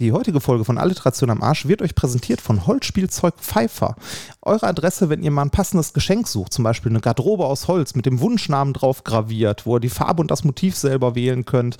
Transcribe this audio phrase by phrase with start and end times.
[0.00, 3.94] Die heutige Folge von Alliteration am Arsch wird euch präsentiert von Holzspielzeug Pfeiffer.
[4.42, 7.94] Eure Adresse, wenn ihr mal ein passendes Geschenk sucht, zum Beispiel eine Garderobe aus Holz
[7.94, 11.76] mit dem Wunschnamen drauf graviert, wo ihr die Farbe und das Motiv selber wählen könnt,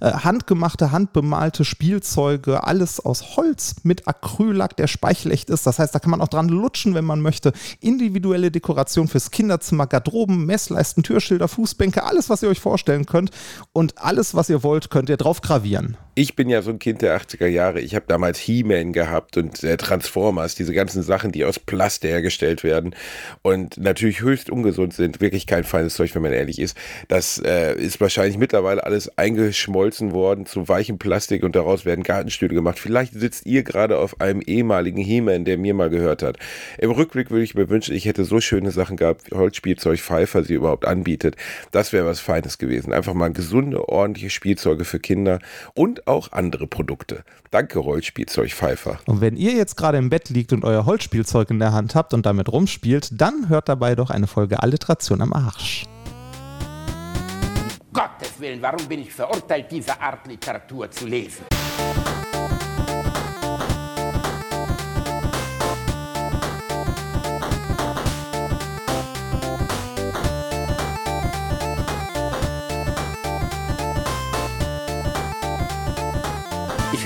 [0.00, 5.66] äh, handgemachte, handbemalte Spielzeuge, alles aus Holz mit Acryllack, der speichelecht ist.
[5.66, 7.52] Das heißt, da kann man auch dran lutschen, wenn man möchte.
[7.80, 13.30] Individuelle Dekoration fürs Kinderzimmer, Garderoben, Messleisten, Türschilder, Fußbänke, alles, was ihr euch vorstellen könnt.
[13.74, 15.98] Und alles, was ihr wollt, könnt ihr drauf gravieren.
[16.20, 17.80] Ich bin ja so ein Kind der 80er Jahre.
[17.80, 22.64] Ich habe damals He-Man gehabt und äh, Transformers, diese ganzen Sachen, die aus Plast hergestellt
[22.64, 22.96] werden
[23.42, 25.20] und natürlich höchst ungesund sind.
[25.20, 26.76] Wirklich kein feines Zeug, wenn man ehrlich ist.
[27.06, 32.52] Das äh, ist wahrscheinlich mittlerweile alles eingeschmolzen worden zu weichem Plastik und daraus werden Gartenstühle
[32.52, 32.80] gemacht.
[32.80, 36.36] Vielleicht sitzt ihr gerade auf einem ehemaligen He-Man, der mir mal gehört hat.
[36.78, 40.42] Im Rückblick würde ich mir wünschen, ich hätte so schöne Sachen gehabt, wie Holzspielzeug Pfeiffer
[40.42, 41.36] sie überhaupt anbietet.
[41.70, 42.92] Das wäre was Feines gewesen.
[42.92, 45.38] Einfach mal gesunde, ordentliche Spielzeuge für Kinder
[45.74, 47.24] und auch andere Produkte.
[47.50, 48.98] Danke, Holzspielzeug Pfeiffer.
[49.06, 52.14] Und wenn ihr jetzt gerade im Bett liegt und euer Holzspielzeug in der Hand habt
[52.14, 55.84] und damit rumspielt, dann hört dabei doch eine Folge Alliteration am Arsch.
[57.92, 61.44] Gottes Willen, warum bin ich verurteilt, diese Art Literatur zu lesen?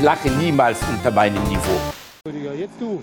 [0.02, 1.80] Lache niemals unter meinem Niveau.
[2.26, 3.02] Rüdiger, jetzt du.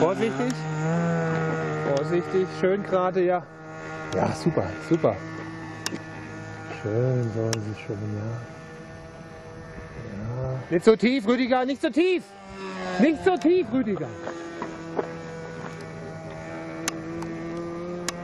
[0.00, 0.54] Vorsichtig.
[1.94, 2.46] Vorsichtig.
[2.60, 3.42] Schön gerade, ja.
[4.16, 5.14] Ja, super, super.
[6.82, 8.30] Schön, so ist es schön, ja.
[10.42, 10.58] Ja.
[10.70, 12.22] Nicht so tief, Rüdiger, nicht so tief.
[12.98, 14.08] Nicht so tief, Rüdiger.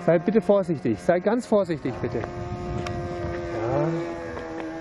[0.06, 0.98] Sei bitte vorsichtig.
[0.98, 2.18] Sei ganz vorsichtig, bitte.
[2.18, 4.09] Ja.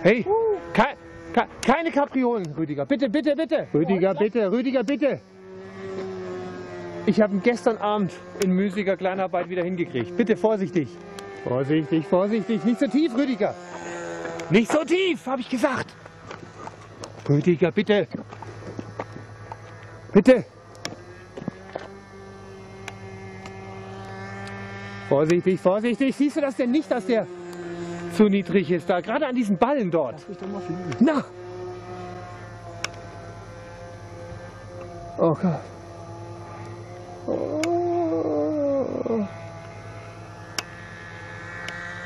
[0.01, 0.25] Hey,
[0.73, 0.95] kei-
[1.33, 2.85] kei- keine Kapriolen, Rüdiger.
[2.85, 3.67] Bitte, bitte, bitte.
[3.73, 5.19] Rüdiger, bitte, Rüdiger, bitte.
[7.05, 8.11] Ich habe ihn gestern Abend
[8.43, 10.15] in müßiger Kleinarbeit wieder hingekriegt.
[10.15, 10.87] Bitte vorsichtig.
[11.43, 12.63] Vorsichtig, vorsichtig.
[12.63, 13.55] Nicht so tief, Rüdiger.
[14.49, 15.87] Nicht so tief, habe ich gesagt.
[17.27, 18.07] Rüdiger, bitte.
[20.13, 20.45] Bitte.
[25.07, 26.15] Vorsichtig, vorsichtig.
[26.15, 27.25] Siehst du das denn nicht, dass der
[28.19, 28.99] zu niedrig ist da?
[28.99, 30.25] Gerade an diesen Ballen dort.
[30.99, 31.23] Na.
[35.17, 35.61] Oh Gott.
[37.27, 39.25] Oh.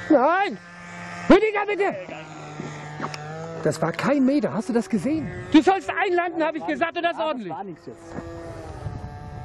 [0.08, 0.60] Nein!
[1.28, 1.96] Rüdiger, bitte!
[3.64, 5.28] Das war kein Meter, hast du das gesehen?
[5.52, 7.52] Du sollst einlanden, habe ich gesagt, und das ordentlich.
[7.52, 8.16] War nichts jetzt.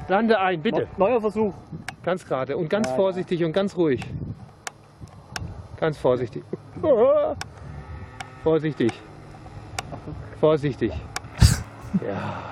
[0.07, 0.87] Lande ein, bitte.
[0.97, 1.55] Neuer Versuch.
[2.03, 4.05] Ganz gerade und ganz vorsichtig und ganz ruhig.
[5.79, 6.43] Ganz vorsichtig.
[8.43, 8.91] Vorsichtig.
[10.39, 10.91] Vorsichtig.
[12.07, 12.43] Ja.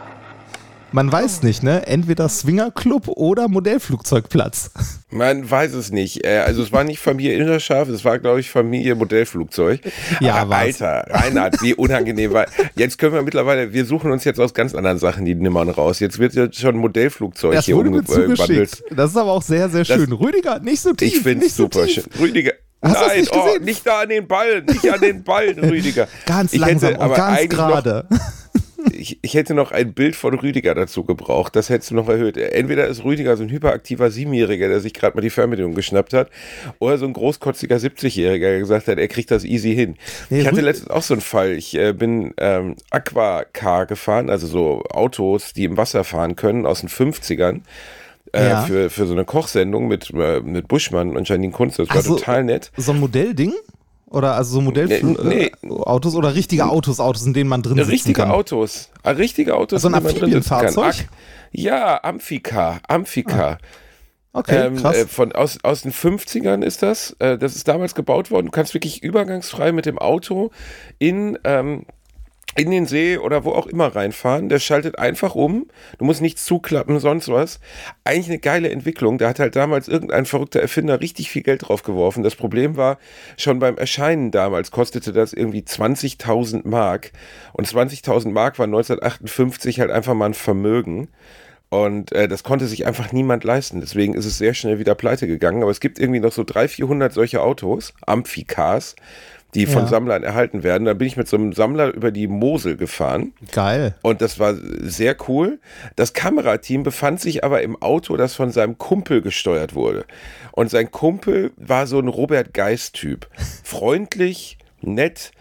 [0.92, 1.86] Man weiß nicht, ne?
[1.86, 4.72] Entweder Swingerclub oder Modellflugzeugplatz.
[5.12, 6.26] Man weiß es nicht.
[6.26, 9.82] Äh, Also es war nicht Familie Innerschaf, es war, glaube ich, Familie Modellflugzeug.
[10.22, 10.82] Ja, war's.
[10.82, 12.48] Alter, Reinhard, wie unangenehm war.
[12.76, 16.00] Jetzt können wir mittlerweile, wir suchen uns jetzt aus ganz anderen Sachen die Nimmern raus.
[16.00, 18.38] Jetzt wird ja schon Modellflugzeug Das hier wurde mir umgewandelt.
[18.72, 18.84] zugeschickt.
[18.98, 20.12] Das ist aber auch sehr, sehr schön.
[20.12, 21.14] Rüdiger, nicht so tief.
[21.16, 21.94] Ich finde es so super tief.
[21.94, 22.06] schön.
[22.20, 22.54] Rüdiger.
[22.82, 26.08] Hast Nein, nicht oh, nicht da an den Ballen, nicht an den Ballen, Rüdiger.
[26.26, 28.08] Ganz ich langsam hätte aber ganz gerade.
[28.92, 31.56] ich, ich hätte noch ein Bild von Rüdiger dazu gebraucht.
[31.56, 32.38] Das hättest du noch erhöht.
[32.38, 36.30] Entweder ist Rüdiger so ein hyperaktiver Siebenjähriger, der sich gerade mal die Fernbedienung geschnappt hat,
[36.80, 39.96] oder so ein großkotziger 70-Jähriger, der gesagt hat, er kriegt das easy hin.
[40.30, 41.54] Nee, ich hatte letztens auch so einen Fall.
[41.54, 46.82] Ich äh, bin ähm, Aquacar gefahren, also so Autos, die im Wasser fahren können, aus
[46.82, 47.62] den 50ern.
[48.34, 48.62] Äh, Ja.
[48.64, 51.78] für, für so eine Kochsendung mit, äh, mit Buschmann und Janine Kunz.
[51.78, 52.16] Das war so.
[52.16, 52.72] total nett.
[52.78, 53.54] So ein Modellding?
[54.10, 57.76] Oder also so Modellautos Nee, äh, Autos oder richtige Autos, Autos, in denen man drin
[57.78, 58.32] sitzen Richtige kann.
[58.32, 58.90] Autos.
[59.04, 59.84] Ah, Richtige Autos.
[59.84, 60.60] Also ein in denen man drin sitzen kann.
[60.68, 61.06] Amphibienfahrzeug?
[61.10, 61.18] Ak-
[61.52, 62.80] Ja, Amphika.
[62.88, 63.58] Amphika.
[64.34, 64.96] Okay, Ähm, krass.
[64.98, 67.16] äh, von, aus, aus den 50ern ist das.
[67.20, 68.46] Äh, das ist damals gebaut worden.
[68.46, 70.52] Du kannst wirklich übergangsfrei mit dem Auto
[71.00, 71.86] in, ähm,
[72.57, 74.50] in den See oder wo auch immer reinfahren.
[74.50, 75.68] Der schaltet einfach um.
[76.00, 77.59] Du musst nichts zuklappen, sonst was.
[78.04, 79.19] Eigentlich eine geile Entwicklung.
[79.19, 82.24] Da hat halt damals irgendein verrückter Erfinder richtig viel Geld drauf geworfen.
[82.24, 82.98] Das Problem war,
[83.38, 87.12] schon beim Erscheinen damals kostete das irgendwie 20.000 Mark.
[87.54, 91.10] Und 20.000 Mark war 1958 halt einfach mal ein Vermögen.
[91.69, 93.81] Und äh, das konnte sich einfach niemand leisten.
[93.81, 95.62] Deswegen ist es sehr schnell wieder pleite gegangen.
[95.62, 98.95] Aber es gibt irgendwie noch so 300, 400 solche Autos, Amphicars,
[99.54, 99.88] die von Ja.
[99.88, 100.86] Sammlern erhalten werden.
[100.86, 103.34] Da bin ich mit so einem Sammler über die Mosel gefahren.
[103.52, 103.96] Geil.
[104.02, 105.60] Und das war sehr cool.
[105.96, 110.06] Das Kamerateam befand sich aber im Auto, das von seinem Kumpel gesteuert wurde.
[110.52, 113.28] Und sein Kumpel war so ein Robert Geist-Typ.
[113.64, 115.32] Freundlich, nett,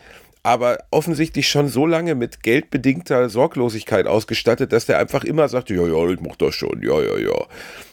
[0.42, 5.84] aber offensichtlich schon so lange mit geldbedingter Sorglosigkeit ausgestattet, dass der einfach immer sagt, ja,
[5.84, 7.46] ja, ich mach das schon, ja, ja, ja.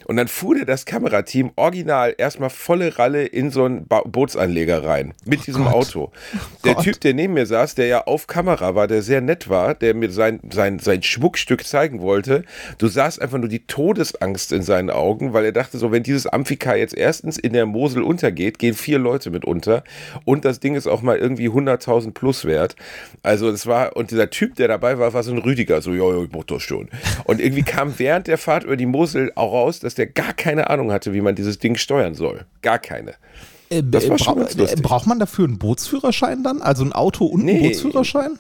[0.06, 4.84] Und dann fuhr der das Kamerateam original erstmal volle Ralle in so einen ba Bootsanleger
[4.84, 5.74] rein mit oh diesem Gott.
[5.74, 6.12] Auto.
[6.36, 6.84] Oh der Gott.
[6.84, 9.94] Typ, der neben mir saß, der ja auf Kamera war, der sehr nett war, der
[9.94, 12.44] mir sein, sein, sein Schmuckstück zeigen wollte,
[12.78, 16.28] du sahst einfach nur die Todesangst in seinen Augen, weil er dachte so, wenn dieses
[16.28, 19.84] Amphika jetzt erstens in der Mosel untergeht, gehen vier Leute mit unter
[20.26, 22.76] und das Ding ist auch mal irgendwie 100.000 plus wert.
[23.22, 26.04] Also es war, und dieser Typ, der dabei war, war so ein Rüdiger, so, ja,
[26.04, 26.90] ja, ich mach das schon.
[27.26, 30.34] Und irgendwie kam während der Fahrt über die Mosel auch raus, dass dass der gar
[30.34, 32.46] keine Ahnung hatte, wie man dieses Ding steuern soll.
[32.62, 33.14] Gar keine.
[33.70, 34.82] Äh, das war schon ganz lustig.
[34.82, 36.62] Braucht man dafür einen Bootsführerschein dann?
[36.62, 37.68] Also ein Auto und einen nee.
[37.68, 38.40] Bootsführerschein?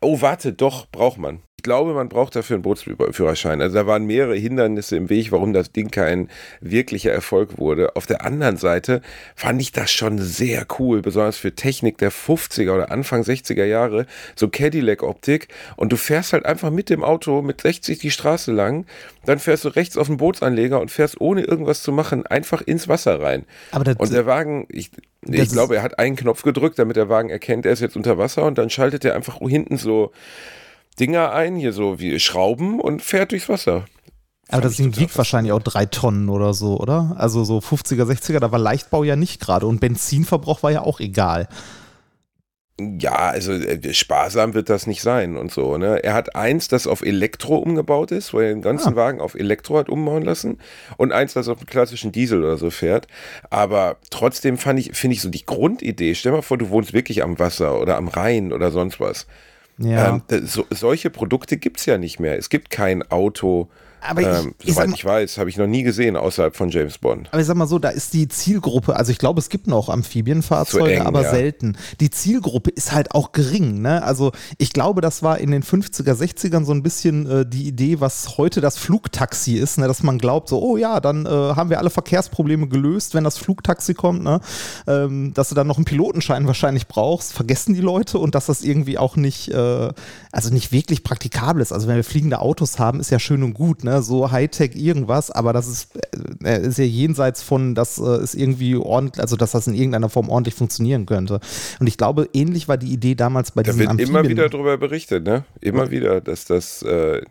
[0.00, 1.40] Oh, warte, doch, braucht man.
[1.58, 3.60] Ich glaube, man braucht dafür einen Bootsführerschein.
[3.60, 6.28] Also da waren mehrere Hindernisse im Weg, warum das Ding kein
[6.60, 7.96] wirklicher Erfolg wurde.
[7.96, 9.02] Auf der anderen Seite
[9.34, 14.06] fand ich das schon sehr cool, besonders für Technik der 50er oder Anfang 60er Jahre,
[14.36, 15.48] so Cadillac-Optik.
[15.74, 18.86] Und du fährst halt einfach mit dem Auto mit 60 die Straße lang,
[19.24, 22.86] dann fährst du rechts auf den Bootsanleger und fährst ohne irgendwas zu machen einfach ins
[22.86, 23.44] Wasser rein.
[23.72, 24.92] Aber und der Wagen, ich,
[25.26, 28.16] ich glaube, er hat einen Knopf gedrückt, damit der Wagen erkennt, er ist jetzt unter
[28.16, 30.12] Wasser und dann schaltet er einfach hinten so
[31.00, 33.84] Dinger ein, hier so wie Schrauben und fährt durchs Wasser.
[34.50, 37.14] Aber das Ding wiegt wahrscheinlich auch drei Tonnen oder so, oder?
[37.18, 41.00] Also so 50er, 60er, da war Leichtbau ja nicht gerade und Benzinverbrauch war ja auch
[41.00, 41.48] egal.
[42.80, 45.76] Ja, also äh, sparsam wird das nicht sein und so.
[45.78, 46.02] Ne?
[46.04, 48.96] Er hat eins, das auf Elektro umgebaut ist, wo er den ganzen ah.
[48.96, 50.58] Wagen auf Elektro hat umbauen lassen
[50.96, 53.08] und eins, das auf einem klassischen Diesel oder so fährt.
[53.50, 57.24] Aber trotzdem fand ich, finde ich so die Grundidee, stell mal vor, du wohnst wirklich
[57.24, 59.26] am Wasser oder am Rhein oder sonst was.
[59.78, 60.20] Ja.
[60.30, 62.36] Ähm, so, solche Produkte gibt es ja nicht mehr.
[62.36, 63.68] Es gibt kein Auto,
[64.00, 67.28] aber ähm, ich, soweit ich weiß, habe ich noch nie gesehen außerhalb von James Bond.
[67.30, 69.88] Aber ich sag mal so, da ist die Zielgruppe, also ich glaube, es gibt noch
[69.88, 71.30] Amphibienfahrzeuge, eng, aber ja.
[71.30, 71.76] selten.
[72.00, 73.82] Die Zielgruppe ist halt auch gering.
[73.82, 74.02] Ne?
[74.02, 78.00] Also ich glaube, das war in den 50er, 60ern so ein bisschen äh, die Idee,
[78.00, 79.86] was heute das Flugtaxi ist, ne?
[79.88, 83.38] dass man glaubt, so, oh ja, dann äh, haben wir alle Verkehrsprobleme gelöst, wenn das
[83.38, 84.40] Flugtaxi kommt, ne?
[84.86, 88.62] Ähm, dass du dann noch einen Pilotenschein wahrscheinlich brauchst, vergessen die Leute und dass das
[88.62, 89.92] irgendwie auch nicht, äh,
[90.32, 91.72] also nicht wirklich praktikabel ist.
[91.72, 94.02] Also wenn wir fliegende Autos haben, ist ja schön und gut, ne?
[94.02, 95.88] so Hightech irgendwas, aber das ist,
[96.44, 100.08] äh, ist ja jenseits von, dass äh, es irgendwie ordentlich, also dass das in irgendeiner
[100.08, 101.40] Form ordentlich funktionieren könnte.
[101.80, 104.16] Und ich glaube, ähnlich war die Idee damals bei da diesen Da wird Amphibien.
[104.16, 105.44] immer wieder darüber berichtet, ne?
[105.60, 107.22] Immer wieder, dass das äh,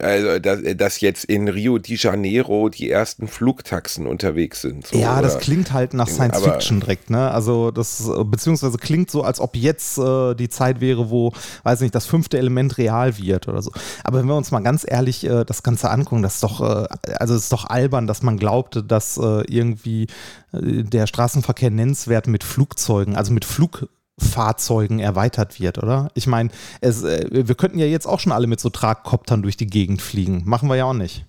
[0.00, 4.86] also, dass, dass, jetzt in Rio de Janeiro die ersten Flugtaxen unterwegs sind.
[4.86, 7.30] So, ja, das klingt halt nach Science Fiction direkt, ne?
[7.30, 11.32] Also das, beziehungsweise klingt so, als ob jetzt äh, die Zeit wäre, wo,
[11.62, 13.72] weiß nicht, das fünfte Element real wird oder so.
[14.04, 16.86] Aber wenn wir uns mal ganz ehrlich äh, das Ganze angucken, das ist doch, äh,
[17.18, 20.06] also es ist doch albern, dass man glaubte, dass äh, irgendwie
[20.52, 23.88] äh, der Straßenverkehr nennenswert mit Flugzeugen, also mit Flug
[24.18, 26.10] Fahrzeugen erweitert wird, oder?
[26.14, 26.90] Ich meine, äh,
[27.30, 30.42] wir könnten ja jetzt auch schon alle mit so Tragkoptern durch die Gegend fliegen.
[30.46, 31.26] Machen wir ja auch nicht.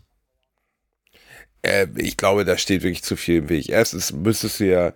[1.63, 3.69] Äh, ich glaube, da steht wirklich zu viel im Weg.
[3.69, 4.94] Erstens müsstest du ja,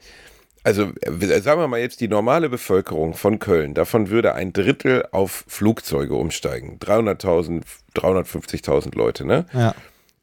[0.64, 5.06] also äh, sagen wir mal jetzt die normale Bevölkerung von Köln, davon würde ein Drittel
[5.12, 6.80] auf Flugzeuge umsteigen.
[6.80, 7.64] 300.000,
[7.96, 9.46] 350.000 Leute, ne?
[9.54, 9.76] Ja.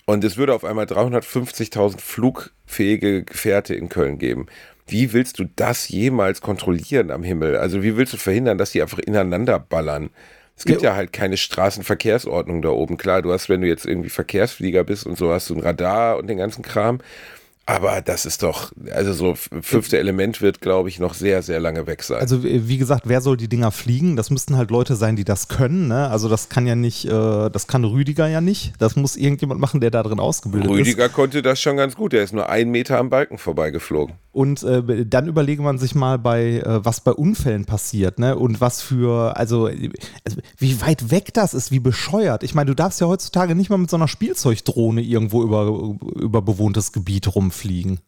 [0.07, 4.47] Und es würde auf einmal 350.000 flugfähige Gefährte in Köln geben
[4.89, 7.57] wie willst du das jemals kontrollieren am Himmel?
[7.57, 10.11] Also wie willst du verhindern, dass die einfach ineinander ballern?
[10.57, 10.91] Es gibt ja.
[10.91, 12.97] ja halt keine Straßenverkehrsordnung da oben.
[12.97, 16.19] Klar, du hast, wenn du jetzt irgendwie Verkehrsflieger bist und so, hast du ein Radar
[16.19, 17.01] und den ganzen Kram.
[17.69, 21.87] Aber das ist doch, also so fünfte Element wird, glaube ich, noch sehr, sehr lange
[21.87, 22.19] weg sein.
[22.19, 24.17] Also wie gesagt, wer soll die Dinger fliegen?
[24.17, 25.87] Das müssten halt Leute sein, die das können.
[25.87, 26.09] Ne?
[26.09, 28.73] Also das kann ja nicht, äh, das kann Rüdiger ja nicht.
[28.79, 30.89] Das muss irgendjemand machen, der da drin ausgebildet Rüdiger ist.
[30.89, 32.15] Rüdiger konnte das schon ganz gut.
[32.15, 34.15] Der ist nur einen Meter am Balken vorbeigeflogen.
[34.39, 38.37] Und äh, dann überlege man sich mal bei, äh, was bei Unfällen passiert, ne?
[38.37, 42.45] Und was für, also, also, wie weit weg das ist, wie bescheuert.
[42.45, 46.41] Ich meine, du darfst ja heutzutage nicht mal mit so einer Spielzeugdrohne irgendwo über, über
[46.41, 47.99] bewohntes Gebiet rumfliegen.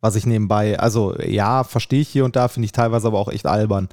[0.00, 3.32] Was ich nebenbei, also ja, verstehe ich hier und da, finde ich teilweise aber auch
[3.32, 3.88] echt albern.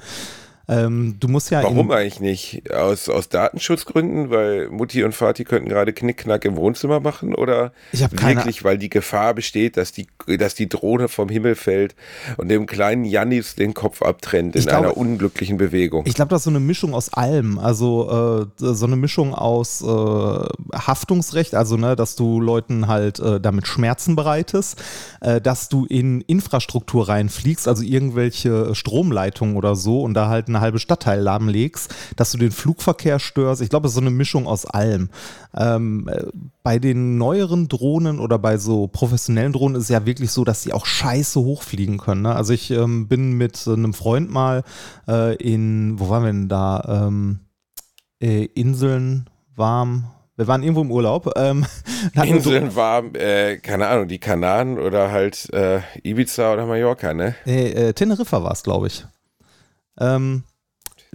[0.69, 1.61] Ähm, du musst ja.
[1.61, 2.71] Warum eigentlich nicht?
[2.71, 8.63] Aus, aus Datenschutzgründen, weil Mutti und Vati könnten gerade Knickknack im Wohnzimmer machen oder wirklich,
[8.63, 11.95] weil die Gefahr besteht, dass die, dass die Drohne vom Himmel fällt
[12.37, 16.05] und dem kleinen Jannis den Kopf abtrennt in glaube, einer unglücklichen Bewegung.
[16.07, 17.59] Ich glaube, das ist so eine Mischung aus allem.
[17.59, 23.41] Also äh, so eine Mischung aus äh, Haftungsrecht, also ne, dass du Leuten halt äh,
[23.41, 24.81] damit Schmerzen bereitest,
[25.19, 30.61] äh, dass du in Infrastruktur reinfliegst, also irgendwelche Stromleitungen oder so und da halt eine
[30.61, 33.61] halbe Stadtteil lahmlegst, dass du den Flugverkehr störst.
[33.61, 35.09] Ich glaube, es ist so eine Mischung aus allem.
[35.55, 36.23] Ähm, äh,
[36.63, 40.63] bei den neueren Drohnen oder bei so professionellen Drohnen ist es ja wirklich so, dass
[40.63, 42.23] sie auch scheiße hochfliegen können.
[42.23, 42.35] Ne?
[42.35, 44.63] Also ich ähm, bin mit einem Freund mal
[45.07, 47.07] äh, in, wo waren wir denn da?
[47.07, 47.39] Ähm,
[48.23, 50.05] äh, Inseln warm.
[50.35, 51.31] Wir waren irgendwo im Urlaub.
[51.35, 51.65] Ähm,
[52.23, 57.35] Inseln warm, äh, keine Ahnung, die Kanaren oder halt äh, Ibiza oder Mallorca, ne?
[57.45, 59.05] Äh, Teneriffa war es, glaube ich.
[59.99, 60.43] Ähm,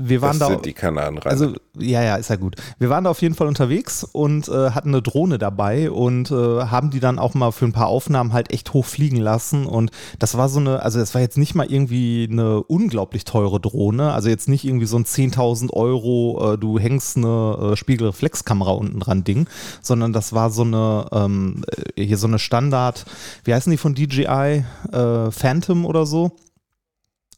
[0.01, 0.55] wir waren das da.
[0.55, 1.33] sind die Kanaren rein.
[1.33, 2.55] Also, ja, ja, ist ja gut.
[2.79, 6.35] Wir waren da auf jeden Fall unterwegs und äh, hatten eine Drohne dabei und äh,
[6.35, 9.67] haben die dann auch mal für ein paar Aufnahmen halt echt hoch fliegen lassen.
[9.67, 13.61] Und das war so eine, also es war jetzt nicht mal irgendwie eine unglaublich teure
[13.61, 18.71] Drohne, also jetzt nicht irgendwie so ein 10.000 Euro, äh, du hängst eine äh, Spiegelreflexkamera
[18.71, 19.49] unten dran Ding,
[19.83, 21.65] sondern das war so eine, ähm,
[21.97, 23.05] äh, hier so eine Standard,
[23.45, 24.65] wie heißen die von DJI?
[24.93, 26.37] Äh, Phantom oder so?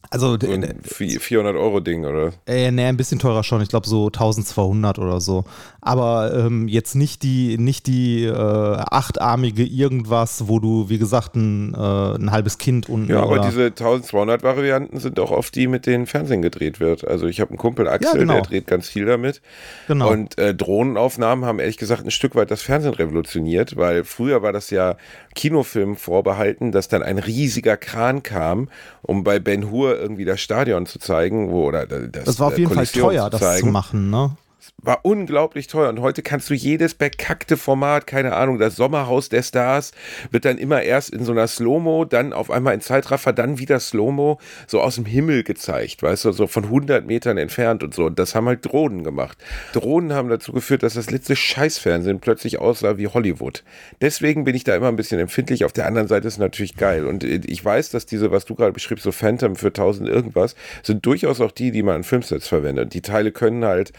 [0.09, 2.33] Also, so ein 400 Euro Ding, oder?
[2.45, 3.61] Äh, nee, ein bisschen teurer schon.
[3.61, 5.45] Ich glaube so 1200 oder so.
[5.79, 11.73] Aber ähm, jetzt nicht die, nicht die äh, achtarmige irgendwas, wo du, wie gesagt, ein,
[11.73, 13.09] äh, ein halbes Kind und.
[13.09, 17.07] Ja, aber diese 1200 Varianten sind auch oft die, mit denen Fernsehen gedreht wird.
[17.07, 18.33] Also ich habe einen Kumpel, Axel, ja, genau.
[18.33, 19.41] der dreht ganz viel damit.
[19.87, 20.11] Genau.
[20.11, 24.51] Und äh, Drohnenaufnahmen haben ehrlich gesagt ein Stück weit das Fernsehen revolutioniert, weil früher war
[24.51, 24.97] das ja
[25.35, 28.69] Kinofilmen vorbehalten, dass dann ein riesiger Kran kam,
[29.01, 32.57] um bei Ben Hur irgendwie das Stadion zu zeigen, wo oder das, das war auf
[32.57, 34.35] jeden Fall teuer, das zu machen, ne?
[34.81, 39.43] War unglaublich teuer und heute kannst du jedes bekackte Format, keine Ahnung, das Sommerhaus der
[39.43, 39.91] Stars
[40.31, 43.79] wird dann immer erst in so einer Slow-Mo, dann auf einmal in Zeitraffer, dann wieder
[43.79, 48.05] Slow-Mo, so aus dem Himmel gezeigt, weißt du, so von 100 Metern entfernt und so.
[48.05, 49.37] Und das haben halt Drohnen gemacht.
[49.73, 53.63] Drohnen haben dazu geführt, dass das letzte Scheißfernsehen plötzlich aussah wie Hollywood.
[54.01, 55.65] Deswegen bin ich da immer ein bisschen empfindlich.
[55.65, 57.05] Auf der anderen Seite ist es natürlich geil.
[57.05, 61.05] Und ich weiß, dass diese, was du gerade beschriebst, so Phantom für 1000 irgendwas, sind
[61.05, 62.93] durchaus auch die, die man in Filmsets verwendet.
[62.93, 63.91] Die Teile können halt,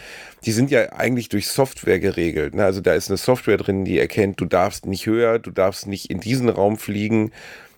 [0.44, 2.54] die sind ja eigentlich durch Software geregelt.
[2.54, 2.64] Ne?
[2.64, 6.10] Also da ist eine Software drin, die erkennt, du darfst nicht höher, du darfst nicht
[6.10, 7.32] in diesen Raum fliegen.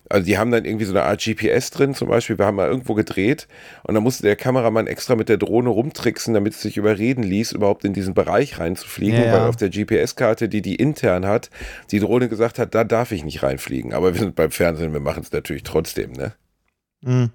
[0.07, 2.69] Also die haben dann irgendwie so eine Art GPS drin, zum Beispiel, wir haben mal
[2.69, 3.47] irgendwo gedreht
[3.83, 7.53] und da musste der Kameramann extra mit der Drohne rumtricksen, damit es sich überreden ließ,
[7.53, 9.33] überhaupt in diesen Bereich reinzufliegen, ja, ja.
[9.33, 11.49] weil auf der GPS-Karte, die die intern hat,
[11.89, 13.93] die Drohne gesagt hat, da darf ich nicht reinfliegen.
[13.93, 16.33] Aber wir sind beim Fernsehen, wir machen es natürlich trotzdem, ne?
[17.01, 17.31] Mhm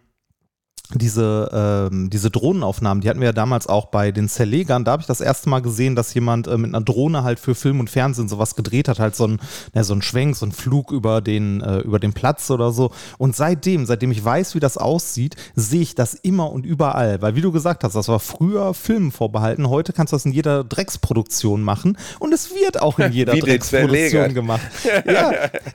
[0.95, 4.85] diese, ähm, diese Drohnenaufnahmen, die hatten wir ja damals auch bei den Zerlegern.
[4.85, 7.55] Da habe ich das erste Mal gesehen, dass jemand äh, mit einer Drohne halt für
[7.55, 9.41] Film und Fernsehen sowas gedreht hat, halt so ein,
[9.75, 12.91] ja, so ein Schwenk, so ein Flug über den, äh, über den Platz oder so.
[13.19, 17.23] Und seitdem, seitdem ich weiß, wie das aussieht, sehe ich das immer und überall.
[17.23, 19.69] Weil, wie du gesagt hast, das war früher Filmen vorbehalten.
[19.69, 21.97] Heute kannst du das in jeder Drecksproduktion machen.
[22.19, 24.61] Und es wird auch in jeder Drecksproduktion gemacht.
[25.07, 25.33] Ja,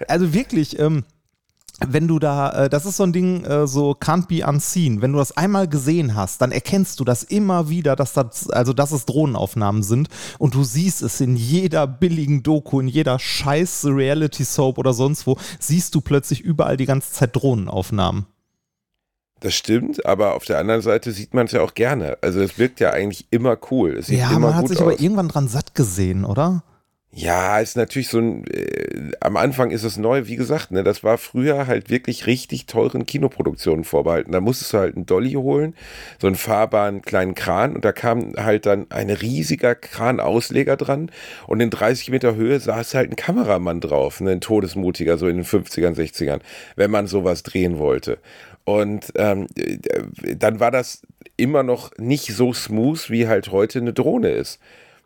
[0.07, 1.03] also wirklich, ähm,
[1.85, 5.01] wenn du da, äh, das ist so ein Ding, äh, so can't be unseen.
[5.01, 8.73] Wenn du das einmal gesehen hast, dann erkennst du das immer wieder, dass das, also
[8.73, 10.07] dass es Drohnenaufnahmen sind
[10.39, 15.27] und du siehst es in jeder billigen Doku, in jeder scheiß Reality Soap oder sonst
[15.27, 18.25] wo, siehst du plötzlich überall die ganze Zeit Drohnenaufnahmen.
[19.41, 22.17] Das stimmt, aber auf der anderen Seite sieht man es ja auch gerne.
[22.21, 23.97] Also es wirkt ja eigentlich immer cool.
[23.97, 24.83] Es sieht ja, immer man hat gut sich aus.
[24.83, 26.63] aber irgendwann dran satt gesehen, oder?
[27.17, 31.01] Ja, ist natürlich so ein, äh, am Anfang ist es neu, wie gesagt, ne, das
[31.01, 34.33] war früher halt wirklich richtig teuren Kinoproduktionen vorbehalten.
[34.33, 35.75] Da musstest du halt einen Dolly holen,
[36.19, 41.09] so einen fahrbaren kleinen Kran und da kam halt dann ein riesiger Kranausleger dran
[41.47, 45.37] und in 30 Meter Höhe saß halt ein Kameramann drauf, ne, ein Todesmutiger, so in
[45.37, 46.41] den 50ern, 60ern,
[46.75, 48.17] wenn man sowas drehen wollte.
[48.65, 49.47] Und ähm,
[50.37, 51.01] dann war das
[51.37, 54.59] immer noch nicht so smooth, wie halt heute eine Drohne ist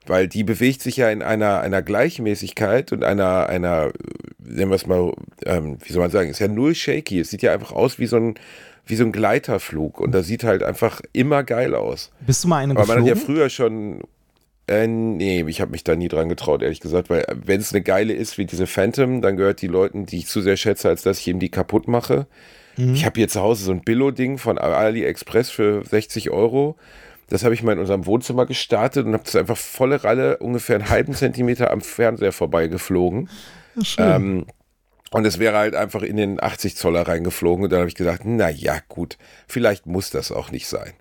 [0.09, 3.91] weil die bewegt sich ja in einer, einer Gleichmäßigkeit und einer, einer,
[4.39, 5.13] nennen wir es mal,
[5.45, 7.19] ähm, wie soll man sagen, ist ja null shaky.
[7.19, 8.35] Es sieht ja einfach aus wie so ein,
[8.87, 12.11] wie so ein Gleiterflug und das sieht halt einfach immer geil aus.
[12.25, 13.03] Bist du mal einen Aber geflogen?
[13.03, 14.01] man hat ja früher schon,
[14.67, 17.83] äh, nee, ich habe mich da nie dran getraut, ehrlich gesagt, weil wenn es eine
[17.83, 21.03] geile ist wie diese Phantom, dann gehört die Leuten, die ich zu sehr schätze, als
[21.03, 22.25] dass ich ihm die kaputt mache.
[22.77, 22.95] Mhm.
[22.95, 26.77] Ich habe hier zu Hause so ein Billo-Ding von AliExpress für 60 Euro.
[27.29, 30.75] Das habe ich mal in unserem Wohnzimmer gestartet und habe das einfach volle Ralle ungefähr
[30.75, 33.29] einen halben Zentimeter am Fernseher vorbeigeflogen.
[33.97, 34.45] Ähm,
[35.11, 38.23] und es wäre halt einfach in den 80 Zoller reingeflogen und dann habe ich gesagt,
[38.25, 39.17] na ja, gut,
[39.47, 40.93] vielleicht muss das auch nicht sein.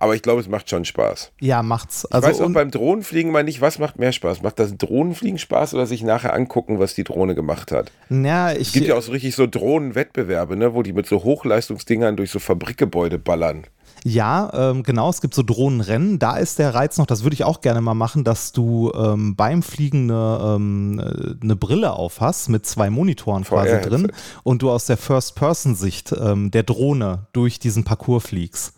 [0.00, 1.32] Aber ich glaube, es macht schon Spaß.
[1.40, 2.06] Ja, macht's.
[2.06, 4.42] Also ich weiß auch beim Drohnenfliegen mal nicht, was macht mehr Spaß?
[4.42, 7.90] Macht das Drohnenfliegen Spaß oder sich nachher angucken, was die Drohne gemacht hat?
[8.08, 11.24] Ja, ich, es gibt ja auch so richtig so Drohnenwettbewerbe, ne, wo die mit so
[11.24, 13.66] Hochleistungsdingern durch so Fabrikgebäude ballern.
[14.04, 16.18] Ja, ähm, genau, es gibt so Drohnenrennen.
[16.18, 19.36] Da ist der Reiz noch, das würde ich auch gerne mal machen, dass du ähm,
[19.36, 24.12] beim Fliegen eine, ähm, eine Brille auf hast mit zwei Monitoren quasi drin
[24.42, 28.74] und du aus der First-Person-Sicht ähm, der Drohne durch diesen Parcours fliegst.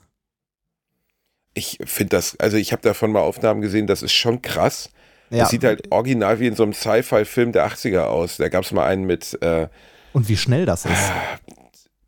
[1.54, 4.90] ich finde das, also ich habe davon mal Aufnahmen gesehen, das ist schon krass.
[5.30, 5.40] Ja.
[5.40, 8.36] Das sieht halt original wie in so einem Sci-Fi-Film der 80er aus.
[8.36, 9.68] Da gab es mal einen mit äh,
[10.12, 11.12] Und wie schnell das ist.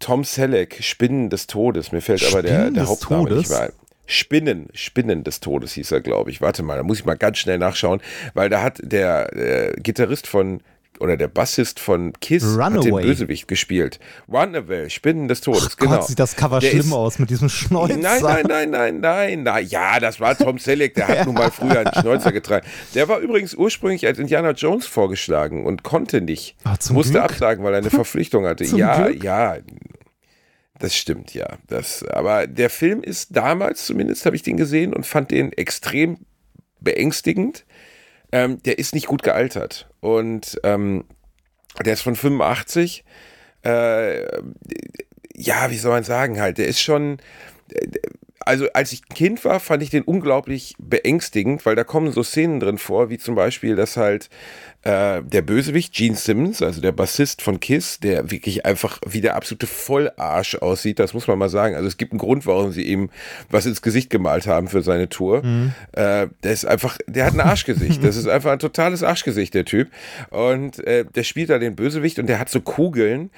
[0.03, 1.93] Tom Selleck, Spinnen des Todes.
[1.93, 3.39] Mir fällt aber der, Spinnen der Hauptname Todes?
[3.39, 3.73] nicht mehr ein.
[4.05, 6.41] Spinnen, Spinnen des Todes hieß er, glaube ich.
[6.41, 8.03] Warte mal, da muss ich mal ganz schnell nachschauen,
[8.35, 10.61] weil da hat der äh, Gitarrist von
[11.03, 13.03] oder der Bassist von Kiss hat den Runaway.
[13.05, 13.99] Bösewicht gespielt.
[14.33, 15.97] Runaway, Spinnen des Todes, Ach genau.
[15.99, 17.97] Gott, sieht das Cover Der schlimm ist- aus mit diesem Schnäuzer.
[17.99, 19.67] Nein, nein, nein, nein, nein, nein.
[19.67, 22.67] Ja, das war Tom Selleck, der hat nun mal früher einen Schnäuzer getragen.
[22.95, 26.57] Der war übrigens ursprünglich als Indiana Jones vorgeschlagen und konnte nicht.
[26.79, 27.25] Zum Musste Glück.
[27.25, 28.65] absagen, weil er eine Verpflichtung hatte.
[28.65, 29.23] Zum ja, Glück.
[29.25, 29.57] ja.
[30.79, 31.59] Das stimmt, ja.
[31.69, 36.19] Das, aber der Film ist damals, zumindest habe ich den gesehen und fand den extrem
[36.81, 37.65] beängstigend.
[38.33, 39.89] Ähm, der ist nicht gut gealtert.
[40.01, 41.05] Und ähm,
[41.85, 43.05] der ist von 85.
[43.65, 44.23] Äh,
[45.35, 47.19] ja, wie soll man sagen halt, der ist schon,
[48.47, 52.23] also als ich ein Kind war, fand ich den unglaublich beängstigend, weil da kommen so
[52.23, 54.29] Szenen drin vor, wie zum Beispiel, dass halt
[54.83, 59.37] äh, der Bösewicht, Gene Simmons, also der Bassist von Kiss, der wirklich einfach wie der
[59.37, 61.77] absolute Vollarsch aussieht, das muss man mal sagen.
[61.77, 63.11] Also es gibt einen Grund, warum sie ihm
[63.51, 65.45] was ins Gesicht gemalt haben für seine Tour.
[65.93, 68.03] Äh, der ist einfach, der hat ein Arschgesicht.
[68.13, 69.89] Das ist einfach ein totales Arschgesicht, der Typ.
[70.31, 73.31] Und äh, der spielt da den Bösewicht und der hat so Kugeln,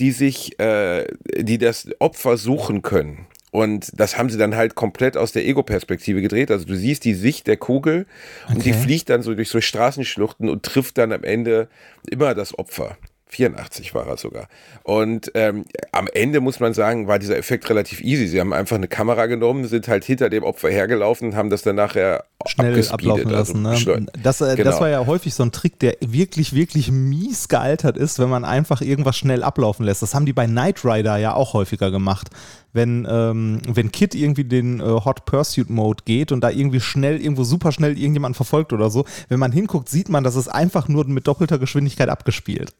[0.00, 1.06] die sich, äh,
[1.38, 3.26] die das Opfer suchen können.
[3.56, 6.50] Und das haben sie dann halt komplett aus der Ego-Perspektive gedreht.
[6.50, 8.04] Also du siehst die Sicht der Kugel
[8.50, 8.82] und die Okay.
[8.82, 11.68] fliegt dann so durch so Straßenschluchten und trifft dann am Ende
[12.06, 12.98] immer das Opfer.
[13.28, 14.48] 84 war er sogar.
[14.84, 18.28] Und ähm, am Ende muss man sagen, war dieser Effekt relativ easy.
[18.28, 21.62] Sie haben einfach eine Kamera genommen, sind halt hinter dem Opfer hergelaufen und haben das
[21.62, 23.62] dann nachher schnell ablaufen lassen.
[23.62, 23.70] Ne?
[23.70, 24.12] also beschleunigt.
[24.22, 24.80] das, äh, das Genau.
[24.80, 28.80] war ja häufig so ein Trick, der wirklich, wirklich mies gealtert ist, wenn man einfach
[28.80, 30.02] irgendwas schnell ablaufen lässt.
[30.02, 32.28] Das haben die bei Knight Rider ja auch häufiger gemacht.
[32.72, 37.20] Wenn, ähm, wenn Kid irgendwie den äh, Hot Pursuit Mode geht und da irgendwie schnell,
[37.20, 40.86] irgendwo super schnell irgendjemand verfolgt oder so, wenn man hinguckt, sieht man, das ist einfach
[40.86, 42.72] nur mit doppelter Geschwindigkeit abgespielt.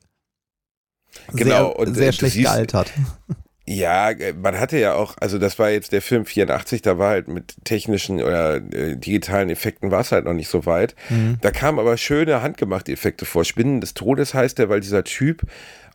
[1.34, 2.92] Genau, Sehr, und, sehr äh, schlecht siehst- gealtert.
[3.68, 7.10] Ja, äh, man hatte ja auch, also das war jetzt der Film 84, da war
[7.10, 10.94] halt mit technischen oder äh, digitalen Effekten war es halt noch nicht so weit.
[11.10, 11.38] Mhm.
[11.40, 13.44] Da kamen aber schöne handgemachte Effekte vor.
[13.44, 15.42] Spinnen des Todes heißt der, weil dieser Typ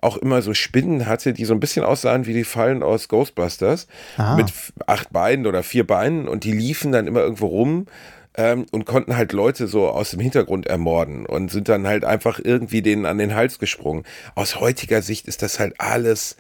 [0.02, 3.88] auch immer so Spinnen hatte, die so ein bisschen aussahen wie die Fallen aus Ghostbusters.
[4.18, 4.36] Ah.
[4.36, 4.52] Mit
[4.88, 7.86] acht Beinen oder vier Beinen und die liefen dann immer irgendwo rum.
[8.36, 12.40] Ähm, und konnten halt Leute so aus dem Hintergrund ermorden und sind dann halt einfach
[12.42, 14.04] irgendwie denen an den Hals gesprungen.
[14.36, 16.38] Aus heutiger Sicht ist das halt alles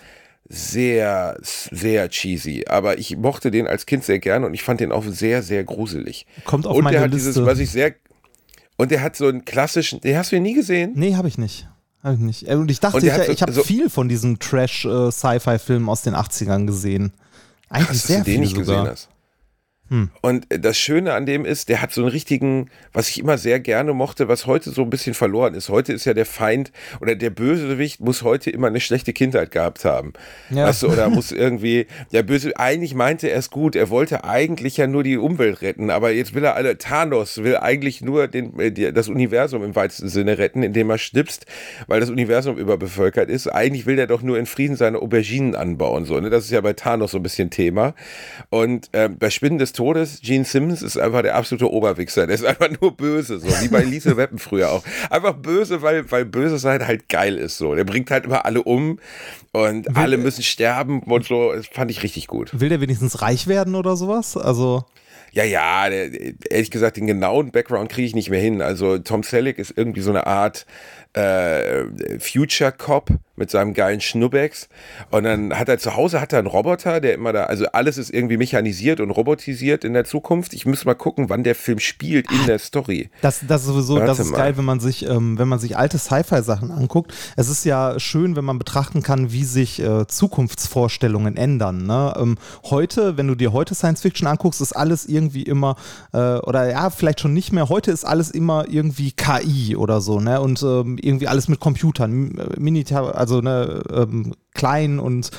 [0.47, 2.65] sehr, sehr cheesy.
[2.67, 5.63] Aber ich mochte den als Kind sehr gerne und ich fand den auch sehr, sehr
[5.63, 6.25] gruselig.
[6.45, 7.29] Kommt auf und meine der hat Liste.
[7.31, 7.93] dieses, was ich sehr.
[8.77, 9.99] Und der hat so einen klassischen.
[10.01, 10.93] Den hast du nie gesehen?
[10.95, 11.67] Nee, habe ich nicht.
[12.03, 12.47] Hab ich nicht.
[12.49, 16.01] Äh, Und ich dachte, Und ich, so- ich habe so- viel von diesen Trash-Sci-Fi-Filmen aus
[16.01, 17.13] den 80ern gesehen.
[17.69, 18.83] Eigentlich sehr viel nicht sogar.
[18.83, 19.09] gesehen hast.
[20.21, 23.59] Und das Schöne an dem ist, der hat so einen richtigen, was ich immer sehr
[23.59, 25.67] gerne mochte, was heute so ein bisschen verloren ist.
[25.67, 29.83] Heute ist ja der Feind oder der Bösewicht muss heute immer eine schlechte Kindheit gehabt
[29.83, 30.13] haben.
[30.49, 30.67] Ja.
[30.67, 34.77] Weißt du, oder muss irgendwie, der Böse, eigentlich meinte er es gut, er wollte eigentlich
[34.77, 38.57] ja nur die Umwelt retten, aber jetzt will er alle, Thanos will eigentlich nur den,
[38.59, 41.45] äh, das Universum im weitesten Sinne retten, indem er schnipst,
[41.87, 43.47] weil das Universum überbevölkert ist.
[43.47, 46.29] Eigentlich will er doch nur in Frieden seine Auberginen anbauen, so, ne?
[46.29, 47.93] Das ist ja bei Thanos so ein bisschen Thema.
[48.49, 52.27] Und ähm, bei Spinnen des Todes, Gene Simmons ist einfach der absolute Oberwichser.
[52.27, 54.83] Der ist einfach nur böse, so wie bei Lise Weppen früher auch.
[55.09, 57.73] Einfach böse, weil, weil böse sein halt geil ist, so.
[57.73, 58.99] Der bringt halt immer alle um
[59.53, 61.51] und alle müssen sterben und so.
[61.51, 62.51] Das fand ich richtig gut.
[62.53, 64.37] Will der wenigstens reich werden oder sowas?
[64.37, 64.85] Also,
[65.31, 66.11] Ja, ja, der,
[66.51, 68.61] ehrlich gesagt, den genauen Background kriege ich nicht mehr hin.
[68.61, 70.67] Also Tom Selleck ist irgendwie so eine Art
[71.13, 74.69] äh, Future Cop mit seinem geilen Schnubbex.
[75.09, 77.97] Und dann hat er zu Hause hat er einen Roboter, der immer da, also alles
[77.97, 80.53] ist irgendwie mechanisiert und robotisiert in der Zukunft.
[80.53, 83.09] Ich muss mal gucken, wann der Film spielt in der Story.
[83.21, 84.37] das, das ist sowieso, das Warte ist mal.
[84.37, 87.13] geil, wenn man sich, ähm, wenn man sich alte Sci-Fi-Sachen anguckt.
[87.35, 91.87] Es ist ja schön, wenn man betrachten kann, wie sich äh, Zukunftsvorstellungen ändern.
[91.87, 92.13] Ne?
[92.17, 95.77] Ähm, heute, wenn du dir heute Science Fiction anguckst, ist alles irgendwie immer,
[96.13, 100.19] äh, oder ja, vielleicht schon nicht mehr, heute ist alles immer irgendwie KI oder so,
[100.19, 100.39] ne?
[100.39, 105.31] Und ähm, irgendwie alles mit Computern, M- Minitar, also ne, ähm, klein und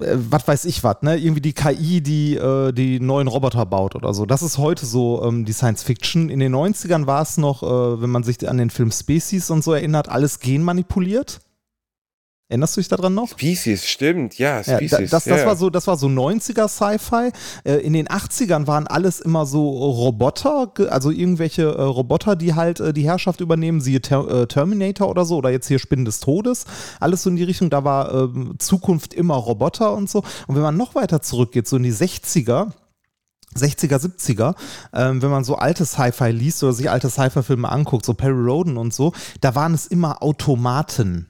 [0.00, 1.16] äh, was weiß ich was, ne?
[1.16, 4.26] Irgendwie die KI, die äh, die neuen Roboter baut oder so.
[4.26, 6.28] Das ist heute so ähm, die Science Fiction.
[6.30, 9.64] In den 90ern war es noch, äh, wenn man sich an den Film Species und
[9.64, 11.40] so erinnert, alles genmanipuliert.
[12.50, 13.28] Erinnerst du dich daran noch?
[13.28, 14.90] Species, stimmt, ja, Ja, Species.
[14.90, 17.30] da, das, das, ja, war so, das war so 90er Sci-Fi.
[17.64, 22.80] Äh, in den 80ern waren alles immer so Roboter, also irgendwelche äh, Roboter, die halt
[22.80, 26.64] äh, die Herrschaft übernehmen, siehe Ter Terminator oder so, oder jetzt hier Spinnen des Todes.
[27.00, 30.22] Alles so in die Richtung, da war ähm, Zukunft immer Roboter und so.
[30.46, 32.68] Und wenn man noch weiter zurückgeht, so in die 60er,
[33.56, 34.54] 60er, 70er,
[34.94, 38.78] ähm, wenn man so alte Sci-Fi liest oder sich alte Sci-Fi-Filme anguckt, so Perry Roden
[38.78, 41.27] und so, da waren es immer Automaten.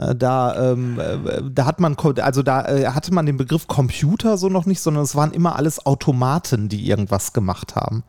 [0.00, 4.38] Äh, Da, ähm, äh, da hat man, also da äh, hatte man den Begriff Computer
[4.38, 8.02] so noch nicht, sondern es waren immer alles Automaten, die irgendwas gemacht haben.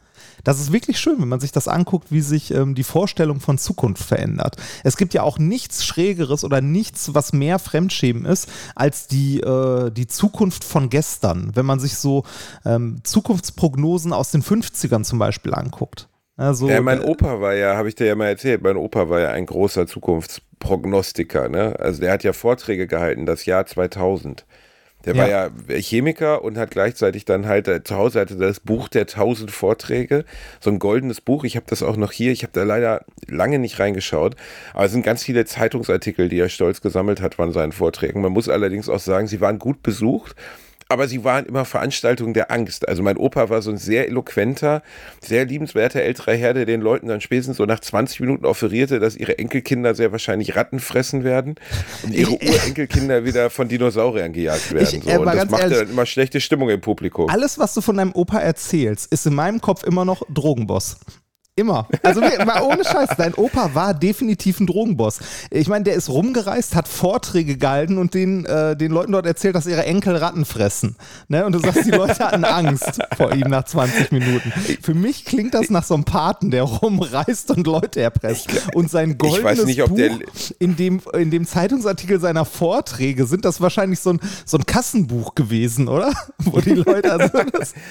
[0.43, 3.58] Das ist wirklich schön, wenn man sich das anguckt, wie sich ähm, die Vorstellung von
[3.58, 4.56] Zukunft verändert.
[4.84, 9.91] Es gibt ja auch nichts Schrägeres oder nichts, was mehr Fremdschämen ist, als die, äh,
[9.91, 11.51] die Zukunft von gestern.
[11.56, 12.23] Wenn man sich so
[12.65, 16.08] ähm, Zukunftsprognosen aus den 50ern zum Beispiel anguckt.
[16.38, 19.19] Also, Ja, mein Opa war ja, habe ich dir ja mal erzählt, mein Opa war
[19.19, 19.86] ja ein großer
[20.62, 21.50] Zukunftsprognostiker.
[21.50, 21.76] Ne?
[21.80, 24.45] Also der hat ja Vorträge gehalten, das Jahr 2000.
[25.04, 28.88] Der war ja Chemiker und hat gleichzeitig dann halt äh, zu Hause hatte das Buch
[28.88, 30.26] der tausend Vorträge,
[30.60, 31.43] so ein goldenes Buch.
[31.43, 32.32] Ich habe das auch noch hier.
[32.32, 34.36] Ich habe da leider lange nicht reingeschaut,
[34.76, 38.21] aber es sind ganz viele Zeitungsartikel, die er stolz gesammelt hat von seinen Vorträgen.
[38.21, 40.36] Man muss allerdings auch sagen, sie waren gut besucht.
[40.91, 42.88] Aber sie waren immer Veranstaltungen der Angst.
[42.88, 44.84] Also mein Opa war so ein sehr eloquenter,
[45.23, 49.15] sehr liebenswerter älterer Herr, der den Leuten dann spätestens so nach 20 Minuten offerierte, dass
[49.15, 51.56] ihre Enkelkinder sehr wahrscheinlich Ratten fressen werden
[52.04, 54.84] und ihre Urenkelkinder wieder von Dinosauriern gejagt werden.
[55.01, 55.19] Ich, äh, so.
[55.21, 57.30] Und das ganz machte ehrlich- dann immer schlechte Stimmung im Publikum.
[57.30, 60.97] alles, was du von deinem Opa erzählst, ist in meinem Kopf immer noch Drogenboss.
[61.58, 61.86] Immer.
[62.02, 65.20] Also mal ohne Scheiß, dein Opa war definitiv ein Drogenboss.
[65.50, 69.56] Ich meine, der ist rumgereist, hat Vorträge gehalten und den, äh, den Leuten dort erzählt,
[69.56, 70.96] dass ihre Enkel Ratten fressen.
[71.28, 71.46] Ne?
[71.46, 74.52] Und du sagst, die Leute hatten Angst vor ihm nach 20 Minuten.
[74.82, 78.48] Für mich klingt das nach so einem Paten, der rumreist und Leute erpresst.
[78.74, 80.20] Und sein goldenes weiß nicht, ob Buch, der-
[80.60, 85.36] in, dem, in dem Zeitungsartikel seiner Vorträge sind das wahrscheinlich so ein, so ein Kassenbuch
[85.36, 86.14] gewesen, oder?
[86.40, 87.74] Wo die Leute, also das,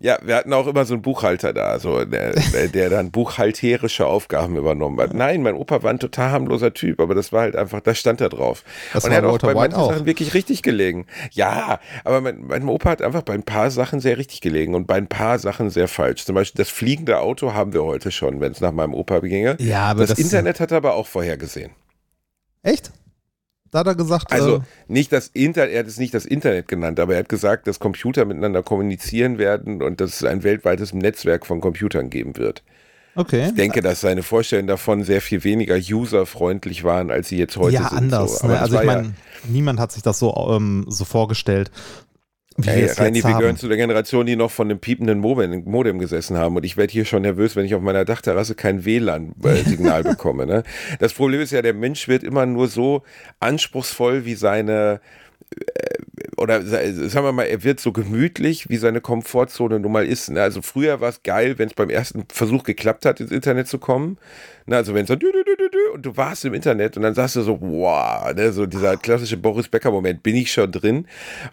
[0.00, 2.34] Ja, wir hatten auch immer so einen Buchhalter da, so, der,
[2.68, 5.14] der- dann buchhalterische Aufgaben übernommen hat.
[5.14, 8.20] Nein, mein Opa war ein total harmloser Typ, aber das war halt einfach, da stand
[8.20, 8.62] er drauf.
[8.92, 9.92] Das Und war er hat auch bei manchen auch.
[9.92, 11.06] Sachen wirklich richtig gelegen.
[11.32, 14.86] Ja, aber mein, mein Opa hat einfach bei ein paar Sachen sehr richtig gelegen und
[14.86, 16.24] bei ein paar Sachen sehr falsch.
[16.24, 19.56] Zum Beispiel das fliegende Auto haben wir heute schon, wenn es nach meinem Opa ginge.
[19.60, 21.72] Ja, aber das, das- Internet hat er aber auch vorhergesehen.
[22.62, 22.90] Echt?
[23.76, 26.66] Da hat er gesagt, Also äh, nicht das Internet, er hat es nicht das Internet
[26.66, 30.94] genannt, aber er hat gesagt, dass Computer miteinander kommunizieren werden und dass es ein weltweites
[30.94, 32.62] Netzwerk von Computern geben wird.
[33.16, 33.48] okay.
[33.48, 37.74] Ich denke, dass seine Vorstellungen davon sehr viel weniger userfreundlich waren, als sie jetzt heute
[37.74, 37.98] ja, sind.
[37.98, 38.38] anders.
[38.38, 38.46] So.
[38.46, 38.58] Ne?
[38.58, 39.14] Also ich war ja- meine,
[39.46, 41.70] niemand hat sich das so, ähm, so vorgestellt.
[42.58, 43.38] Wie Ey, Reini, wir haben.
[43.38, 46.56] gehören zu der Generation, die noch von einem piependen Modem, Modem gesessen haben.
[46.56, 50.46] Und ich werde hier schon nervös, wenn ich auf meiner Dachterrasse kein WLAN-Signal bekomme.
[50.46, 50.62] Ne?
[50.98, 53.02] Das Problem ist ja, der Mensch wird immer nur so
[53.40, 55.00] anspruchsvoll wie seine
[55.54, 55.85] äh,
[56.36, 60.30] oder sa- sagen wir mal, er wird so gemütlich, wie seine Komfortzone nun mal ist.
[60.30, 60.42] Ne?
[60.42, 63.78] Also früher war es geil, wenn es beim ersten Versuch geklappt hat, ins Internet zu
[63.78, 64.18] kommen.
[64.66, 64.76] Ne?
[64.76, 67.02] Also wenn es so dü, dü, dü, dü, dü, und du warst im Internet und
[67.04, 68.52] dann sagst du so, wow, ne?
[68.52, 71.06] so dieser klassische Boris Becker-Moment, bin ich schon drin.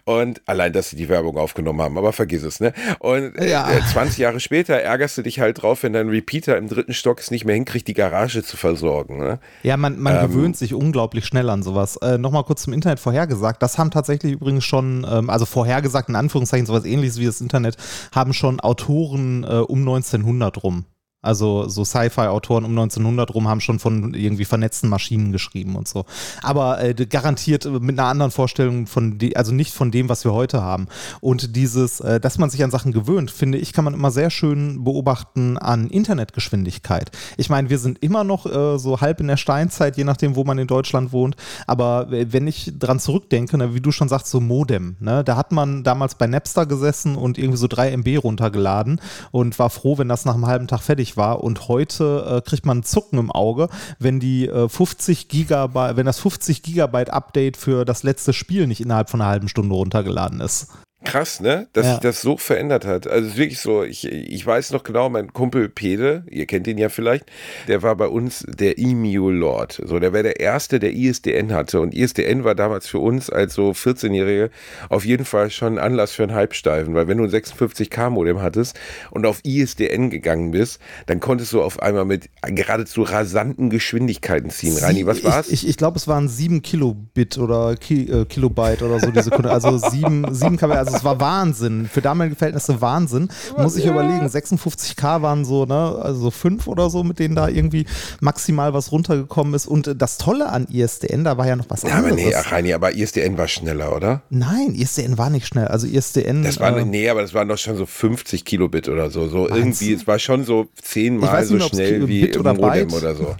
[0.04, 2.60] Und allein, dass sie die Werbung aufgenommen haben, aber vergiss es.
[2.60, 2.72] Ne?
[2.98, 3.70] Und äh, Ja.
[3.70, 7.20] äh, 20 Jahre später ärgerst du dich halt drauf, wenn dein Repeater im dritten Stock
[7.20, 9.18] es nicht mehr hinkriegt, die Garage zu versorgen.
[9.18, 9.38] Ne?
[9.62, 11.96] Ja, man, man Ähm, gewöhnt sich unglaublich schnell an sowas.
[11.98, 13.62] Äh, Nochmal kurz zum Internet vorhergesagt.
[13.62, 17.76] Das haben tatsächlich übrigens schon, ähm, also vorhergesagt in Anführungszeichen, sowas ähnliches wie das Internet,
[18.14, 20.86] haben schon Autoren äh, um 1900 rum.
[21.24, 26.04] Also so Sci-Fi-Autoren um 1900 rum haben schon von irgendwie vernetzten Maschinen geschrieben und so.
[26.42, 30.32] Aber äh, garantiert mit einer anderen Vorstellung von, die, also nicht von dem, was wir
[30.32, 30.86] heute haben.
[31.20, 34.30] Und dieses, äh, dass man sich an Sachen gewöhnt, finde ich, kann man immer sehr
[34.30, 37.10] schön beobachten an Internetgeschwindigkeit.
[37.36, 40.44] Ich meine, wir sind immer noch äh, so halb in der Steinzeit, je nachdem, wo
[40.44, 41.36] man in Deutschland wohnt.
[41.66, 45.36] Aber äh, wenn ich dran zurückdenke, ne, wie du schon sagst, so Modem, ne, da
[45.36, 49.98] hat man damals bei Napster gesessen und irgendwie so 3 MB runtergeladen und war froh,
[49.98, 51.42] wenn das nach einem halben Tag fertig war.
[51.42, 56.06] Und heute äh, kriegt man einen Zucken im Auge, wenn die äh, 50 Gigabyte, wenn
[56.06, 60.40] das 50 Gigabyte Update für das letzte Spiel nicht innerhalb von einer halben Stunde runtergeladen
[60.40, 60.68] ist.
[61.04, 61.68] Krass, ne?
[61.72, 61.92] Dass Ja.
[61.92, 63.06] sich das so verändert hat.
[63.06, 66.66] Also es ist wirklich so, ich, ich weiß noch genau, mein Kumpel Pede, ihr kennt
[66.66, 67.26] ihn ja vielleicht,
[67.68, 69.80] der war bei uns der Emu Lord.
[69.84, 71.80] So, der wäre der Erste, der ISDN hatte.
[71.80, 74.50] Und ISDN war damals für uns als so 14-Jährige
[74.88, 76.94] auf jeden Fall schon ein Anlass für einen Halbsteifen.
[76.94, 78.76] Weil wenn du ein 56K-Modem hattest
[79.10, 84.76] und auf ISDN gegangen bist, dann konntest du auf einmal mit geradezu rasanten Geschwindigkeiten ziehen.
[84.76, 85.48] Reini, was war's?
[85.48, 89.22] Ich, ich, ich glaube, es waren 7 Kilobit oder Ki, äh, Kilobyte oder so die
[89.22, 89.50] Sekunde.
[89.50, 91.88] Also 7, 7 KB, also es war Wahnsinn.
[91.92, 93.28] Für damalige Verhältnisse Wahnsinn.
[93.56, 97.86] Muss ich überlegen, 56K waren so, ne, also 5 oder so, mit denen da irgendwie
[98.20, 99.66] maximal was runtergekommen ist.
[99.66, 102.16] Und äh, das Tolle an ISDN, da war ja noch was ja, aber anderes.
[102.24, 104.22] nee, ach, Reini, aber ISDN war schneller, oder?
[104.30, 105.68] Nein, ISDN war nicht schnell.
[105.68, 106.42] Also ISDN.
[106.42, 109.28] Das war, äh, nee, aber das waren doch schon so 50 Kilobit oder so.
[109.28, 112.88] So irgendwie, es war schon so zehnmal so nicht, ob's schnell wie im oder Modem
[112.88, 113.02] Byte.
[113.02, 113.36] oder so.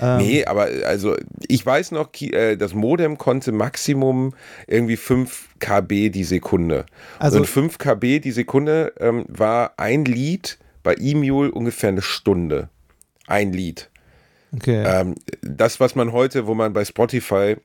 [0.00, 4.34] Ähm, nee, aber also ich weiß noch, äh, das Modem konnte Maximum
[4.66, 6.86] irgendwie 5 KB die Sekunde.
[7.18, 12.68] Also und 5 KB die Sekunde ähm, war ein Lied bei E-Mule ungefähr eine Stunde.
[13.26, 13.90] Ein Lied.
[14.54, 14.82] Okay.
[14.84, 17.56] Ähm, das, was man heute, wo man bei Spotify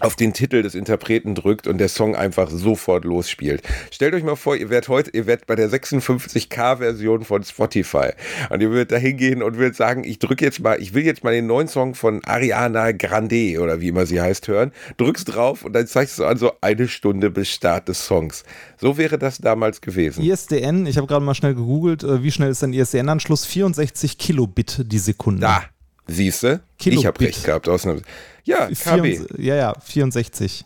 [0.00, 3.62] auf den Titel des Interpreten drückt und der Song einfach sofort losspielt.
[3.90, 8.10] Stellt euch mal vor, ihr werdet heute, ihr werdet bei der 56K-Version von Spotify
[8.50, 11.22] und ihr würdet da hingehen und würdet sagen, ich drücke jetzt mal, ich will jetzt
[11.22, 15.64] mal den neuen Song von Ariana Grande oder wie immer sie heißt hören, drückst drauf
[15.64, 18.44] und dann zeigst du an so eine Stunde bis Start des Songs.
[18.80, 20.24] So wäre das damals gewesen.
[20.24, 23.44] ISDN, ich habe gerade mal schnell gegoogelt, äh, wie schnell ist ein ISDN-Anschluss?
[23.44, 25.42] 64 Kilobit die Sekunde.
[25.42, 25.64] Da,
[26.06, 27.68] siehste, ich habe recht gehabt.
[27.68, 28.08] Ausnahmsweise.
[28.44, 29.20] Ja, KB.
[29.38, 30.64] Ja, ja, 64.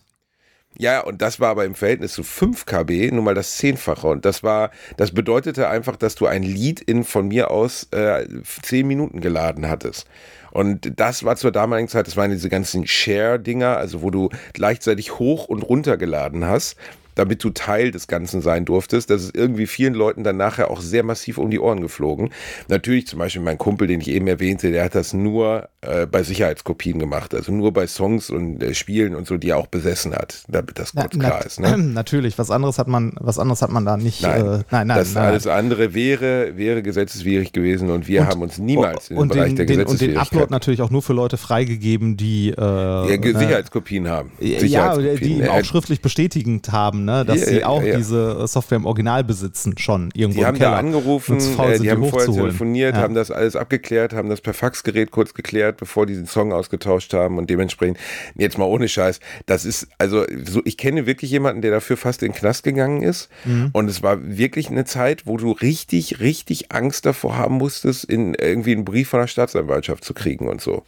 [0.78, 4.08] Ja, und das war aber im Verhältnis zu 5 KB nun mal das Zehnfache.
[4.08, 8.26] Und das war, das bedeutete einfach, dass du ein Lied in von mir aus äh,
[8.62, 10.06] 10 Minuten geladen hattest.
[10.50, 15.18] Und das war zur damaligen Zeit, das waren diese ganzen Share-Dinger, also wo du gleichzeitig
[15.18, 16.76] hoch und runter geladen hast
[17.16, 19.10] damit du Teil des Ganzen sein durftest.
[19.10, 22.30] Das ist irgendwie vielen Leuten dann nachher auch sehr massiv um die Ohren geflogen.
[22.68, 26.22] Natürlich zum Beispiel mein Kumpel, den ich eben erwähnte, der hat das nur äh, bei
[26.22, 30.14] Sicherheitskopien gemacht, also nur bei Songs und äh, Spielen und so, die er auch besessen
[30.14, 31.60] hat, damit das kurz na, klar na, ist.
[31.60, 31.78] Ne?
[31.94, 34.22] Natürlich, was anderes hat man, was anderes hat man da nicht.
[34.22, 34.98] Nein, äh, nein, nein.
[34.98, 39.16] Das nein, alles andere wäre, wäre gesetzeswidrig gewesen und wir und, haben uns niemals in
[39.16, 42.60] den Bereich der den, Und den Upload natürlich auch nur für Leute freigegeben, die äh,
[42.60, 43.38] ja, ne?
[43.38, 44.32] Sicherheitskopien haben.
[44.40, 47.96] Ja, die ihn auch schriftlich bestätigend haben, ne, dass ja, sie auch ja.
[47.96, 50.72] diese Software im Original besitzen, schon irgendwo die haben Keller.
[50.72, 55.10] da angerufen, äh, die haben vorher telefoniert, haben das alles abgeklärt, haben das per Faxgerät
[55.10, 57.98] kurz geklärt, bevor die den Song ausgetauscht haben und dementsprechend,
[58.34, 62.22] jetzt mal ohne Scheiß, das ist, also so, ich kenne wirklich jemanden, der dafür fast
[62.22, 63.70] in den Knast gegangen ist mhm.
[63.72, 68.34] und es war wirklich eine Zeit, wo du richtig, richtig Angst davor haben musstest, in
[68.34, 70.82] irgendwie einen Brief von der Staatsanwaltschaft zu kriegen und so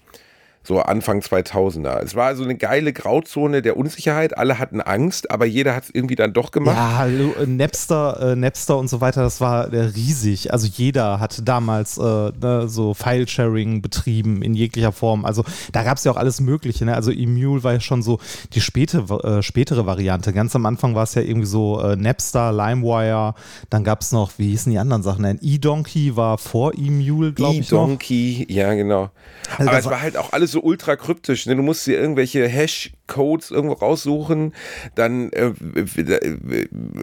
[0.68, 2.02] so Anfang 2000er.
[2.02, 4.36] Es war also eine geile Grauzone der Unsicherheit.
[4.36, 6.76] Alle hatten Angst, aber jeder hat es irgendwie dann doch gemacht.
[6.76, 10.52] Ja, äh, Napster, äh, Napster und so weiter, das war äh, riesig.
[10.52, 15.24] Also jeder hatte damals äh, ne, so File-Sharing betrieben in jeglicher Form.
[15.24, 16.84] Also da gab es ja auch alles Mögliche.
[16.84, 16.94] Ne?
[16.94, 18.20] Also Emule war ja schon so
[18.52, 20.34] die späte, äh, spätere Variante.
[20.34, 23.34] Ganz am Anfang war es ja irgendwie so äh, Napster, LimeWire.
[23.70, 25.24] Dann gab es noch, wie hießen die anderen Sachen?
[25.24, 27.72] Ein E-Donkey war vor Emule, glaube ich.
[27.72, 29.08] E-Donkey, ja, genau.
[29.56, 31.46] Also aber es war halt auch alles so ultra kryptisch.
[31.46, 31.56] Ne?
[31.56, 34.54] Du musst dir irgendwelche Hash Codes irgendwo raussuchen,
[34.94, 35.52] dann äh,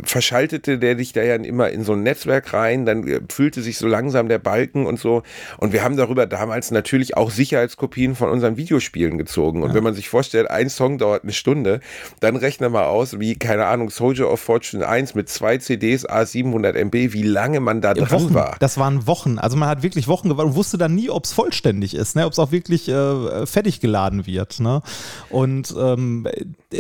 [0.03, 3.77] verschaltete der dich da ja immer in so ein Netzwerk rein, dann äh, füllte sich
[3.77, 5.23] so langsam der Balken und so.
[5.57, 9.63] Und wir haben darüber damals natürlich auch Sicherheitskopien von unseren Videospielen gezogen.
[9.63, 9.75] Und ja.
[9.75, 11.81] wenn man sich vorstellt, ein Song dauert eine Stunde,
[12.19, 16.73] dann rechne mal aus, wie, keine Ahnung, Soldier of Fortune 1 mit zwei CDs A700
[16.73, 18.33] MB, wie lange man da dran Wochen.
[18.33, 18.55] war.
[18.59, 19.39] Das waren Wochen.
[19.39, 22.25] Also man hat wirklich Wochen gewartet und wusste dann nie, ob es vollständig ist, ne?
[22.25, 24.59] ob es auch wirklich äh, fertig geladen wird.
[24.59, 24.81] Ne?
[25.29, 26.27] Und äh, ähm,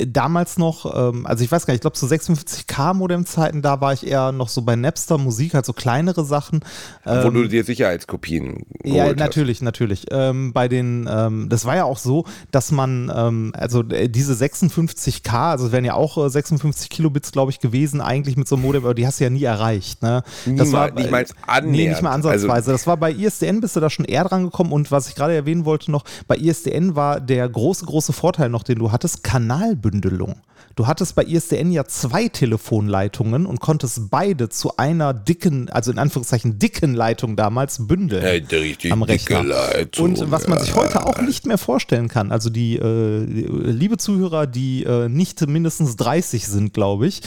[0.05, 3.93] damals noch, ähm, also ich weiß gar nicht, ich glaube so 56k Modem-Zeiten, da war
[3.93, 6.61] ich eher noch so bei Napster Musik, halt so kleinere Sachen.
[7.05, 9.63] Ähm, Wo du dir Sicherheitskopien Ja, natürlich, hast.
[9.63, 10.05] natürlich.
[10.11, 14.33] Ähm, bei den, ähm, das war ja auch so, dass man, ähm, also äh, diese
[14.33, 18.55] 56k, also es wären ja auch äh, 56 Kilobits, glaube ich, gewesen, eigentlich mit so
[18.55, 20.01] einem Modem, aber die hast du ja nie erreicht.
[20.01, 20.23] Ne?
[20.45, 21.71] Das war, nicht mal annähernd.
[21.71, 22.51] Nee, nicht mal ansatzweise.
[22.51, 25.15] Also, das war bei ISDN, bist du da schon eher dran gekommen und was ich
[25.15, 29.05] gerade erwähnen wollte noch, bei ISDN war der große, große Vorteil noch, den du hattest,
[29.05, 29.23] hattest
[29.85, 30.35] Kanalbündelung.
[30.75, 35.99] Du hattest bei ISDN ja zwei Telefonleitungen und konntest beide zu einer dicken, also in
[35.99, 39.43] Anführungszeichen dicken Leitung damals bündeln ja, richtig am Rechner.
[39.43, 43.97] Leitung, und was man sich heute auch nicht mehr vorstellen kann, also die, äh, liebe
[43.97, 47.21] Zuhörer, die äh, nicht mindestens 30 sind, glaube ich,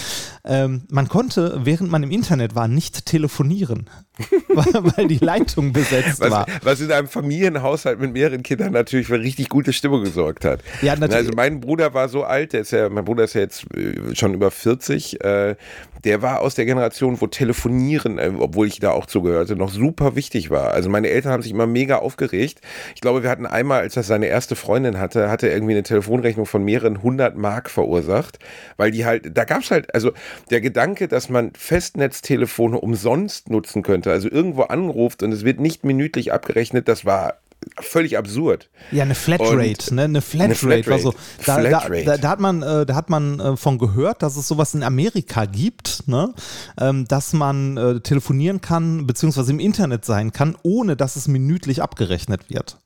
[0.45, 3.89] ähm, man konnte, während man im Internet war, nicht telefonieren,
[4.49, 6.47] weil die Leitung besetzt was, war.
[6.63, 10.61] Was in einem Familienhaushalt mit mehreren Kindern natürlich für richtig gute Stimmung gesorgt hat.
[10.83, 11.15] Ja, natürlich.
[11.15, 14.15] Also mein Bruder war so alt, der ist ja, mein Bruder ist ja jetzt äh,
[14.15, 15.57] schon über 40, äh,
[16.05, 20.17] der war aus der Generation, wo Telefonieren, äh, obwohl ich da auch zugehörte, noch super
[20.17, 20.73] wichtig war.
[20.73, 22.61] Also meine Eltern haben sich immer mega aufgeregt.
[22.95, 25.83] Ich glaube, wir hatten einmal, als er seine erste Freundin hatte, hatte er irgendwie eine
[25.83, 28.39] Telefonrechnung von mehreren hundert Mark verursacht,
[28.77, 30.13] weil die halt, da gab es halt, also
[30.51, 35.85] der Gedanke, dass man Festnetztelefone umsonst nutzen könnte, also irgendwo anruft und es wird nicht
[35.85, 37.39] minütlich abgerechnet, das war
[37.81, 38.71] völlig absurd.
[38.91, 40.05] Ja, eine Flatrate, ne?
[40.05, 40.45] Eine Flatrate.
[40.45, 40.93] Eine Flatrate.
[40.93, 42.05] Also, da, Flatrate.
[42.05, 44.83] Da, da, hat man, äh, da hat man äh, von gehört, dass es sowas in
[44.83, 46.35] Amerika gibt, ne?
[46.81, 51.83] Ähm, dass man äh, telefonieren kann, beziehungsweise im Internet sein kann, ohne dass es minütlich
[51.83, 52.79] abgerechnet wird.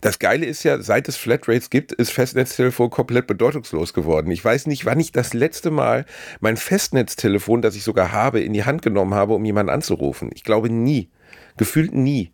[0.00, 4.30] Das Geile ist ja, seit es Flatrates gibt, ist Festnetztelefon komplett bedeutungslos geworden.
[4.30, 6.06] Ich weiß nicht, wann ich das letzte Mal
[6.40, 10.30] mein Festnetztelefon, das ich sogar habe, in die Hand genommen habe, um jemanden anzurufen.
[10.32, 11.10] Ich glaube nie.
[11.58, 12.32] Gefühlt nie.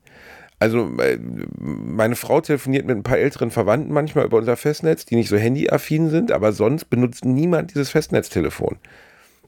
[0.58, 1.18] Also äh,
[1.58, 5.36] meine Frau telefoniert mit ein paar älteren Verwandten manchmal über unser Festnetz, die nicht so
[5.36, 8.78] handyaffin sind, aber sonst benutzt niemand dieses Festnetztelefon.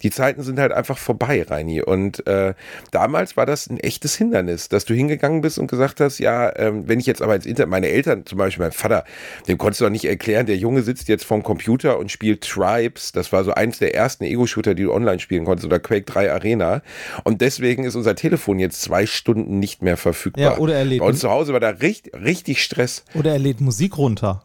[0.03, 1.83] Die Zeiten sind halt einfach vorbei, Reini.
[1.83, 2.55] Und äh,
[2.91, 6.85] damals war das ein echtes Hindernis, dass du hingegangen bist und gesagt hast, ja, ähm,
[6.87, 9.05] wenn ich jetzt aber ins Internet, meine Eltern, zum Beispiel mein Vater,
[9.47, 13.13] dem konntest du doch nicht erklären, der Junge sitzt jetzt vorm Computer und spielt Tribes.
[13.13, 16.33] Das war so eins der ersten Ego-Shooter, die du online spielen konntest, oder Quake 3
[16.33, 16.83] Arena.
[17.25, 20.43] Und deswegen ist unser Telefon jetzt zwei Stunden nicht mehr verfügbar.
[20.43, 21.01] Ja, oder er lädt.
[21.01, 23.05] Bei uns zu Hause war da richtig, richtig Stress.
[23.15, 24.43] Oder er lädt Musik runter.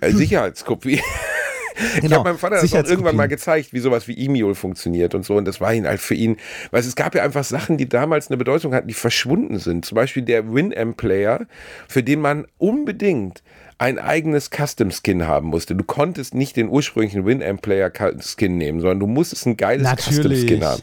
[0.00, 0.12] Äh,
[1.76, 1.96] Sicherheitskopie.
[1.96, 5.14] Ich Genau, habe meinem Vater das auch irgendwann mal gezeigt, wie sowas wie E-Mail funktioniert
[5.14, 5.34] und so.
[5.34, 6.36] Und das war ihn halt für ihn,
[6.70, 9.84] weil es gab ja einfach Sachen, die damals eine Bedeutung hatten, die verschwunden sind.
[9.84, 11.46] Zum Beispiel der Winamp-Player,
[11.88, 13.42] für den man unbedingt
[13.78, 15.74] ein eigenes Custom-Skin haben musste.
[15.74, 19.86] Du konntest nicht den ursprünglichen Winamp-Player-Skin nehmen, sondern du musstest ein geiles.
[19.96, 20.82] Custom-Skin haben.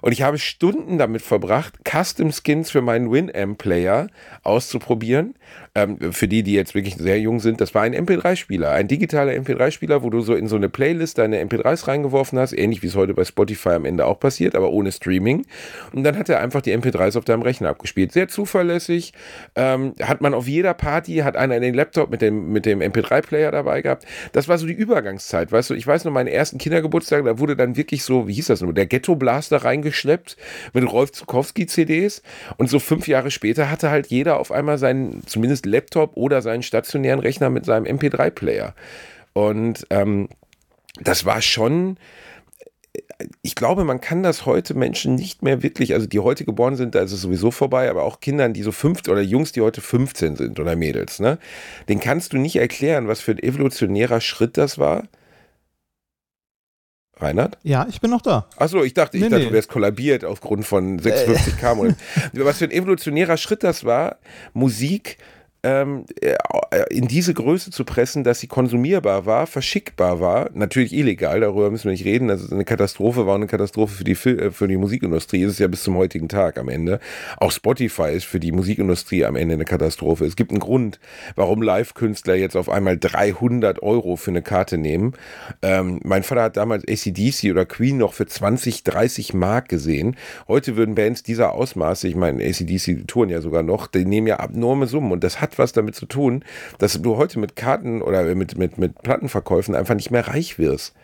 [0.00, 4.08] Und ich habe Stunden damit verbracht, Custom Skins für meinen Winamp-Player
[4.42, 5.34] auszuprobieren.
[5.74, 9.32] Ähm, für die, die jetzt wirklich sehr jung sind, das war ein MP3-Spieler, ein digitaler
[9.32, 12.94] MP3-Spieler, wo du so in so eine Playlist deine MP3s reingeworfen hast, ähnlich wie es
[12.94, 15.46] heute bei Spotify am Ende auch passiert, aber ohne Streaming.
[15.92, 18.12] Und dann hat er einfach die MP3s auf deinem Rechner abgespielt.
[18.12, 19.12] Sehr zuverlässig.
[19.56, 23.50] Ähm, hat man auf jeder Party, hat einer den Laptop mit dem, mit dem MP3-Player
[23.50, 24.06] dabei gehabt.
[24.32, 25.74] Das war so die Übergangszeit, weißt du.
[25.74, 28.72] Ich weiß noch, meinen ersten Kindergeburtstag, da wurde dann wirklich so, wie hieß das nur,
[28.72, 30.36] der Ghetto-Blaster reingeschleppt
[30.72, 32.22] mit Rolf Zukowski-CDs.
[32.56, 36.62] Und so fünf Jahre später hatte halt jeder auf einmal seinen, zumindest Laptop oder seinen
[36.62, 38.74] stationären Rechner mit seinem MP3-Player.
[39.32, 40.28] Und ähm,
[41.00, 41.98] das war schon,
[43.42, 46.94] ich glaube, man kann das heute Menschen nicht mehr wirklich, also die heute geboren sind,
[46.94, 49.80] da ist es sowieso vorbei, aber auch Kindern, die so 15 oder Jungs, die heute
[49.80, 51.38] 15 sind oder Mädels, ne,
[51.88, 55.08] den kannst du nicht erklären, was für ein evolutionärer Schritt das war.
[57.24, 57.58] Reinhard?
[57.62, 58.46] Ja, ich bin noch da.
[58.56, 59.48] Achso, ich dachte, ich Nee, dachte, nee.
[59.48, 61.94] du wärst kollabiert aufgrund von 56 km.
[62.34, 64.16] Was für ein evolutionärer Schritt das war,
[64.52, 65.18] Musik
[65.64, 66.36] ähm, äh,
[66.90, 70.50] in diese Größe zu pressen, dass sie konsumierbar war, verschickbar war.
[70.52, 72.28] Natürlich illegal, darüber müssen wir nicht reden.
[72.28, 75.42] Ist eine Katastrophe, war eine Katastrophe für die, Fil äh, für die Musikindustrie.
[75.42, 77.00] Ist es ja bis zum heutigen Tag am Ende.
[77.38, 80.26] Auch Spotify ist für die Musikindustrie am Ende eine Katastrophe.
[80.26, 81.00] Es gibt einen Grund,
[81.34, 85.14] warum Live-Künstler jetzt auf einmal 300 Euro für eine Karte nehmen.
[85.62, 90.16] Ähm, mein Vater hat damals ACDC oder Queen noch für 20, 30 Mark gesehen.
[90.46, 94.40] Heute würden Bands dieser Ausmaße, ich meine, ACDC touren ja sogar noch, die nehmen ja
[94.40, 96.44] abnorme Summen und das hat was damit zu tun,
[96.78, 100.94] dass du heute mit Karten oder mit, mit, mit Plattenverkäufen einfach nicht mehr reich wirst.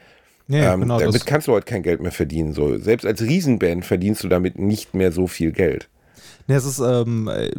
[0.48, 0.98] Ja, ähm, genau.
[0.98, 2.52] damit Das, kannst du heute kein Geld mehr verdienen.
[2.52, 2.76] So.
[2.78, 5.88] Selbst als Riesenband verdienst du damit nicht mehr so viel Geld.
[6.48, 7.50] nee, es ist, ähm, äh,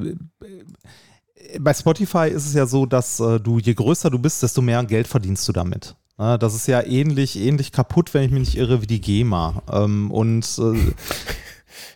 [1.59, 4.83] bei Spotify ist es ja so, dass äh, du, je größer du bist, desto mehr
[4.83, 5.95] Geld verdienst du damit.
[6.19, 9.63] Ja, das ist ja ähnlich, ähnlich kaputt, wenn ich mich nicht irre, wie die GEMA.
[9.71, 10.93] Ähm, und äh,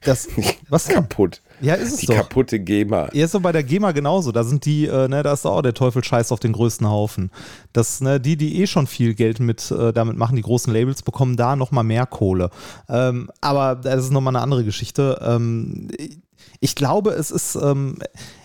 [0.03, 0.29] das,
[0.69, 0.87] was?
[0.87, 1.41] Kaputt.
[1.61, 2.15] Ja, ist es Die doch.
[2.15, 3.09] kaputte GEMA.
[3.13, 4.31] Ja, ist doch bei der GEMA genauso.
[4.31, 7.31] Da sind die, äh, ne, da ist auch der Teufel scheiß auf den größten Haufen.
[7.73, 11.01] Das, ne, die, die eh schon viel Geld mit äh, damit machen, die großen Labels,
[11.01, 12.49] bekommen da nochmal mehr Kohle.
[12.89, 15.19] Ähm, aber das ist nochmal eine andere Geschichte.
[15.25, 15.87] Ähm,
[16.65, 17.99] ich glaube, es ist, ähm,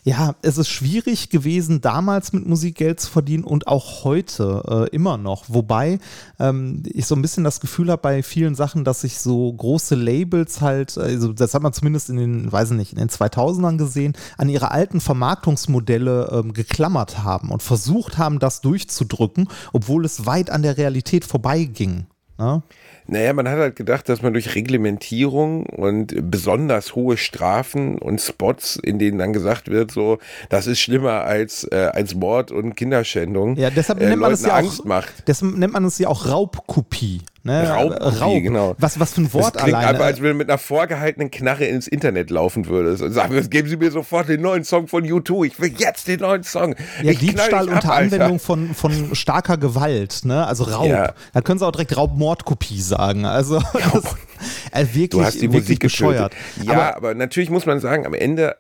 [0.04, 4.94] ja, es ist schwierig gewesen, damals mit Musik Geld zu verdienen und auch heute äh,
[4.94, 5.44] immer noch.
[5.48, 5.98] Wobei
[6.38, 9.94] ähm, ich so ein bisschen das Gefühl habe bei vielen Sachen, dass sich so große
[9.94, 13.78] Labels halt, also das hat man zumindest in den, weiß ich nicht, in den 2000ern
[13.78, 20.26] gesehen, an ihre alten Vermarktungsmodelle ähm, geklammert haben und versucht haben, das durchzudrücken, obwohl es
[20.26, 22.04] weit an der Realität vorbeiging.
[22.36, 22.62] Ne?
[23.10, 28.76] Naja, man hat halt gedacht, dass man durch Reglementierung und besonders hohe Strafen und Spots,
[28.76, 30.18] in denen dann gesagt wird, so,
[30.48, 34.42] das ist schlimmer als, äh, als Mord und Kinderschändung, Ja, deshalb äh, nennt man es
[34.42, 35.24] Leuten ja Angst auch, macht.
[35.26, 37.22] deshalb nennt man es ja auch Raubkopie.
[37.42, 37.68] Ne?
[37.70, 38.42] Raubkopie, Raub.
[38.42, 38.74] genau.
[38.78, 39.92] Was, was für ein Wort Das klingt alleine.
[39.94, 43.68] einfach, als wenn du mit einer vorgehaltenen Knarre ins Internet laufen würdest und sagen, geben
[43.68, 45.46] Sie mir sofort den neuen Song von U2.
[45.46, 46.74] Ich will jetzt den neuen Song.
[47.02, 48.14] Ja, ich Diebstahl ab, unter Alter.
[48.16, 50.46] Anwendung von, von starker Gewalt, ne?
[50.46, 50.86] Also Raub.
[50.86, 51.14] Ja.
[51.32, 53.24] Da können sie auch direkt Raubmordkopie sagen.
[53.24, 54.16] Also das,
[54.72, 56.34] äh, wirklich, Du hast die wirklich Musik bescheuert.
[56.62, 58.56] Ja, aber, natürlich muss man sagen, am Ende,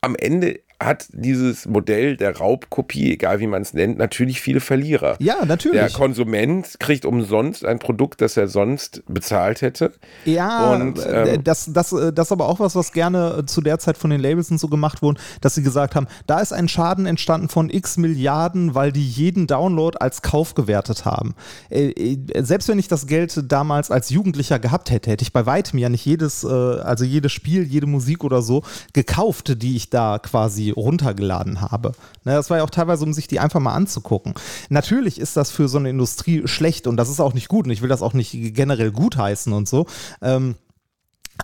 [0.00, 5.16] am Ende hat dieses Modell der Raubkopie, egal wie man es nennt, natürlich viele Verlierer.
[5.18, 5.80] Ja, natürlich.
[5.80, 9.92] Der Konsument kriegt umsonst ein Produkt, das er sonst bezahlt hätte.
[10.24, 13.46] Ja, Und, äh, ähm, das, das, äh, das ist aber auch was, was gerne äh,
[13.46, 16.38] zu der Zeit von den Labels und so gemacht wurde, dass sie gesagt haben, da
[16.38, 21.34] ist ein Schaden entstanden von x Milliarden, weil die jeden Download als Kauf gewertet haben.
[21.70, 25.88] Selbst wenn ich das Geld damals als Jugendlicher gehabt hätte, hätte ich bei weitem ja
[25.88, 31.60] nicht jedes, also jedes Spiel, jede Musik oder so gekauft, die ich da quasi runtergeladen
[31.60, 31.92] habe.
[32.24, 34.34] Das war ja auch teilweise, um sich die einfach mal anzugucken.
[34.68, 37.72] Natürlich ist das für so eine Industrie schlecht und das ist auch nicht gut und
[37.72, 39.86] ich will das auch nicht generell gutheißen und so.
[40.22, 40.56] Ähm,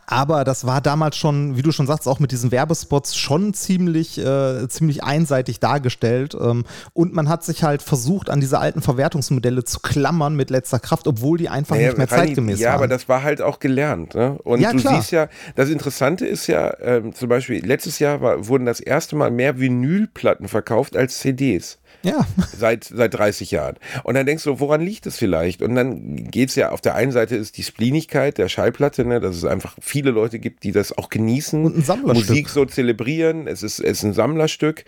[0.06, 4.18] Aber das war damals schon, wie du schon sagst, auch mit diesen Werbespots schon ziemlich,
[4.18, 6.36] äh, ziemlich einseitig dargestellt.
[6.40, 10.78] Ähm, und man hat sich halt versucht, an diese alten Verwertungsmodelle zu klammern mit letzter
[10.78, 12.72] Kraft, obwohl die einfach naja, nicht mehr zeitgemäß ja, waren.
[12.72, 14.14] Ja, aber das war halt auch gelernt.
[14.14, 14.38] Ne?
[14.44, 14.96] Und ja, du klar.
[14.96, 19.16] siehst ja, das Interessante ist ja, ähm, zum Beispiel letztes Jahr war, wurden das erste
[19.16, 21.78] Mal mehr Vinylplatten verkauft als CDs.
[22.04, 22.26] Ja.
[22.56, 23.76] Seit, seit 30 Jahren.
[24.04, 25.60] Und dann denkst du, woran liegt es vielleicht?
[25.62, 29.20] Und dann geht es ja, auf der einen Seite ist die Spleenigkeit der Schallplatte, ne,
[29.20, 31.64] dass es einfach viele Leute gibt, die das auch genießen.
[31.64, 32.28] Und ein Sammlerstück.
[32.28, 33.46] Musik so zelebrieren.
[33.48, 34.84] Es ist, es ist ein Sammlerstück.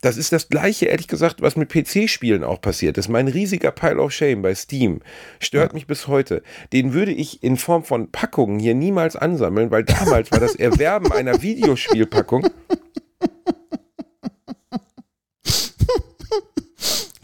[0.00, 2.96] Das ist das gleiche, ehrlich gesagt, was mit PC-Spielen auch passiert.
[2.96, 5.00] Das ist mein riesiger Pile of Shame bei Steam.
[5.40, 5.74] Stört ja.
[5.74, 6.42] mich bis heute.
[6.72, 11.10] Den würde ich in Form von Packungen hier niemals ansammeln, weil damals war das Erwerben
[11.10, 12.46] einer Videospielpackung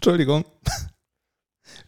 [0.05, 0.45] Entschuldigung.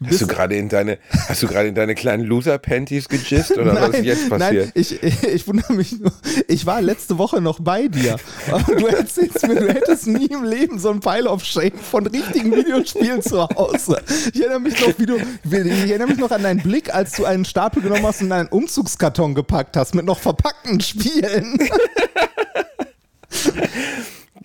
[0.04, 0.98] Hast du gerade in deine,
[1.28, 4.64] hast du gerade in deine kleinen Loser-Panties gejist oder nein, was ist jetzt passiert?
[4.66, 6.12] Nein, ich, ich, ich, wundere mich nur.
[6.48, 8.16] Ich war letzte Woche noch bei dir.
[8.50, 12.06] Aber du erzählst mir, du hättest nie im Leben so ein Pile of Shame von
[12.06, 14.02] richtigen Videospielen zu Hause.
[14.32, 17.26] Ich erinnere mich noch, wie du, ich erinnere mich noch an deinen Blick, als du
[17.26, 21.58] einen Stapel genommen hast und einen Umzugskarton gepackt hast mit noch verpackten Spielen.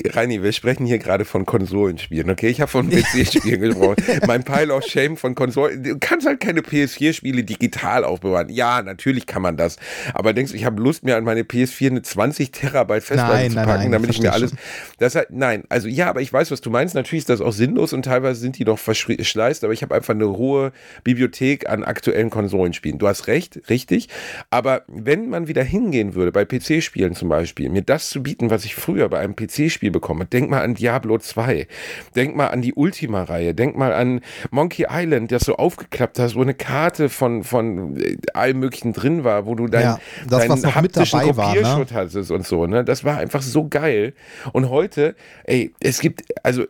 [0.05, 2.49] Reini, wir sprechen hier gerade von Konsolenspielen, okay?
[2.49, 3.95] Ich habe von PC-Spielen gesprochen.
[4.27, 5.83] Mein Pile of Shame von Konsolen.
[5.83, 8.49] Du kannst halt keine PS4-Spiele digital aufbewahren.
[8.49, 9.77] Ja, natürlich kann man das.
[10.13, 13.55] Aber denkst du, ich habe Lust, mir an meine PS4 eine 20 Terabyte Festplatte zu
[13.55, 14.53] packen, nein, nein, damit ich mir alles.
[14.97, 16.95] Das halt, nein, also ja, aber ich weiß, was du meinst.
[16.95, 20.13] Natürlich ist das auch sinnlos und teilweise sind die noch verschleißt, aber ich habe einfach
[20.13, 20.71] eine hohe
[21.03, 22.97] Bibliothek an aktuellen Konsolenspielen.
[22.97, 24.09] Du hast recht, richtig.
[24.49, 28.65] Aber wenn man wieder hingehen würde, bei PC-Spielen zum Beispiel, mir das zu bieten, was
[28.65, 30.27] ich früher bei einem PC-Spiel bekommen.
[30.31, 31.67] Denk mal an Diablo 2.
[32.15, 33.53] Denk mal an die Ultima-Reihe.
[33.53, 38.17] Denk mal an Monkey Island, das du aufgeklappt hast, wo eine Karte von, von äh,
[38.33, 41.97] allem Möglichen drin war, wo du dein, ja, das, deinen haptischen Kopierschutz ne?
[41.97, 42.65] hattest und so.
[42.65, 42.83] Ne?
[42.83, 44.13] Das war einfach so geil.
[44.53, 46.65] Und heute, ey, es gibt, also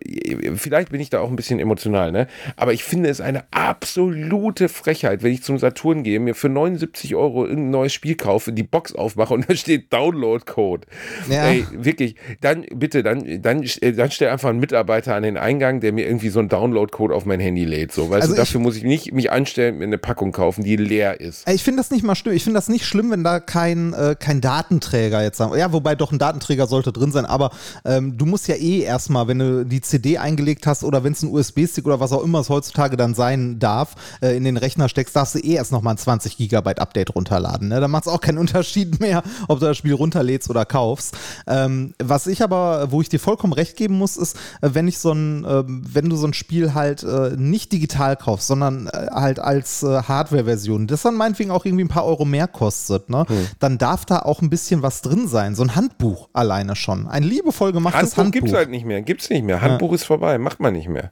[0.56, 2.28] vielleicht bin ich da auch ein bisschen emotional, ne?
[2.56, 7.16] aber ich finde es eine absolute Frechheit, wenn ich zum Saturn gehe, mir für 79
[7.16, 10.88] Euro irgendein neues Spiel kaufe, die Box aufmache und da steht Download-Code.
[11.30, 11.46] Ja.
[11.46, 15.80] Ey, wirklich, dann bitte, dann dann, dann, dann stell einfach einen Mitarbeiter an den Eingang,
[15.80, 17.92] der mir irgendwie so einen Download-Code auf mein Handy lädt.
[17.92, 20.64] So, weißt also du, dafür ich, muss ich nicht mich anstellen, mir eine Packung kaufen,
[20.64, 21.48] die leer ist.
[21.50, 22.36] Ich finde das nicht mal schlimm.
[22.36, 25.58] Ich finde das nicht schlimm, wenn da kein, äh, kein Datenträger jetzt haben.
[25.58, 27.52] Ja, wobei doch ein Datenträger sollte drin sein, aber
[27.86, 31.24] ähm, du musst ja eh erstmal, wenn du die CD eingelegt hast oder wenn es
[31.24, 34.90] ein USB-Stick oder was auch immer es heutzutage dann sein darf, äh, in den Rechner
[34.90, 37.68] steckst, darfst du eh erst nochmal ein 20 Gigabyte Update runterladen.
[37.68, 37.80] Ne?
[37.80, 41.18] Da macht es auch keinen Unterschied mehr, ob du das Spiel runterlädst oder kaufst.
[41.48, 45.00] Ähm, was ich aber, wo ich dir vollkommen recht geben muss, ist, äh, wenn ich
[45.00, 49.08] so ein, ähm, wenn du so ein Spiel halt äh, nicht digital kaufst, sondern äh,
[49.12, 53.48] halt als Hardware-Version, das dann meinetwegen auch irgendwie ein paar Euro mehr kostet, ne, hm.
[53.60, 55.56] dann darf da auch ein bisschen was drin sein.
[55.56, 57.08] So ein Handbuch alleine schon.
[57.08, 58.18] Ein liebevoll gemachtes Handbuch.
[58.18, 59.02] Handbuch gibt es halt nicht mehr.
[59.02, 59.62] Gibt es nicht mehr.
[59.62, 59.96] Handbuch ja.
[59.96, 60.38] ist vorbei.
[60.38, 61.12] Macht man nicht mehr.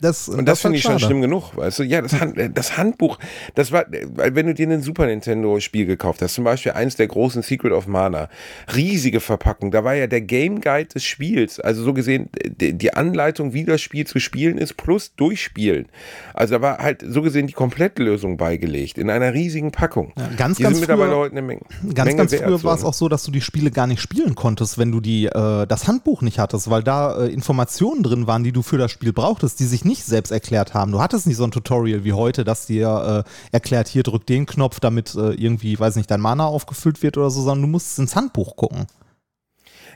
[0.00, 0.98] Das, und das, das finde ich schade.
[0.98, 1.56] schon schlimm genug.
[1.56, 3.18] Weißt du, ja, das, Hand, das Handbuch,
[3.54, 7.42] das war, wenn du dir ein Super Nintendo-Spiel gekauft hast, zum Beispiel eins der großen
[7.42, 8.30] Secret of Mana,
[8.74, 12.30] riesige Verpackung, da war ja der Game Guide des Spiels, also so gesehen
[12.60, 15.86] die Anleitung, wie das Spiel zu spielen ist, plus durchspielen.
[16.32, 20.12] Also da war halt so gesehen die Komplettlösung beigelegt in einer riesigen Packung.
[20.16, 21.60] Ja, ganz, die ganz sind mittlerweile heute eine Menge.
[21.94, 24.34] Ganz, Menge ganz früher war es auch so, dass du die Spiele gar nicht spielen
[24.34, 28.44] konntest, wenn du die, äh, das Handbuch nicht hattest, weil da äh, Informationen drin waren,
[28.44, 30.92] die du für das Spiel brauchtest, die sich nicht selbst erklärt haben.
[30.92, 34.46] Du hattest nicht so ein Tutorial wie heute, das dir äh, erklärt, hier drück den
[34.46, 37.98] Knopf, damit äh, irgendwie, weiß nicht, dein Mana aufgefüllt wird oder so, sondern du musst
[37.98, 38.86] ins Handbuch gucken.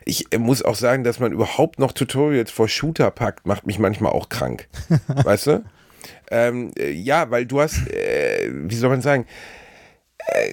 [0.05, 3.79] Ich äh, muss auch sagen, dass man überhaupt noch Tutorials vor Shooter packt, macht mich
[3.79, 4.69] manchmal auch krank.
[5.09, 5.65] weißt du?
[6.31, 9.27] Ähm, äh, ja, weil du hast, äh, wie soll man sagen,
[10.27, 10.53] äh,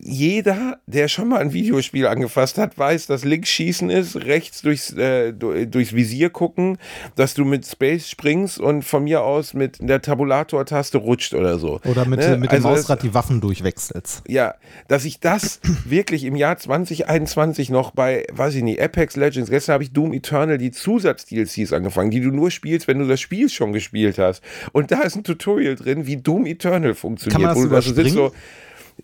[0.00, 4.92] jeder, der schon mal ein Videospiel angefasst hat, weiß, dass links schießen ist, rechts durchs,
[4.92, 6.78] äh, durchs Visier gucken,
[7.16, 11.80] dass du mit Space springst und von mir aus mit der Tabulator-Taste rutscht oder so.
[11.84, 12.36] Oder mit, ne?
[12.36, 14.22] mit dem also Mausrad die Waffen durchwechselst.
[14.26, 14.54] Ja,
[14.88, 19.74] dass ich das wirklich im Jahr 2021 noch bei, weiß ich nicht, Apex Legends, gestern
[19.74, 23.48] habe ich Doom Eternal die Zusatz-DLCs angefangen, die du nur spielst, wenn du das Spiel
[23.48, 24.42] schon gespielt hast.
[24.72, 27.32] Und da ist ein Tutorial drin, wie Doom Eternal funktioniert.
[27.34, 28.32] Kann man das wo du also sitzt so,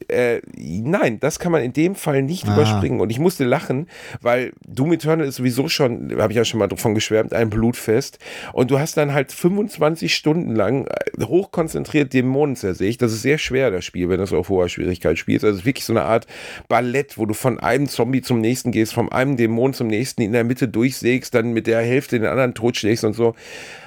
[0.08, 2.54] äh, nein, das kann man in dem Fall nicht ah.
[2.54, 3.00] überspringen.
[3.00, 3.88] Und ich musste lachen,
[4.20, 8.18] weil Doom Eternal ist sowieso schon, habe ich ja schon mal davon geschwärmt, ein Blutfest.
[8.52, 13.02] Und du hast dann halt 25 Stunden lang äh, hochkonzentriert Dämonen zersägt.
[13.02, 15.44] Das ist sehr schwer, das Spiel, wenn du es auf hoher Schwierigkeit spielst.
[15.44, 16.26] Also es ist wirklich so eine Art
[16.68, 20.32] Ballett, wo du von einem Zombie zum nächsten gehst, von einem Dämon zum nächsten in
[20.32, 23.34] der Mitte durchsägst, dann mit der Hälfte den anderen totschlägst und so.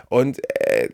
[0.09, 0.89] Und äh,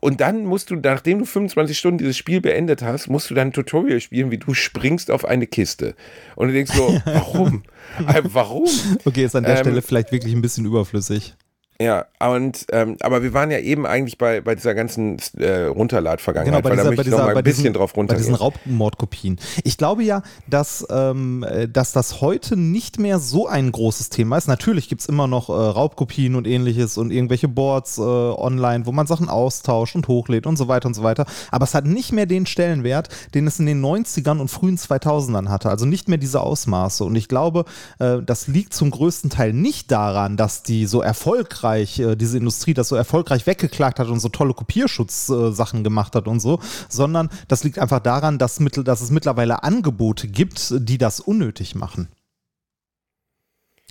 [0.00, 3.48] Und dann musst du, nachdem du 25 Stunden dieses Spiel beendet hast, musst du dann
[3.48, 5.94] ein Tutorial spielen, wie du springst auf eine Kiste.
[6.36, 7.62] Und du denkst so, warum?
[8.06, 8.68] Äh, warum?
[9.04, 11.34] Okay, ist an der Ähm, Stelle vielleicht wirklich ein bisschen überflüssig.
[11.80, 16.62] Ja, und ähm, aber wir waren ja eben eigentlich bei, bei dieser ganzen äh, Runterlad-Vergangenheit,
[16.62, 18.64] weil da möchte ich noch mal ein bisschen diesen, drauf Genau, bei diesen runtergehen.
[18.68, 19.40] Raubmordkopien.
[19.64, 24.36] Ich glaube ja, dass, ähm, äh, dass das heute nicht mehr so ein großes Thema
[24.36, 24.46] ist.
[24.46, 28.92] Natürlich gibt es immer noch äh, Raubkopien und ähnliches und irgendwelche Boards äh, online, wo
[28.92, 31.24] man Sachen austauscht und hochlädt und so weiter und so weiter.
[31.50, 35.48] Aber es hat nicht mehr den Stellenwert, den es in den 90ern und frühen 2000ern
[35.48, 35.70] hatte.
[35.70, 37.04] Also nicht mehr diese Ausmaße.
[37.04, 37.64] Und ich glaube,
[38.00, 42.74] äh, das liegt zum größten Teil nicht daran, dass die so erfolgreich, äh, diese Industrie
[42.74, 47.64] das so erfolgreich weggeklagt hat und so tolle Kopierschutzsachen gemacht hat und so, sondern das
[47.64, 52.08] liegt einfach daran, dass, mittel, dass es mittlerweile Angebote gibt, die das unnötig machen.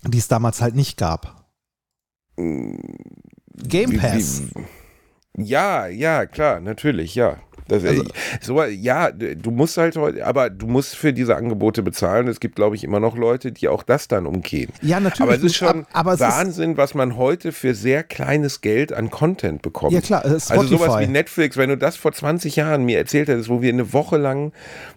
[0.06, 1.50] Die es damals halt nicht gab.
[2.38, 4.42] Game Wie- Pass.
[4.42, 4.66] wie-
[5.40, 7.38] Ja, ja, klar, natürlich, ja.
[7.68, 8.04] Das, Also-
[8.42, 12.28] so, ja, du musst halt heute, aber du musst für diese Angebote bezahlen.
[12.28, 14.72] Es gibt, glaube ich, immer noch Leute, die auch das dann umgehen.
[14.82, 15.22] Ja, natürlich.
[15.22, 18.92] Aber es ist schon Ab- es ist- Wahnsinn, was man heute für sehr kleines Geld
[18.92, 19.92] an Content bekommt.
[19.92, 23.28] Ja, klar, äh, Also sowas wie Netflix, wenn du das vor 20 Jahren mir erzählt
[23.28, 24.52] hättest, wo wir eine Woche lang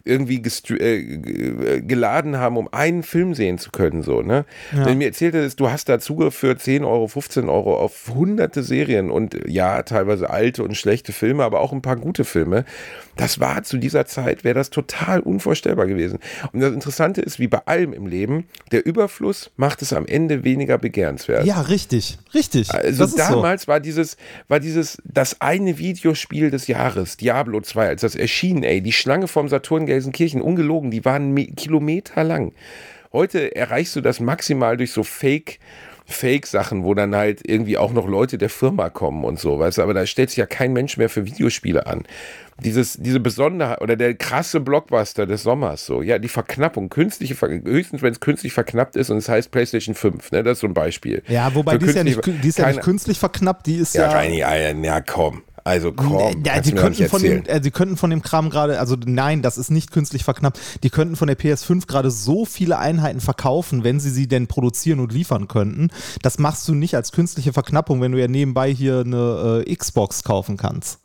[0.04, 0.40] irgendwie
[0.70, 4.46] äh, äh, geladen haben, um einen Film sehen zu können, so, ne?
[4.74, 4.86] Ja.
[4.86, 8.62] Wenn mir erzählt hättest, du hast da Zugriff für 10 Euro, 15 Euro auf hunderte
[8.62, 12.64] Serien und äh, ja, teilweise alte und schlechte Filme, aber auch ein paar gute Filme.
[13.16, 16.18] Das war zu dieser Zeit, wäre das total unvorstellbar gewesen.
[16.52, 20.44] Und das Interessante ist, wie bei allem im Leben, der Überfluss macht es am Ende
[20.44, 21.44] weniger begehrenswert.
[21.44, 22.18] Ja, richtig.
[22.34, 22.72] Richtig.
[22.72, 23.16] Also ist so.
[23.18, 24.16] damals war dieses,
[24.48, 29.28] war dieses, das eine Videospiel des Jahres, Diablo 2, als das erschien, ey, die Schlange
[29.28, 32.52] vom Saturn Gelsenkirchen, ungelogen, die waren me- Kilometer lang.
[33.12, 35.58] Heute erreichst du das maximal durch so Fake,
[36.12, 39.82] Fake-Sachen, wo dann halt irgendwie auch noch Leute der Firma kommen und so, weißt du,
[39.82, 42.04] aber da stellt sich ja kein Mensch mehr für Videospiele an.
[42.62, 47.48] Dieses, diese Besonderheit oder der krasse Blockbuster des Sommers, so, ja, die Verknappung, künstliche, Ver
[47.48, 50.66] höchstens wenn es künstlich verknappt ist und es heißt PlayStation 5, ne, das ist so
[50.66, 51.22] ein Beispiel.
[51.28, 53.94] Ja, wobei Für die ist ja, nicht, die ist ja nicht künstlich verknappt, die ist
[53.94, 54.10] ja, ja.
[54.10, 55.42] Reini, ja, ja, komm.
[55.64, 58.80] Also komm, ja, doch nicht könnten, von dem, äh, die könnten von dem Kram gerade,
[58.80, 60.58] also nein, das ist nicht künstlich verknappt.
[60.82, 65.00] Die könnten von der PS5 gerade so viele Einheiten verkaufen, wenn sie sie denn produzieren
[65.00, 65.88] und liefern könnten.
[66.22, 70.24] Das machst du nicht als künstliche Verknappung, wenn du ja nebenbei hier eine äh, Xbox
[70.24, 71.01] kaufen kannst.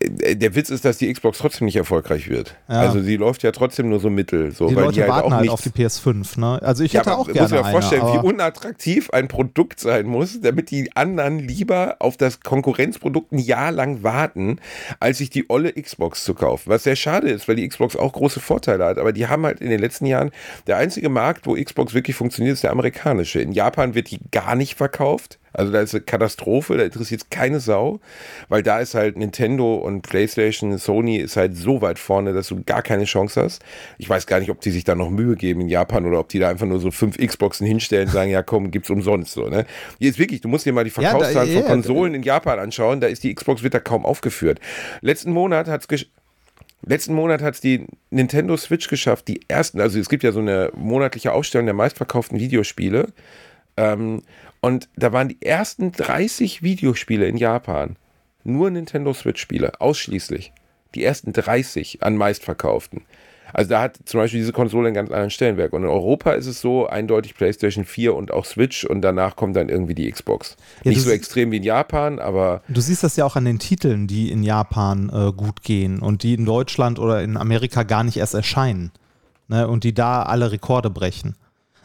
[0.00, 2.56] Äh, Der Witz ist, dass die Xbox trotzdem nicht erfolgreich wird.
[2.68, 2.80] Ja.
[2.80, 5.36] Also sie läuft ja trotzdem nur so mittel, so, Die Leute die halt warten auch
[5.38, 6.38] halt auf die PS5.
[6.38, 6.60] Ne?
[6.62, 7.70] Also ich ja, hätte auch muss gerne dir eine.
[7.72, 13.38] vorstellen, wie unattraktiv ein Produkt sein muss, damit die anderen lieber auf das Konkurrenzprodukt ein
[13.38, 14.58] Jahr lang warten,
[15.00, 16.70] als sich die olle Xbox zu kaufen.
[16.70, 18.98] Was sehr schade ist, weil die Xbox auch große Vorteile hat.
[18.98, 20.30] Aber die haben halt in den letzten Jahren,
[20.66, 23.40] der einzige Markt, wo Xbox wirklich funktioniert, ist der amerikanische.
[23.40, 25.38] In Japan wird die gar nicht verkauft.
[25.52, 28.00] Also da ist eine Katastrophe, da interessiert keine Sau,
[28.48, 32.62] weil da ist halt Nintendo und PlayStation, Sony ist halt so weit vorne, dass du
[32.64, 33.62] gar keine Chance hast.
[33.98, 36.28] Ich weiß gar nicht, ob die sich da noch Mühe geben in Japan oder ob
[36.28, 39.48] die da einfach nur so fünf Xboxen hinstellen und sagen, ja komm, gibt's umsonst so,
[39.48, 39.66] ne?
[39.98, 42.22] Hier ist wirklich, du musst dir mal die Ja, da- Verkaufszahlen ja, von Konsolen in
[42.22, 44.60] Japan anschauen, da ist die Xbox wird da kaum aufgeführt.
[45.00, 45.86] Letzten Monat hat's
[46.84, 50.40] Letzten Monat hat es die Nintendo Switch geschafft, die ersten, also es gibt ja so
[50.40, 53.06] eine monatliche Aufstellung der meistverkauften Videospiele.
[53.76, 54.22] Ähm,
[54.62, 57.96] und da waren die ersten 30 Videospiele in Japan
[58.44, 60.52] nur Nintendo Switch-Spiele, ausschließlich.
[60.94, 63.02] Die ersten 30 an meistverkauften.
[63.52, 65.72] Also da hat zum Beispiel diese Konsole einen ganz anderen Stellenwert.
[65.72, 69.56] Und in Europa ist es so eindeutig PlayStation 4 und auch Switch und danach kommt
[69.56, 70.56] dann irgendwie die Xbox.
[70.84, 73.58] Ja, Nicht so extrem wie in Japan, aber Du siehst das ja auch an den
[73.58, 78.04] Titeln, die in Japan äh, gut gehen und die in Deutschland oder in Amerika gar
[78.04, 78.90] nicht erst erscheinen.
[79.48, 79.68] Ne?
[79.68, 81.36] Und die da alle Rekorde brechen.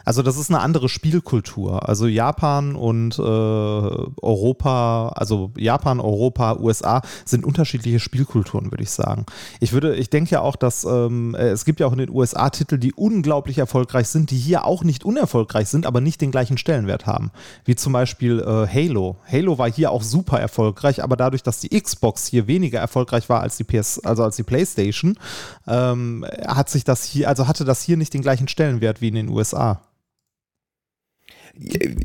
[0.08, 1.86] Also das ist eine andere Spielkultur.
[1.86, 9.26] Also Japan und äh, Europa, also Japan, Europa, USA sind unterschiedliche Spielkulturen, würde ich sagen.
[9.60, 12.08] Ich würde, ich denke ja auch, dass ähm, äh, es gibt ja auch in den
[12.08, 16.30] USA Titel, die unglaublich erfolgreich sind, die hier auch nicht unerfolgreich sind, aber nicht den
[16.30, 17.30] gleichen Stellenwert haben.
[17.66, 19.16] Wie zum Beispiel äh, Halo.
[19.30, 23.42] Halo war hier auch super erfolgreich, aber dadurch, dass die Xbox hier weniger erfolgreich war
[23.42, 25.18] als die PS, also als die PlayStation,
[25.66, 29.14] ähm, hat sich das hier, also hatte das hier nicht den gleichen Stellenwert wie in
[29.14, 29.82] den USA.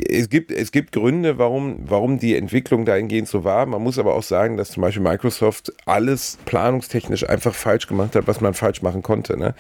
[0.10, 3.66] Es gibt, es gibt Gründe, warum, warum die Entwicklung dahingehend so war.
[3.66, 8.28] Man muss aber auch sagen, dass zum Beispiel Microsoft alles planungstechnisch einfach falsch gemacht hat,
[8.28, 9.38] was man falsch machen konnte.
[9.38, 9.54] Ne?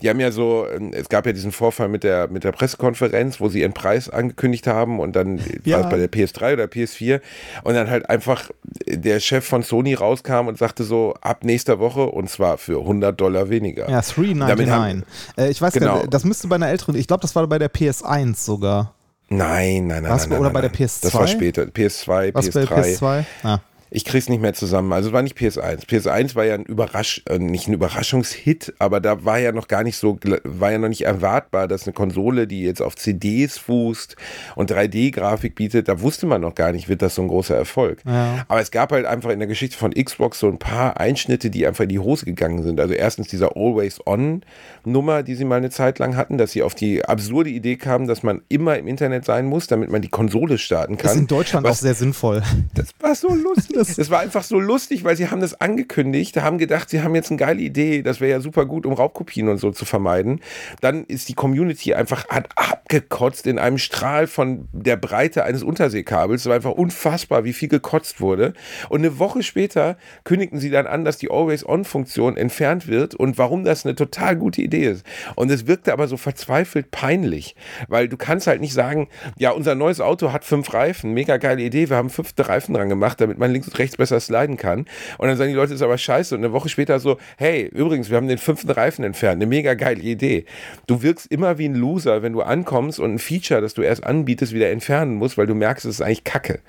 [0.00, 3.40] Die haben ja so, ähm, es gab ja diesen Vorfall mit der, mit der Pressekonferenz,
[3.40, 5.78] wo sie ihren Preis angekündigt haben und dann Ja.
[5.78, 7.20] war es bei der PS3 oder PS4
[7.64, 8.50] und dann halt einfach
[8.86, 13.20] der Chef von Sony rauskam und sagte so, ab nächster Woche und zwar für 100
[13.20, 13.88] Dollar weniger.
[13.90, 14.70] Ja, Damit 3,99.
[14.70, 15.04] haben-
[15.36, 15.86] Äh, ich weiß Genau.
[15.86, 18.94] gar nicht, das müsste bei einer älteren, ich glaube, das war bei der PS1 sogar.
[19.36, 20.12] Nein, nein, nein.
[20.12, 20.88] Was, nein, nein, oder nein, bei der nein.
[20.88, 21.02] PS2?
[21.02, 21.62] Das war später.
[21.62, 22.68] PS2, Was bei PS3.
[22.68, 23.24] der PS2?
[23.44, 23.60] Ja.
[23.94, 24.90] Ich krieg's nicht mehr zusammen.
[24.94, 25.86] Also es war nicht PS1.
[25.86, 29.84] PS1 war ja ein Überrasch, äh, nicht ein Überraschungshit, aber da war ja noch gar
[29.84, 34.16] nicht so, war ja noch nicht erwartbar, dass eine Konsole, die jetzt auf CDs fußt
[34.56, 38.00] und 3D-Grafik bietet, da wusste man noch gar nicht, wird das so ein großer Erfolg.
[38.06, 38.46] Ja.
[38.48, 41.66] Aber es gab halt einfach in der Geschichte von Xbox so ein paar Einschnitte, die
[41.66, 42.80] einfach in die Hose gegangen sind.
[42.80, 47.04] Also erstens dieser Always-On-Nummer, die sie mal eine Zeit lang hatten, dass sie auf die
[47.04, 50.96] absurde Idee kamen, dass man immer im Internet sein muss, damit man die Konsole starten
[50.96, 51.08] kann.
[51.08, 52.42] Das ist in Deutschland Was, auch sehr sinnvoll.
[52.72, 53.81] Das war so lustig.
[53.88, 57.14] Das, das war einfach so lustig, weil sie haben das angekündigt, haben gedacht, sie haben
[57.14, 60.40] jetzt eine geile Idee, das wäre ja super gut, um Raubkopien und so zu vermeiden.
[60.80, 66.42] Dann ist die Community einfach hat abgekotzt in einem Strahl von der Breite eines Unterseekabels.
[66.42, 68.54] Es war einfach unfassbar, wie viel gekotzt wurde.
[68.88, 73.64] Und eine Woche später kündigten sie dann an, dass die Always-On-Funktion entfernt wird und warum
[73.64, 75.06] das eine total gute Idee ist.
[75.36, 77.56] Und es wirkte aber so verzweifelt peinlich,
[77.88, 79.08] weil du kannst halt nicht sagen,
[79.38, 82.88] ja, unser neues Auto hat fünf Reifen, mega geile Idee, wir haben fünfte Reifen dran
[82.88, 84.86] gemacht, damit man links rechts besser sliden kann.
[85.18, 86.34] Und dann sagen die Leute, ist aber scheiße.
[86.34, 89.74] Und eine Woche später so, hey, übrigens, wir haben den fünften Reifen entfernt, eine mega
[89.74, 90.44] geile Idee.
[90.86, 94.04] Du wirkst immer wie ein Loser, wenn du ankommst und ein Feature, das du erst
[94.04, 96.60] anbietest, wieder entfernen musst, weil du merkst, es ist eigentlich Kacke.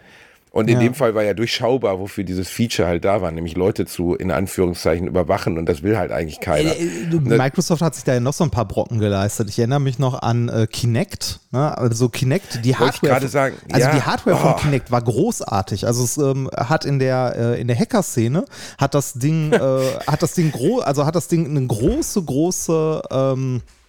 [0.54, 0.82] Und in ja.
[0.82, 4.30] dem Fall war ja durchschaubar, wofür dieses Feature halt da war, nämlich Leute zu, in
[4.30, 6.70] Anführungszeichen, überwachen und das will halt eigentlich keiner.
[6.78, 9.50] Äh, äh ne Microsoft hat sich da ja noch so ein paar Brocken geleistet.
[9.50, 11.76] Ich erinnere mich noch an äh, Kinect, ne?
[11.76, 13.20] also Kinect, die Hardware.
[13.26, 13.96] Ich sagen, also ja.
[13.96, 14.40] die Hardware oh.
[14.40, 15.88] von Kinect war großartig.
[15.88, 18.46] Also es ähm, hat in der, äh, in der Hacker-Szene
[18.78, 19.58] hat das Ding, äh,
[20.06, 23.83] hat das Ding groß, also hat das Ding eine große, große ähm, äh,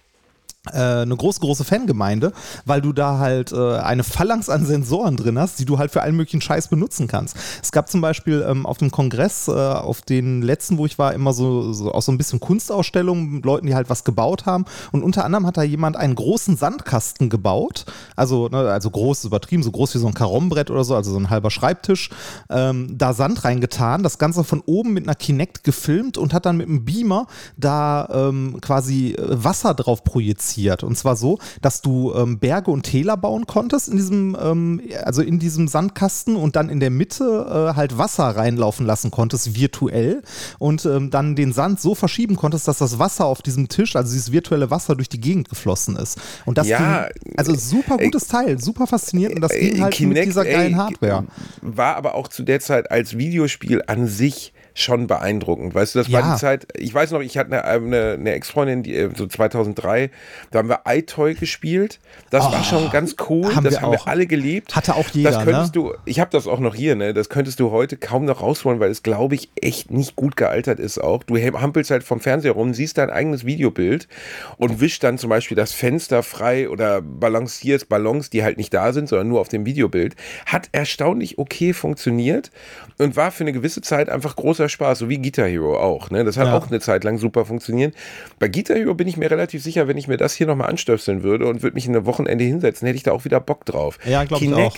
[0.71, 2.31] eine große, große Fangemeinde,
[2.65, 6.01] weil du da halt äh, eine Phalanx an Sensoren drin hast, die du halt für
[6.01, 7.35] allen möglichen Scheiß benutzen kannst.
[7.61, 11.13] Es gab zum Beispiel ähm, auf dem Kongress, äh, auf den letzten, wo ich war,
[11.13, 14.65] immer so, so auch so ein bisschen Kunstausstellungen mit Leuten, die halt was gebaut haben.
[14.91, 17.85] Und unter anderem hat da jemand einen großen Sandkasten gebaut.
[18.15, 21.17] Also, ne, also groß, übertrieben, so groß wie so ein Karombrett oder so, also so
[21.17, 22.09] ein halber Schreibtisch.
[22.49, 26.57] Ähm, da Sand reingetan, das Ganze von oben mit einer Kinect gefilmt und hat dann
[26.57, 30.83] mit einem Beamer da ähm, quasi äh, Wasser drauf projiziert platziert.
[30.83, 35.21] Und zwar so, dass du ähm, Berge und Täler bauen konntest in diesem, ähm, also
[35.21, 40.21] in diesem Sandkasten und dann in der Mitte äh, halt Wasser reinlaufen lassen konntest, virtuell.
[40.59, 44.11] Und ähm, dann den Sand so verschieben konntest, dass das Wasser auf diesem Tisch, also
[44.11, 46.19] dieses virtuelle Wasser, durch die Gegend geflossen ist.
[46.45, 49.35] Und das ja, ging, also super gutes äh, Teil, super faszinierend.
[49.35, 51.25] Und das ging halt Kinect, mit dieser geilen Hardware.
[51.61, 55.73] War aber auch zu der Zeit als Videospiel an sich schon beeindruckend.
[55.73, 56.21] Weißt du, das ja.
[56.21, 59.25] war die Zeit, ich weiß noch, ich hatte eine, eine, eine Ex-Freundin, die äh, so
[59.25, 60.11] 2003,
[60.51, 61.99] da haben wir iToy gespielt.
[62.29, 64.05] Das oh, war schon ganz cool, haben das wir haben auch.
[64.05, 64.75] wir alle geliebt.
[64.75, 65.81] Hatte auch jeder, Das könntest ne?
[65.81, 67.13] du, ich habe das auch noch hier, ne?
[67.13, 70.79] Das könntest du heute kaum noch rausholen, weil es, glaube ich, echt nicht gut gealtert
[70.79, 71.23] ist auch.
[71.23, 74.09] Du hampelst halt vom Fernseher rum, siehst dein eigenes Videobild
[74.57, 78.91] und wischst dann zum Beispiel das Fenster frei oder balancierst Ballons, die halt nicht da
[78.91, 80.17] sind, sondern nur auf dem Videobild.
[80.45, 82.51] Hat erstaunlich okay funktioniert
[82.97, 86.09] und war für eine gewisse Zeit einfach großer Spaß, so wie Guitar Hero auch.
[86.09, 86.23] Ne?
[86.23, 86.57] Das hat ja.
[86.57, 87.95] auch eine Zeit lang super funktioniert.
[88.39, 91.23] Bei Guitar Hero bin ich mir relativ sicher, wenn ich mir das hier nochmal anstöpseln
[91.23, 93.99] würde und würde mich in einem Wochenende hinsetzen, hätte ich da auch wieder Bock drauf.
[94.05, 94.75] Ja, glaube ich auch.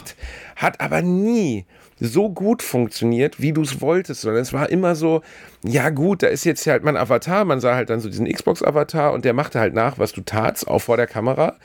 [0.56, 1.66] hat aber nie
[2.00, 5.22] so gut funktioniert, wie du es wolltest, sondern es war immer so,
[5.64, 9.14] ja gut, da ist jetzt halt mein Avatar, man sah halt dann so diesen Xbox-Avatar
[9.14, 11.56] und der machte halt nach, was du tatst, auch vor der Kamera.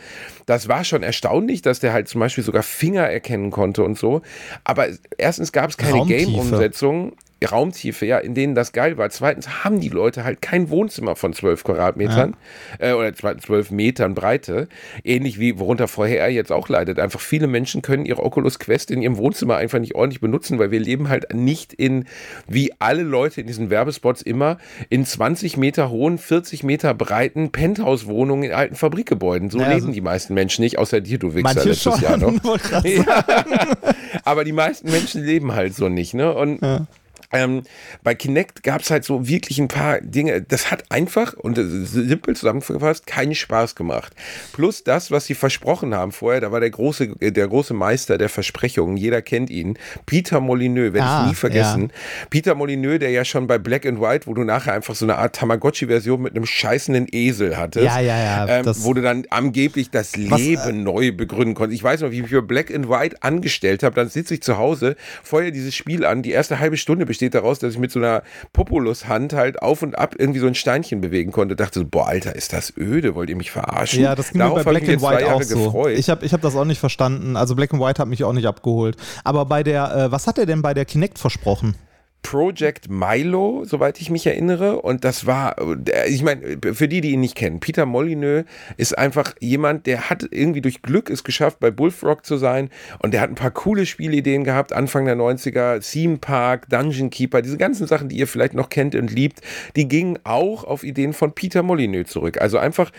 [0.47, 4.23] Das war schon erstaunlich, dass der halt zum Beispiel sogar Finger erkennen konnte und so.
[4.65, 7.13] Aber erstens gab es keine Game-Umsetzung.
[7.45, 9.11] Raumtiefe, ja, in denen das geil war.
[9.11, 12.37] Zweitens haben die Leute halt kein Wohnzimmer von 12 Quadratmetern
[12.81, 12.91] ja.
[12.91, 14.69] äh, oder 12 Metern Breite.
[15.05, 16.99] Ähnlich wie worunter vorher jetzt auch leidet.
[16.99, 20.71] Einfach viele Menschen können ihre Oculus Quest in ihrem Wohnzimmer einfach nicht ordentlich benutzen, weil
[20.71, 22.05] wir leben halt nicht in,
[22.47, 28.45] wie alle Leute in diesen Werbespots immer, in 20 Meter hohen, 40 Meter breiten Penthouse-Wohnungen
[28.45, 29.51] in alten Fabrikgebäuden.
[29.51, 32.17] So ja, leben also die meisten Menschen nicht, außer dir, du Wichser, letztes schon, Jahr
[32.17, 32.33] noch.
[32.85, 33.25] Ja.
[34.25, 36.35] Aber die meisten Menschen leben halt so nicht, ne?
[36.35, 36.87] Und ja.
[37.33, 37.63] Ähm,
[38.03, 40.43] bei Kinect gab es halt so wirklich ein paar Dinge.
[40.43, 44.15] Das hat einfach und simpel zusammengefasst keinen Spaß gemacht.
[44.53, 48.29] Plus das, was sie versprochen haben vorher, da war der große, der große Meister der
[48.29, 48.97] Versprechungen.
[48.97, 49.79] Jeder kennt ihn.
[50.07, 51.83] Peter Molyneux, werde ah, ich nie vergessen.
[51.83, 52.27] Ja.
[52.31, 55.17] Peter Molyneux, der ja schon bei Black and White, wo du nachher einfach so eine
[55.17, 57.85] Art Tamagotchi-Version mit einem scheißenden Esel hattest.
[57.85, 58.47] Ja, ja, ja.
[58.49, 61.77] Ähm, wo du dann angeblich das was, äh, Leben äh, neu begründen konntest.
[61.77, 63.95] Ich weiß noch, wie ich mich für Black and White angestellt habe.
[63.95, 66.23] Dann sitze ich zu Hause, feuer dieses Spiel an.
[66.23, 69.83] Die erste halbe Stunde besteht besteht daraus, dass ich mit so einer Populus-Hand halt auf
[69.83, 71.55] und ab irgendwie so ein Steinchen bewegen konnte.
[71.55, 73.15] Dachte so, boah, Alter, ist das öde?
[73.15, 74.03] Wollt ihr mich verarschen?
[74.03, 75.67] Ja, das ging Darauf mir bei Black and White auch so.
[75.67, 75.99] Gefreut.
[75.99, 77.37] Ich habe ich hab das auch nicht verstanden.
[77.37, 78.97] Also Black and White hat mich auch nicht abgeholt.
[79.23, 81.77] Aber bei der, äh, was hat er denn bei der Kinect versprochen?
[82.23, 84.81] Project Milo, soweit ich mich erinnere.
[84.81, 88.45] Und das war, äh, ich meine, für die, die ihn nicht kennen, Peter Molyneux
[88.77, 92.71] ist einfach jemand, der hat irgendwie durch Glück es geschafft, bei Bullfrog zu sein.
[93.01, 97.43] Und der hat ein paar coole Spielideen gehabt, Anfang der 90er, Theme Park, Dungeon Keeper,
[97.43, 99.41] diese ganzen Sachen, die ihr vielleicht noch kennt und liebt,
[99.77, 102.41] die gingen auch auf Ideen von Peter Molyneux zurück.
[102.41, 102.93] Also einfach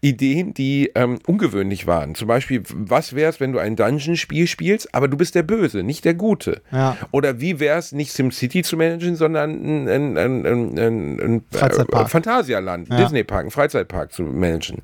[0.00, 2.14] Ideen, die ähm, ungewöhnlich waren.
[2.14, 5.82] Zum Beispiel, was wäre es, wenn du ein Dungeon-Spiel spielst, aber du bist der Böse,
[5.82, 6.62] nicht der Gute?
[6.70, 6.96] Ja.
[7.10, 11.44] Oder wie wäre es, nicht SimCity zu managen, sondern ein, ein, ein, ein, ein, ein
[11.50, 12.06] Freizeitpark.
[12.06, 12.96] äh, Phantasialand, Ja.
[12.96, 14.82] Disneypark, einen Freizeitpark zu managen.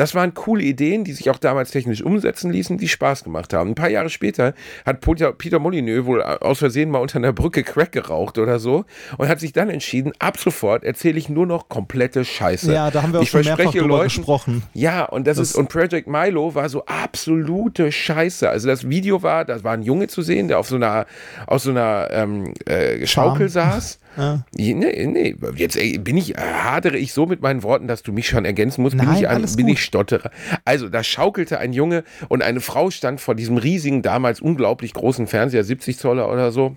[0.00, 3.68] Das waren coole Ideen, die sich auch damals technisch umsetzen ließen, die Spaß gemacht haben.
[3.72, 4.54] Ein paar Jahre später
[4.86, 8.86] hat Peter, Peter Molyneux wohl aus Versehen mal unter einer Brücke Crack geraucht oder so
[9.18, 12.72] und hat sich dann entschieden, ab sofort erzähle ich nur noch komplette Scheiße.
[12.72, 14.62] Ja, da haben wir auch ich schon mehrfach verspreche drüber Leuten, gesprochen.
[14.72, 18.48] ja, und das, Das- ist, und Project Milo war so absolute Scheiße.
[18.48, 21.04] Also das Video war, da war ein Junge zu sehen, der auf so einer,
[21.46, 23.98] auf so einer ähm, äh, Schaukel saß.
[24.16, 24.44] Ja.
[24.56, 28.28] Nee, nee, jetzt ey, bin ich, hadere ich so mit meinen Worten, dass du mich
[28.28, 29.74] schon ergänzen musst, bin Nein, ich, ein, bin gut.
[29.74, 30.30] ich stotterer.
[30.64, 35.26] Also, da schaukelte ein Junge und eine Frau stand vor diesem riesigen, damals unglaublich großen
[35.26, 36.76] Fernseher, 70 Zoller oder so.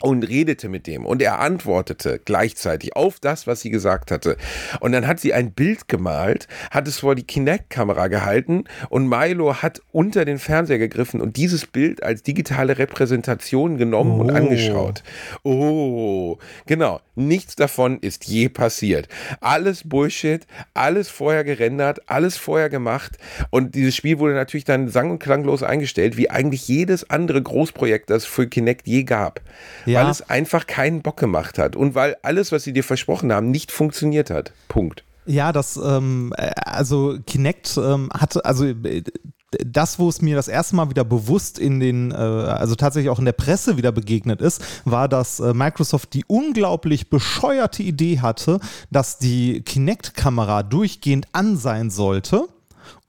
[0.00, 1.04] Und redete mit dem.
[1.04, 4.36] Und er antwortete gleichzeitig auf das, was sie gesagt hatte.
[4.80, 9.56] Und dann hat sie ein Bild gemalt, hat es vor die Kinect-Kamera gehalten und Milo
[9.56, 14.34] hat unter den Fernseher gegriffen und dieses Bild als digitale Repräsentation genommen und Oh.
[14.34, 15.02] angeschaut.
[15.42, 17.00] Oh, genau.
[17.18, 19.08] Nichts davon ist je passiert.
[19.40, 23.16] Alles Bullshit, alles vorher gerendert, alles vorher gemacht.
[23.50, 28.10] Und dieses Spiel wurde natürlich dann sang- und klanglos eingestellt, wie eigentlich jedes andere Großprojekt,
[28.10, 29.40] das es für Kinect je gab.
[29.86, 30.02] Ja.
[30.02, 33.50] Weil es einfach keinen Bock gemacht hat und weil alles, was sie dir versprochen haben,
[33.50, 34.52] nicht funktioniert hat.
[34.68, 35.04] Punkt.
[35.24, 39.02] Ja, das, ähm, äh, also Kinect ähm, hatte, also äh,
[39.50, 43.18] das, wo es mir das erste Mal wieder bewusst in den, äh, also tatsächlich auch
[43.18, 48.60] in der Presse wieder begegnet ist, war, dass äh, Microsoft die unglaublich bescheuerte Idee hatte,
[48.90, 52.48] dass die Kinect-Kamera durchgehend an sein sollte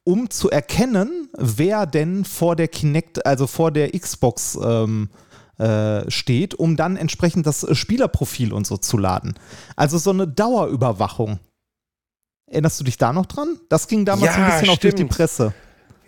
[0.05, 5.09] um zu erkennen, wer denn vor der Kinect, also vor der Xbox ähm,
[5.59, 9.35] äh, steht, um dann entsprechend das Spielerprofil und so zu laden.
[9.75, 11.39] Also so eine Dauerüberwachung.
[12.47, 13.59] Erinnerst du dich da noch dran?
[13.69, 15.11] Das ging damals Ja, ein bisschen auch durch die stimmt.
[15.11, 15.53] Presse,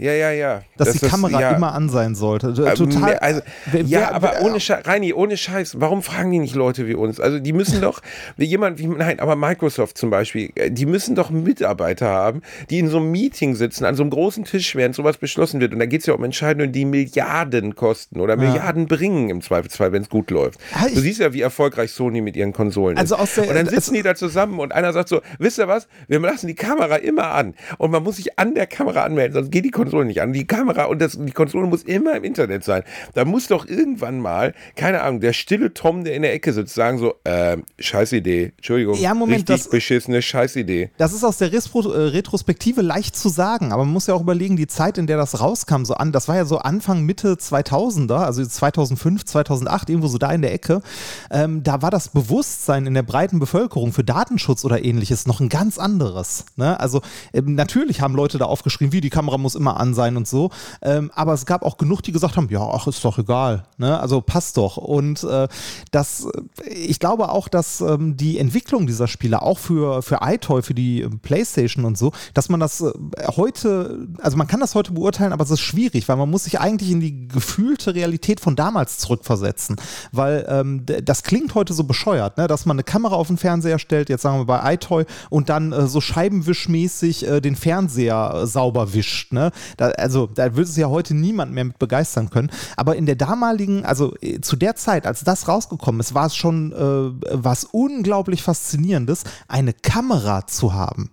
[0.02, 0.62] Ja, ja, ja.
[0.78, 1.52] dass die das- Kamera ja.
[1.52, 2.48] immer an sein sollte.
[2.48, 3.18] Ähm, Total.
[3.20, 3.42] Also,
[3.72, 6.88] wer- ja, wer- aber wer- ohne Scheiß, Reini, ohne Scheiß, warum fragen die nicht Leute
[6.88, 7.20] wie uns?
[7.20, 8.02] Also die müssen doch,
[8.36, 12.42] wie jemand wie, nein, aber Microsoft zum Beispiel, äh, die müssen doch Mitarbeiter haben,
[12.72, 15.72] die in so einem Meeting sitzen, an so einem großen Tisch, während sowas beschlossen wird.
[15.74, 19.92] Und da geht es ja um Entscheidungen, die Milliarden kosten oder Milliarden bringen im Zweifelsfall,
[19.92, 20.60] wenn es gut läuft.
[20.74, 23.22] Ja, du siehst ja, wie erfolgreich Sony mit ihren Konsolen Also ist.
[23.22, 25.68] aus der- und dann es- sitzen die da zusammen und einer sagt so, wisst ihr
[25.68, 27.54] was, wir lassen die Kamera immer an.
[27.78, 30.34] Und man muss sich an der Kamera anmelden, sonst geht die Konsole nicht an.
[30.34, 32.84] Die Kamera und das, die Konsole muss immer im Internet sein.
[33.14, 36.74] Da muss doch irgendwann mal, keine Ahnung, der stille Tom, der in der Ecke sitzt,
[36.76, 40.90] sagen so, ähm, scheiß Idee, Entschuldigung, Ja, Moment, richtig das- beschissene Scheißidee.
[40.98, 44.22] Das ist aus der Respro äh, Retrospektive leicht zu sagen, aber man muss ja auch
[44.22, 47.34] überlegen, die Zeit, in der das rauskam, so an, das war ja so Anfang, Mitte
[47.36, 50.82] 2000er, also 2005, 2008, irgendwo so da in der Ecke,
[51.30, 55.50] ähm, da war das Bewusstsein in der breiten Bevölkerung für Datenschutz oder ähnliches noch ein
[55.50, 56.46] ganz anderes.
[56.56, 56.80] Ne?
[56.80, 57.02] Also
[57.34, 60.52] ähm, natürlich haben Leute da aufgeschrieben, wie die Kamera muss immer an sein und so,
[60.82, 64.00] ähm, aber es gab auch genug, die gesagt haben, ja, ach, ist doch egal, ne?
[64.00, 64.78] also passt doch.
[64.78, 65.48] Und äh,
[65.92, 66.28] das,
[66.64, 70.74] äh, ich glaube auch, dass ähm, die Entwicklung dieser Spiele auch für, für iToy, für
[70.74, 72.92] die ähm, Playstation und so, dass man das äh,
[73.36, 76.60] heute, also man kann das heute beurteilen, aber es ist schwierig, weil man muss sich
[76.60, 79.78] eigentlich in die gefühlte Realität von damals zurückversetzen,
[80.12, 82.48] weil ähm, das klingt heute so bescheuert, ne?
[82.48, 85.72] dass man eine Kamera auf den Fernseher stellt, jetzt sagen wir bei iToy, und dann
[85.72, 89.34] äh, so scheibenwischmäßig äh, den Fernseher äh, sauber wischt.
[89.34, 89.52] Ne?
[89.78, 92.52] Da, also da würde es ja heute niemand mehr mit begeistern können.
[92.78, 96.36] Aber in der damaligen, also äh, zu der Zeit, als das rausgekommen ist, war es
[96.36, 101.12] schon äh, was unglaublich Faszinierendes, eine Kamera zu haben.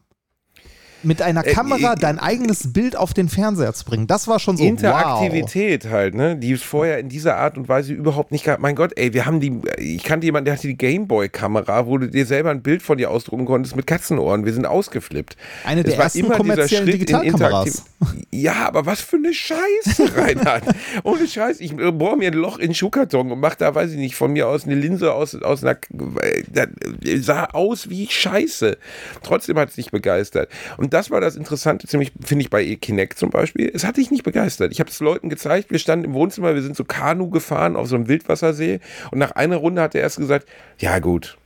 [1.02, 4.38] Mit einer Äh, Kamera äh, dein eigenes Bild auf den Fernseher zu bringen, das war
[4.40, 4.70] schon so wow.
[4.70, 6.36] Interaktivität halt, ne?
[6.36, 8.58] Die es vorher in dieser Art und Weise überhaupt nicht gab.
[8.60, 12.08] Mein Gott, ey, wir haben die, ich kannte jemanden, der hatte die Gameboy-Kamera, wo du
[12.08, 14.44] dir selber ein Bild von dir ausdrucken konntest mit Katzenohren.
[14.44, 15.36] Wir sind ausgeflippt.
[15.64, 17.66] Eine der Es ersten immer kommerziellen in Digitalkameras.
[17.68, 20.64] Interaktiv- Ja, aber was für eine Scheiße, Reinhard.
[21.04, 21.60] Ohne Scheiß.
[21.60, 24.14] Ich äh, bohre mir ein Loch in den Schuhkarton und mache da, weiß ich nicht,
[24.16, 25.76] von mir aus eine Linse aus, aus einer.
[26.22, 28.76] äh, sah aus wie Scheiße.
[29.22, 30.48] Trotzdem hat es dich begeistert.
[30.76, 33.70] Und das war das Interessante, ziemlich, finde ich, bei Kinect zum Beispiel.
[33.72, 34.72] Es hat dich nicht begeistert.
[34.72, 35.70] Ich habe es Leuten gezeigt.
[35.70, 38.80] Wir standen im Wohnzimmer, wir sind so Kanu gefahren auf so einem Wildwassersee.
[39.10, 40.46] Und nach einer Runde hat er erst gesagt:
[40.78, 41.38] Ja, gut.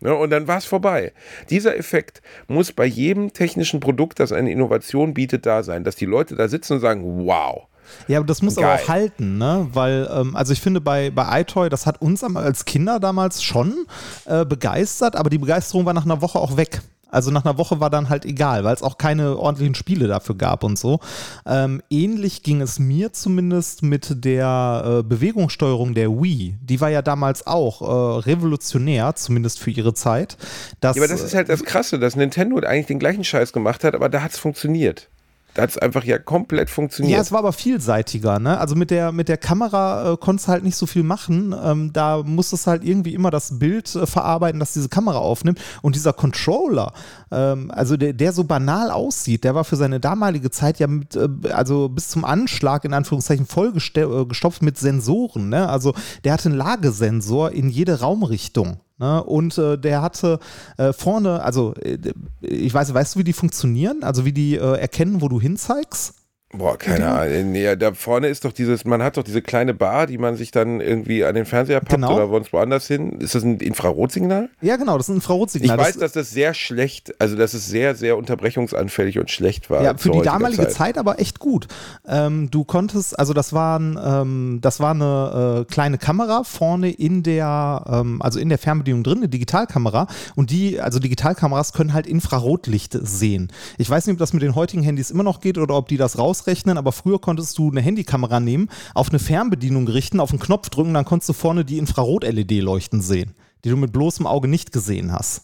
[0.00, 1.12] Ja, und dann war es vorbei.
[1.50, 6.04] Dieser Effekt muss bei jedem technischen Produkt, das eine Innovation bietet, da sein, dass die
[6.04, 7.66] Leute da sitzen und sagen, wow.
[8.06, 8.80] Ja, aber das muss aber Geil.
[8.84, 9.66] auch halten, ne?
[9.72, 13.86] Weil, ähm, also ich finde bei, bei iToy, das hat uns als Kinder damals schon
[14.26, 16.80] äh, begeistert, aber die Begeisterung war nach einer Woche auch weg.
[17.10, 20.36] Also nach einer Woche war dann halt egal, weil es auch keine ordentlichen Spiele dafür
[20.36, 21.00] gab und so.
[21.46, 26.56] Ähm, ähnlich ging es mir zumindest mit der äh, Bewegungssteuerung der Wii.
[26.60, 30.36] Die war ja damals auch äh, revolutionär, zumindest für ihre Zeit.
[30.80, 33.84] Dass, Ja, aber das ist halt das Krasse, dass Nintendo eigentlich den gleichen Scheiß gemacht
[33.84, 35.08] hat, aber da hat es funktioniert.
[35.54, 37.16] Da hat es einfach ja komplett funktioniert.
[37.16, 38.58] Ja, es war aber vielseitiger, ne?
[38.58, 41.54] Also mit der, mit der Kamera äh, konntest halt nicht so viel machen.
[41.60, 45.60] Ähm, da musstest du halt irgendwie immer das Bild äh, verarbeiten, das diese Kamera aufnimmt.
[45.82, 46.92] Und dieser Controller,
[47.32, 51.16] ähm, also der, der so banal aussieht, der war für seine damalige Zeit ja mit,
[51.16, 55.68] äh, also bis zum Anschlag in Anführungszeichen vollgestopft mit Sensoren, ne?
[55.68, 55.94] Also
[56.24, 58.80] der hatte einen Lagesensor in jede Raumrichtung.
[58.98, 59.22] Ne?
[59.22, 60.38] Und äh, der hatte
[60.76, 61.98] äh, vorne, also äh,
[62.40, 64.02] ich weiß, weißt du, wie die funktionieren?
[64.02, 66.14] Also wie die äh, erkennen, wo du hinzeigst?
[66.50, 67.52] Boah, keine Ahnung.
[67.52, 70.50] Nee, da vorne ist doch dieses, man hat doch diese kleine Bar, die man sich
[70.50, 72.14] dann irgendwie an den Fernseher packt Genau.
[72.16, 73.20] oder sonst woanders hin.
[73.20, 74.48] Ist das ein Infrarotsignal?
[74.62, 75.76] Ja, genau, das ist ein Ich Infrarotsignal.
[75.76, 79.82] weiß, das, dass das sehr schlecht, also dass es sehr, sehr unterbrechungsanfällig und schlecht war.
[79.82, 80.96] ja, für die damalige Zeit.
[80.96, 81.68] aber echt gut.
[82.08, 87.22] Ähm, du konntest, also das waren, ähm, das war eine äh, kleine Kamera vorne in
[87.22, 90.06] der, ähm, also in der Fernbedienung drin, eine Digitalkamera.
[90.34, 93.52] Und die, also Digitalkameras können halt Infrarotlicht sehen.
[93.76, 95.98] Ich weiß nicht, ob das mit den heutigen Handys immer noch geht oder ob die
[95.98, 100.38] das rausrechnen, aber früher konntest du eine Handykamera nehmen, auf eine Fernbedienung richten, auf einen
[100.38, 103.34] Knopf drücken, dann konntest du vorne die Infrarot-LED leuchten sehen,
[103.64, 105.42] die du mit bloßem Auge nicht gesehen hast.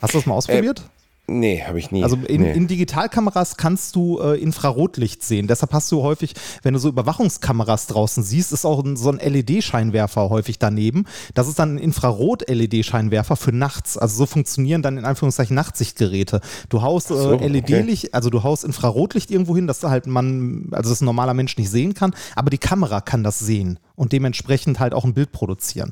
[0.00, 0.88] Hast du das mal ausprobiert?
[1.28, 2.04] Nee, habe ich nie.
[2.04, 2.52] Also in, nee.
[2.52, 5.48] in Digitalkameras kannst du äh, Infrarotlicht sehen.
[5.48, 9.18] Deshalb hast du häufig, wenn du so Überwachungskameras draußen siehst, ist auch ein, so ein
[9.18, 11.04] LED-Scheinwerfer häufig daneben.
[11.34, 13.98] Das ist dann ein Infrarot-LED-Scheinwerfer für nachts.
[13.98, 16.40] Also so funktionieren dann in Anführungszeichen Nachtsichtgeräte.
[16.68, 20.90] Du haust so, äh, LED-Licht, also du haust Infrarotlicht irgendwo hin, dass halt man, also
[20.90, 24.78] das ein normaler Mensch nicht sehen kann, aber die Kamera kann das sehen und dementsprechend
[24.78, 25.90] halt auch ein Bild produzieren.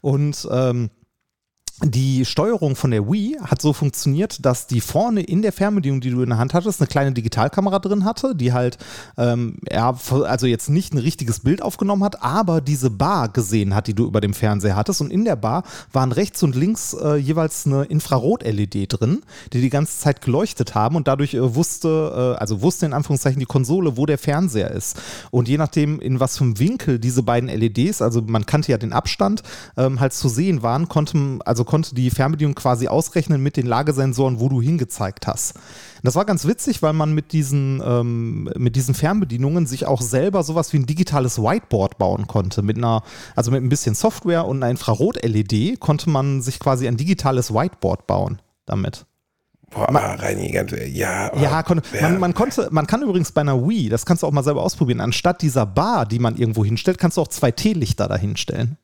[0.00, 0.90] Und ähm,
[1.84, 6.10] die Steuerung von der Wii hat so funktioniert, dass die vorne in der Fernbedienung, die
[6.10, 8.78] du in der Hand hattest, eine kleine Digitalkamera drin hatte, die halt,
[9.18, 13.88] ähm, ja, also jetzt nicht ein richtiges Bild aufgenommen hat, aber diese Bar gesehen hat,
[13.88, 15.00] die du über dem Fernseher hattest.
[15.00, 19.22] Und in der Bar waren rechts und links äh, jeweils eine Infrarot-LED drin,
[19.52, 23.40] die die ganze Zeit geleuchtet haben und dadurch äh, wusste, äh, also wusste in Anführungszeichen
[23.40, 25.00] die Konsole, wo der Fernseher ist.
[25.32, 28.78] Und je nachdem, in was für einem Winkel diese beiden LEDs, also man kannte ja
[28.78, 29.42] den Abstand,
[29.76, 34.40] ähm, halt zu sehen waren, konnte, also konnte die Fernbedienung quasi ausrechnen mit den Lagesensoren,
[34.40, 35.54] wo du hingezeigt hast.
[36.02, 40.42] Das war ganz witzig, weil man mit diesen, ähm, mit diesen Fernbedienungen sich auch selber
[40.42, 42.60] sowas wie ein digitales Whiteboard bauen konnte.
[42.60, 43.02] Mit einer,
[43.34, 48.06] also mit ein bisschen Software und einer Infrarot-LED konnte man sich quasi ein digitales Whiteboard
[48.06, 49.06] bauen damit.
[49.70, 51.34] Boah, Reini, ganz, ja.
[51.40, 54.26] Ja, kon wer- man, man konnte, man kann übrigens bei einer Wii, das kannst du
[54.26, 57.50] auch mal selber ausprobieren, anstatt dieser Bar, die man irgendwo hinstellt, kannst du auch zwei
[57.50, 58.76] Teelichter da hinstellen.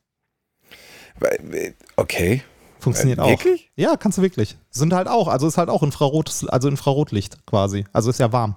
[1.96, 2.42] Okay.
[2.80, 3.28] Funktioniert Äh, auch.
[3.30, 3.70] wirklich?
[3.76, 4.56] Ja, kannst du wirklich.
[4.70, 7.84] Sind halt auch, also ist halt auch Infrarotes, also Infrarotlicht quasi.
[7.92, 8.56] Also ist ja warm.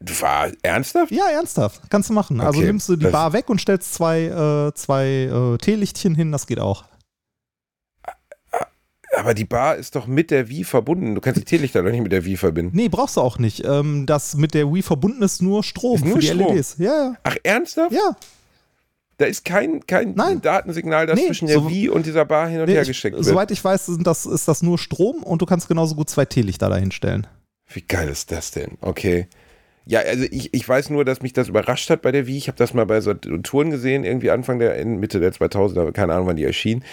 [0.00, 1.10] Du war ernsthaft?
[1.10, 1.82] Ja, ernsthaft.
[1.90, 2.40] Kannst du machen.
[2.40, 6.14] Also Okay, nimmst du die das- Bar weg und stellst zwei, äh, zwei äh, Teelichtchen
[6.14, 6.84] hin, das geht auch.
[9.16, 11.14] Aber die Bar ist doch mit der Wii verbunden.
[11.14, 12.76] Du kannst die Teelichter doch nicht mit der Wii verbinden.
[12.76, 13.64] Nee, brauchst du auch nicht.
[13.64, 16.54] Ähm, das mit der Wii verbunden ist nur Strom Ist nur für die Strom?
[16.54, 16.76] LEDs.
[16.78, 17.92] Ja, Ach, ernsthaft?
[17.92, 18.14] ja.
[19.18, 20.40] Da ist kein, kein Nein.
[20.40, 22.88] Datensignal, das Nee, zwischen der so- Wii und dieser Bar hin und Nee, her ich,
[22.88, 23.24] geschickt wird.
[23.26, 26.24] soweit ich weiß, sind das, ist das nur Strom und du kannst genauso gut zwei
[26.24, 27.26] Teelichter dahin stellen.
[27.66, 28.78] Wie geil ist das denn?
[28.80, 29.26] Okay.
[29.86, 32.36] Ja, also ich, ich weiß nur, dass mich das überrascht hat bei der Wii.
[32.36, 36.14] Ich habe das mal bei so Touren gesehen, irgendwie Anfang der, Mitte der 2000er, keine
[36.14, 36.84] Ahnung, wann die erschien.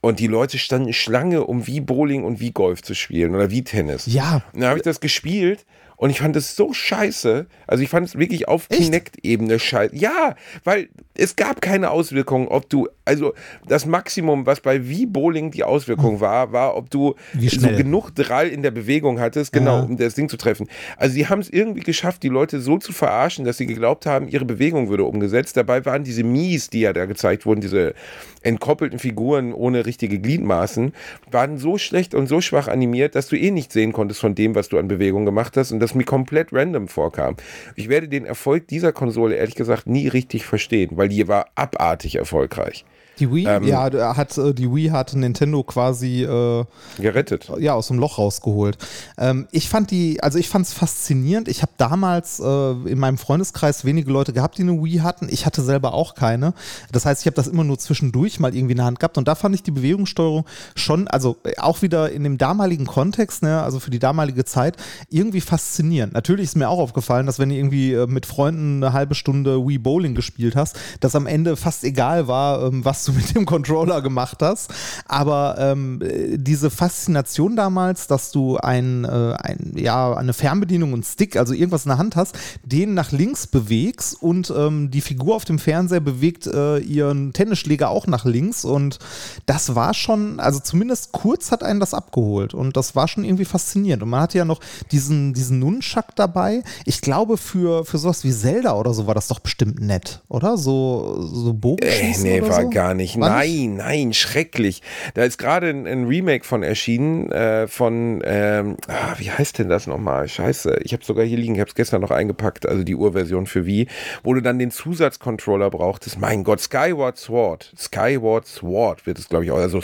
[0.00, 3.62] Und die Leute standen Schlange, um wie Bowling und wie Golf zu spielen oder wie
[3.62, 4.06] Tennis.
[4.06, 4.42] Ja.
[4.54, 5.66] Und dann habe ich das gespielt
[5.96, 7.46] und ich fand es so scheiße.
[7.66, 8.66] Also ich fand es wirklich auf?
[8.70, 9.94] Kinect-Ebene scheiße.
[9.94, 10.88] Ja, weil
[11.20, 13.34] es gab keine Auswirkungen, ob du, also
[13.68, 18.48] das Maximum, was bei wie Bowling die Auswirkung war, war, ob du so genug Drall
[18.48, 19.82] in der Bewegung hattest, genau, Ja.
[19.82, 20.66] um das Ding zu treffen.
[20.96, 24.28] Also sie haben es irgendwie geschafft, die Leute so zu verarschen, dass sie geglaubt haben,
[24.28, 25.56] ihre Bewegung würde umgesetzt.
[25.58, 27.94] Dabei waren diese Mies, die ja da gezeigt wurden, diese
[28.42, 30.94] entkoppelten Figuren ohne richtige Gliedmaßen,
[31.30, 34.54] waren so schlecht und so schwach animiert, dass du eh nicht sehen konntest von dem,
[34.54, 37.36] was du an Bewegung gemacht hast und das mir komplett random vorkam.
[37.76, 42.16] Ich werde den Erfolg dieser Konsole ehrlich gesagt nie richtig verstehen, weil die war abartig
[42.16, 42.84] erfolgreich.
[43.20, 46.64] Die Wii, ähm, ja, hat äh, die Wii hat Nintendo quasi äh,
[46.98, 47.50] gerettet.
[47.58, 48.78] Ja, aus dem Loch rausgeholt.
[49.18, 51.48] Ähm, ich fand die, also ich fand es faszinierend.
[51.48, 55.28] Ich habe damals äh, in meinem Freundeskreis wenige Leute gehabt, die eine Wii hatten.
[55.30, 56.54] Ich hatte selber auch keine.
[56.92, 59.28] Das heißt, ich habe das immer nur zwischendurch mal irgendwie in der Hand gehabt und
[59.28, 63.62] da fand ich die Bewegungssteuerung schon, also äh, auch wieder in dem damaligen Kontext, ne,
[63.62, 64.76] also für die damalige Zeit,
[65.10, 66.14] irgendwie faszinierend.
[66.14, 69.66] Natürlich ist mir auch aufgefallen, dass wenn du irgendwie äh, mit Freunden eine halbe Stunde
[69.66, 73.46] Wii Bowling gespielt hast, dass am Ende fast egal war, ähm, was du mit dem
[73.46, 74.72] Controller gemacht hast.
[75.06, 76.00] Aber ähm,
[76.34, 81.84] diese Faszination damals, dass du ein, äh, ein, ja, eine Fernbedienung und Stick, also irgendwas
[81.84, 86.00] in der Hand hast, den nach links bewegst und ähm, die Figur auf dem Fernseher
[86.00, 88.98] bewegt äh, ihren Tennisschläger auch nach links und
[89.46, 93.44] das war schon, also zumindest kurz hat einen das abgeholt und das war schon irgendwie
[93.44, 94.02] faszinierend.
[94.02, 96.62] Und man hatte ja noch diesen, diesen Nunchuck dabei.
[96.84, 100.56] Ich glaube, für, für sowas wie Zelda oder so war das doch bestimmt nett, oder?
[100.56, 102.70] So, so Bogenschießen äh, Nee, oder war so?
[102.70, 102.99] gar nicht.
[103.20, 104.82] War nein, nein, schrecklich.
[105.14, 109.68] Da ist gerade ein, ein Remake von erschienen, äh, von, ähm, ah, wie heißt denn
[109.68, 110.28] das nochmal?
[110.28, 113.46] Scheiße, ich habe sogar hier liegen, ich habe es gestern noch eingepackt, also die Urversion
[113.46, 113.86] für Wii,
[114.22, 116.18] wo du dann den Zusatzcontroller brauchtest.
[116.18, 117.72] Mein Gott, Skyward Sword.
[117.78, 119.58] Skyward Sword wird es, glaube ich, auch.
[119.58, 119.80] Also,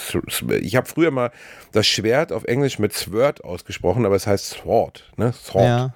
[0.60, 1.30] ich habe früher mal
[1.72, 5.32] das Schwert auf Englisch mit Sword ausgesprochen, aber es heißt Sword, ne?
[5.32, 5.64] Sword.
[5.64, 5.94] Ja.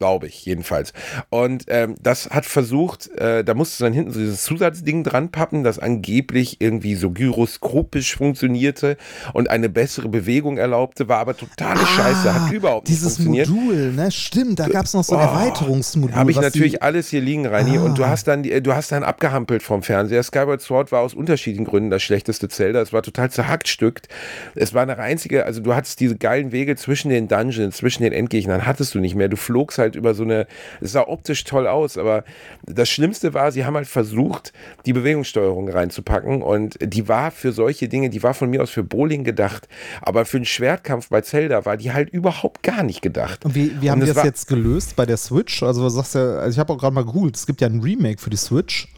[0.00, 0.94] Glaube ich, jedenfalls.
[1.28, 5.62] Und ähm, das hat versucht, äh, da musste dann hinten so dieses Zusatzding dran pappen,
[5.62, 8.96] das angeblich irgendwie so gyroskopisch funktionierte
[9.34, 13.50] und eine bessere Bewegung erlaubte, war aber totale Scheiße, hat überhaupt nicht dieses funktioniert.
[13.50, 14.10] Modul, ne?
[14.10, 16.16] Stimmt, da gab es noch so ein Oh, Erweiterungsmodul.
[16.16, 17.76] Habe ich natürlich die- alles hier liegen, Reini.
[17.76, 18.08] Und du Ah.
[18.08, 20.22] hast dann, die- du hast dann abgehampelt vom Fernseher.
[20.22, 22.80] Skyward Sword war aus unterschiedlichen Gründen das schlechteste Zelda.
[22.80, 24.08] Es war total zerhackstückt.
[24.54, 28.14] Es war eine einzige, also du hattest diese geilen Wege zwischen den Dungeons, zwischen den
[28.14, 29.28] Endgegnern, hattest du nicht mehr.
[29.28, 30.46] Du flogst halt über so eine,
[30.80, 32.24] es sah optisch toll aus, aber
[32.64, 34.52] das Schlimmste war, sie haben halt versucht,
[34.86, 38.82] die Bewegungssteuerung reinzupacken und die war für solche Dinge, die war von mir aus für
[38.82, 39.68] Bowling gedacht,
[40.02, 43.44] aber für einen Schwertkampf bei Zelda war die halt überhaupt gar nicht gedacht.
[43.44, 45.62] Und wie, wie haben die das war- jetzt gelöst bei der Switch?
[45.62, 47.80] Also, was sagst du, also ich habe auch gerade mal gegoogelt, es gibt ja ein
[47.80, 48.88] Remake für die Switch.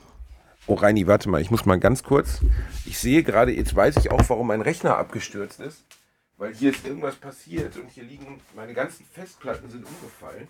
[0.68, 2.40] Oh, Reini, warte mal, ich muss mal ganz kurz.
[2.86, 5.84] Ich sehe gerade, jetzt weiß ich auch, warum mein Rechner abgestürzt ist.
[6.38, 10.48] Weil hier ist irgendwas passiert und hier liegen, meine ganzen Festplatten sind umgefallen.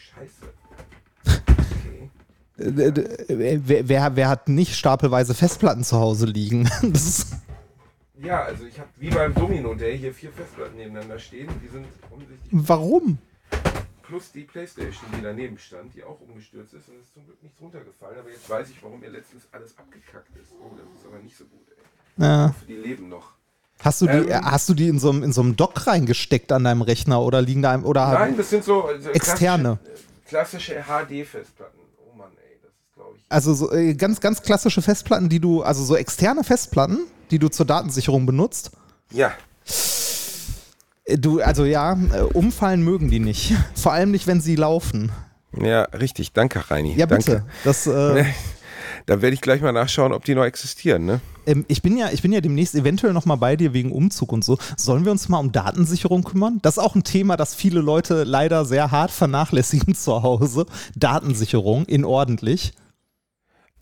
[0.00, 0.52] Scheiße.
[1.26, 2.10] Okay.
[2.58, 6.68] Äh, äh, Wer, wer, wer hat nicht stapelweise Festplatten zu Hause liegen?
[6.82, 7.32] Das ist,
[8.18, 11.48] Ja, also ich habe wie beim Domino Day hier vier Festplatten nebeneinander stehen.
[11.62, 13.18] Die sind offensichtlich warum?
[14.10, 16.88] plus die Playstation, die daneben stand, die auch umgestürzt ist.
[16.88, 18.18] Und es ist zum Glück nichts runtergefallen.
[18.18, 20.50] Aber jetzt weiß ich, warum mir letztens alles abgekackt ist.
[20.60, 22.24] Oh, das ist aber nicht so gut, ey.
[22.24, 22.48] Ja.
[22.48, 23.34] Hoffe, die leben noch.
[23.82, 24.28] Hast du die, Ähm.
[24.28, 27.20] äh, hast du die in so einem, in so einem Dock reingesteckt an deinem Rechner
[27.22, 29.78] oder liegen da einem, oder Nein, das sind so äh, Externe.
[30.26, 31.78] Klassische, klassische HD-Festplatten.
[32.12, 33.24] Oh Mann, ey, das ist, glaube ich.
[33.28, 36.98] also so, äh, ganz, ganz klassische Festplatten, die du, also so externe Festplatten,
[37.30, 38.70] die du zur Datensicherung benutzt?
[39.10, 39.32] Ja,
[41.04, 41.96] Äh, Du, also ja,
[42.34, 43.52] umfallen mögen die nicht.
[43.74, 45.10] Vor allem nicht, wenn sie laufen.
[45.60, 46.32] ja, richtig.
[46.32, 46.94] Danke, Reini.
[46.96, 47.30] Ja, bitte.
[47.38, 47.46] Danke.
[47.64, 48.24] Das, äh,
[49.06, 51.20] Da werde ich gleich mal nachschauen, ob die noch existieren, ne?
[51.46, 54.32] ähm, ich, bin ja, ich bin ja demnächst eventuell noch mal bei dir wegen Umzug
[54.32, 54.58] und so.
[54.76, 56.58] Sollen wir uns mal um Datensicherung kümmern?
[56.62, 60.66] Das ist auch ein Thema, das viele Leute leider sehr hart vernachlässigen zu Hause.
[60.96, 62.72] Datensicherung in ordentlich.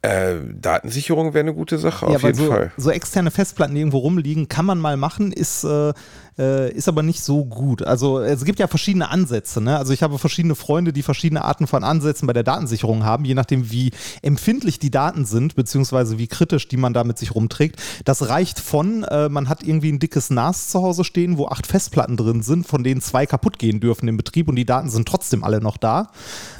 [0.01, 2.73] Äh, Datensicherung wäre eine gute Sache, auf weil jeden so, Fall.
[2.77, 5.93] so externe Festplatten, die irgendwo rumliegen, kann man mal machen, ist, äh,
[6.39, 7.83] äh, ist aber nicht so gut.
[7.83, 9.61] Also es gibt ja verschiedene Ansätze.
[9.61, 9.77] Ne?
[9.79, 13.35] Also ich habe verschiedene Freunde, die verschiedene Arten von Ansätzen bei der Datensicherung haben, je
[13.35, 13.91] nachdem, wie
[14.23, 17.77] empfindlich die Daten sind, beziehungsweise wie kritisch die man da mit sich rumträgt.
[18.05, 21.67] Das reicht von, äh, man hat irgendwie ein dickes NAS zu Hause stehen, wo acht
[21.67, 25.09] Festplatten drin sind, von denen zwei kaputt gehen dürfen im Betrieb und die Daten sind
[25.09, 26.11] trotzdem alle noch da.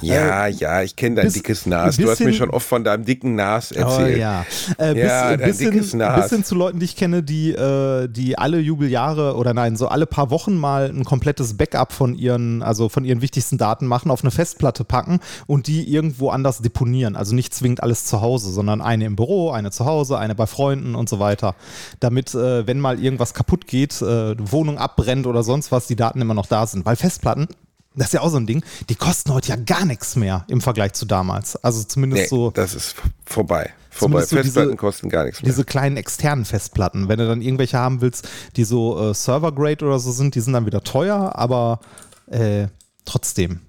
[0.01, 1.97] Ja, ja, ich kenne dein bis- dickes NAS.
[1.97, 4.15] Du hast mir bisschen- schon oft von deinem dicken NAS erzählt.
[4.15, 4.45] Oh, ja.
[4.77, 6.21] Äh, bis, Ja, dein bis, dickes NAS.
[6.23, 9.87] bis hin zu Leuten, die ich kenne, die, äh, die alle Jubeljahre oder nein, so
[9.87, 14.11] alle paar Wochen mal ein komplettes Backup von ihren, also von ihren wichtigsten Daten machen,
[14.11, 17.15] auf eine Festplatte packen und die irgendwo anders deponieren.
[17.15, 20.47] Also nicht zwingend alles zu Hause, sondern eine im Büro, eine zu Hause, eine bei
[20.47, 21.55] Freunden und so weiter.
[21.99, 26.21] Damit, äh, wenn mal irgendwas kaputt geht, äh, Wohnung abbrennt oder sonst was, die Daten
[26.21, 26.85] immer noch da sind.
[26.85, 27.47] Weil Festplatten,
[27.95, 30.61] das ist ja auch so ein Ding, die kosten heute ja gar nichts mehr im
[30.61, 31.55] Vergleich zu damals.
[31.63, 32.51] Also zumindest Nee, so.
[32.51, 32.95] das ist
[33.25, 33.71] vorbei.
[33.89, 34.21] Vorbei.
[34.21, 35.49] So Festplatten diese- kosten gar nichts mehr.
[35.51, 37.07] Diese kleinen externen Festplatten.
[37.09, 40.53] Wenn du dann irgendwelche haben willst, die so äh, Server-Grade oder so sind, die sind
[40.53, 41.79] dann wieder teuer, aber
[42.27, 42.67] äh,
[43.05, 43.61] trotzdem.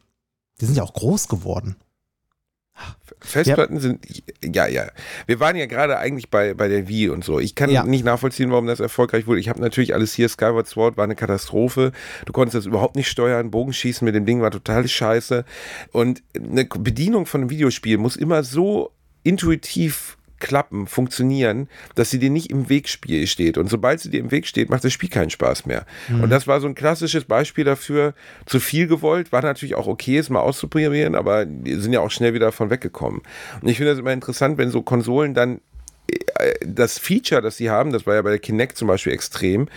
[0.60, 1.76] Die sind ja auch groß geworden.
[3.22, 4.06] Festplatten sind,
[4.42, 4.88] ja, ja.
[5.26, 7.38] Wir waren ja gerade eigentlich bei, bei der Wii und so.
[7.38, 7.84] Ich kann Ja.
[7.84, 9.40] nicht nachvollziehen, warum das erfolgreich wurde.
[9.40, 10.28] Ich habe natürlich alles hier.
[10.30, 11.92] Skyward Sword war eine Katastrophe.
[12.24, 13.50] Du konntest das überhaupt nicht steuern.
[13.50, 15.44] Bogenschießen mit dem Ding war total scheiße.
[15.92, 18.92] Und eine Bedienung von einem Videospiel muss immer so
[19.22, 23.58] intuitiv klappen, funktionieren, dass sie dir nicht im Weg steht.
[23.58, 25.86] Und sobald sie dir im Weg steht, macht das Spiel keinen Spaß mehr.
[26.08, 26.22] Mhm.
[26.22, 28.14] Und das war so ein klassisches Beispiel dafür.
[28.46, 32.10] Zu viel gewollt, war natürlich auch okay, es mal auszuprobieren, aber die sind ja auch
[32.10, 33.20] schnell wieder davon weggekommen.
[33.60, 35.60] Und ich finde das immer interessant, wenn so Konsolen dann
[36.64, 39.68] das Feature, das sie haben, das war ja bei der Kinect zum Beispiel extrem.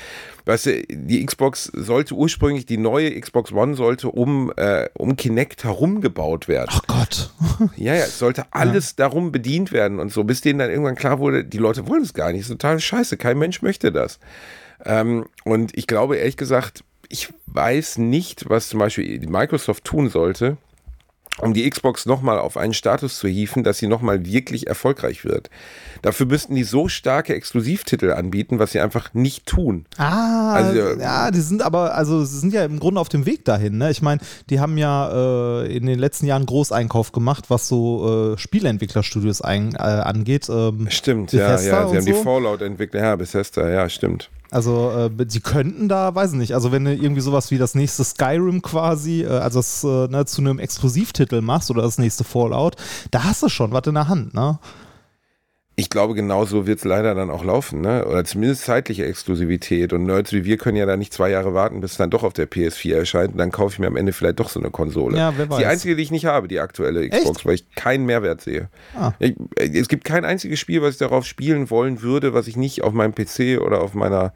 [0.45, 5.63] Weißt du, die Xbox sollte ursprünglich, die neue Xbox One sollte um, äh, um Kinect
[5.63, 6.69] herumgebaut werden.
[6.71, 7.31] Ach Gott.
[7.77, 9.05] Ja, ja, es sollte alles ja.
[9.05, 12.13] darum bedient werden und so, bis denen dann irgendwann klar wurde, die Leute wollen es
[12.13, 12.41] gar nicht.
[12.41, 13.15] Das ist total scheiße.
[13.17, 14.19] Kein Mensch möchte das.
[14.85, 20.57] Ähm, und ich glaube, ehrlich gesagt, ich weiß nicht, was zum Beispiel Microsoft tun sollte,
[21.39, 25.49] um die Xbox nochmal auf einen Status zu hieven, dass sie nochmal wirklich erfolgreich wird.
[26.01, 29.85] Dafür müssten die so starke Exklusivtitel anbieten, was sie einfach nicht tun.
[29.97, 33.45] Ah, also, ja, die sind aber, also sie sind ja im Grunde auf dem Weg
[33.45, 33.77] dahin.
[33.77, 33.89] Ne?
[33.89, 38.37] Ich meine, die haben ja äh, in den letzten Jahren Großeinkauf gemacht, was so äh,
[38.37, 40.49] Spieleentwicklerstudios ein, äh, angeht.
[40.49, 42.11] Ähm, stimmt, Bethesda ja, ja, sie haben so.
[42.11, 44.29] die Fallout-Entwickler, ja, Bethesda, ja, stimmt.
[44.53, 47.73] Also äh, sie könnten da, weiß ich nicht, also wenn du irgendwie sowas wie das
[47.73, 52.23] nächste Skyrim quasi, äh, also das äh, ne, zu einem Exklusivtitel machst oder das nächste
[52.23, 52.75] Fallout,
[53.09, 54.59] da hast du schon was in der Hand, ne?
[55.75, 58.05] Ich glaube, genauso wird es leider dann auch laufen, ne?
[58.05, 59.91] Oder zumindest zeitliche Exklusivität.
[59.91, 62.23] Und Nerds wie wir können ja da nicht zwei Jahre warten, bis es dann doch
[62.23, 63.31] auf der PS4 erscheint.
[63.31, 65.17] Und dann kaufe ich mir am Ende vielleicht doch so eine Konsole.
[65.17, 65.57] Ja, wer weiß.
[65.57, 67.45] Die einzige, die ich nicht habe, die aktuelle Xbox, Echt?
[67.47, 68.69] weil ich keinen Mehrwert sehe.
[68.95, 69.13] Ah.
[69.17, 72.83] Ich, es gibt kein einziges Spiel, was ich darauf spielen wollen würde, was ich nicht
[72.83, 74.33] auf meinem PC oder auf meiner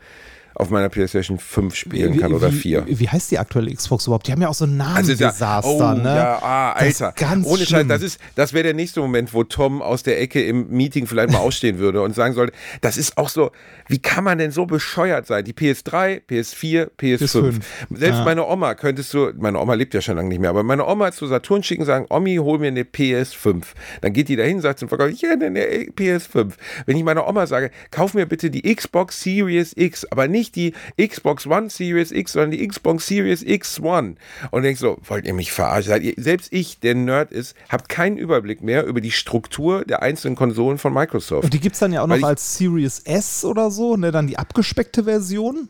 [0.59, 2.87] auf meiner PlayStation 5 spielen wie, kann oder 4.
[2.87, 4.27] Wie, wie, heißt die aktuelle Xbox überhaupt?
[4.27, 4.95] Die haben ja auch so einen Namen.
[4.95, 6.15] Also ja, oh, ne?
[6.15, 7.13] Ja, ah, Alter.
[7.15, 10.69] ganz Ohne Scheiß, das das wäre der nächste Moment, wo Tom aus der Ecke im
[10.69, 13.51] Meeting vielleicht mal ausstehen würde und sagen sollte, das ist auch so,
[13.87, 15.45] wie kann man denn so bescheuert sein?
[15.45, 17.17] Die PS3, PS4, PS5.
[17.17, 17.53] PS5.
[17.91, 18.23] Selbst ja.
[18.23, 21.11] meine Oma könntest du, meine Oma lebt ja schon lange nicht mehr, aber meine Oma
[21.11, 23.63] zu Saturn schicken sagen, Omi, hol mir eine PS5.
[24.01, 26.53] Dann geht die dahin, sagt zum Verkäufer, ich hätte eine PS5.
[26.87, 30.73] Wenn ich meiner Oma sage, kauf mir bitte die Xbox Series X, aber nicht die
[30.99, 34.15] Xbox One Series X, sondern die Xbox Series X One.
[34.51, 36.13] Und denkst so, wollt ihr mich verarschen?
[36.17, 40.77] Selbst ich, der Nerd ist, habe keinen Überblick mehr über die Struktur der einzelnen Konsolen
[40.77, 41.45] von Microsoft.
[41.45, 44.11] Und die gibt es dann ja auch noch als Series S oder so, ne?
[44.11, 45.69] Dann die abgespeckte Version.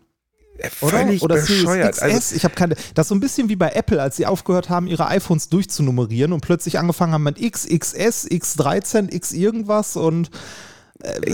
[0.71, 1.35] Völlig Oder?
[1.35, 1.91] Oder bescheuert.
[1.91, 2.01] XS.
[2.01, 2.75] Also, ich habe keine.
[2.95, 6.33] Das ist so ein bisschen wie bei Apple, als sie aufgehört haben, ihre iPhones durchzunummerieren
[6.33, 10.31] und plötzlich angefangen haben mit X, XS, X13, X irgendwas und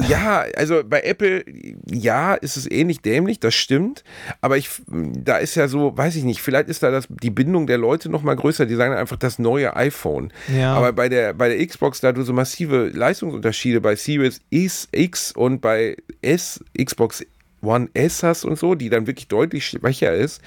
[0.08, 1.46] ja, also bei Apple,
[1.90, 4.04] ja, ist es ähnlich dämlich, das stimmt.
[4.42, 7.68] Aber ich, da ist ja so, weiß ich nicht, vielleicht ist da das, die Bindung
[7.68, 8.66] der Leute noch mal größer.
[8.66, 10.34] Die sagen einfach das neue iPhone.
[10.54, 10.74] Ja.
[10.74, 15.62] Aber bei der, bei der Xbox, da du so massive Leistungsunterschiede bei Series X und
[15.62, 17.26] bei S, Xbox
[17.62, 20.42] One S hast und so, die dann wirklich deutlich schwächer ist.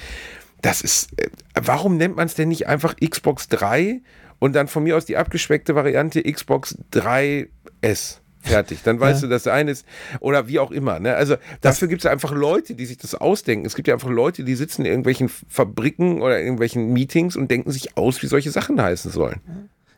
[0.61, 4.01] Das ist, äh, warum nennt man es denn nicht einfach Xbox 3
[4.39, 8.19] und dann von mir aus die abgeschweckte Variante Xbox 3S?
[8.47, 8.81] Fertig.
[8.85, 9.29] Dann weißt ja.
[9.29, 9.87] du, dass der eine ist
[10.21, 11.01] oder wie auch immer.
[11.01, 11.15] Ne?
[11.15, 13.67] Also dafür gibt es einfach Leute, die sich das ausdenken.
[13.67, 17.51] Es gibt ja einfach Leute, die sitzen in irgendwelchen Fabriken oder in irgendwelchen Meetings und
[17.51, 19.41] denken sich aus, wie solche Sachen heißen sollen.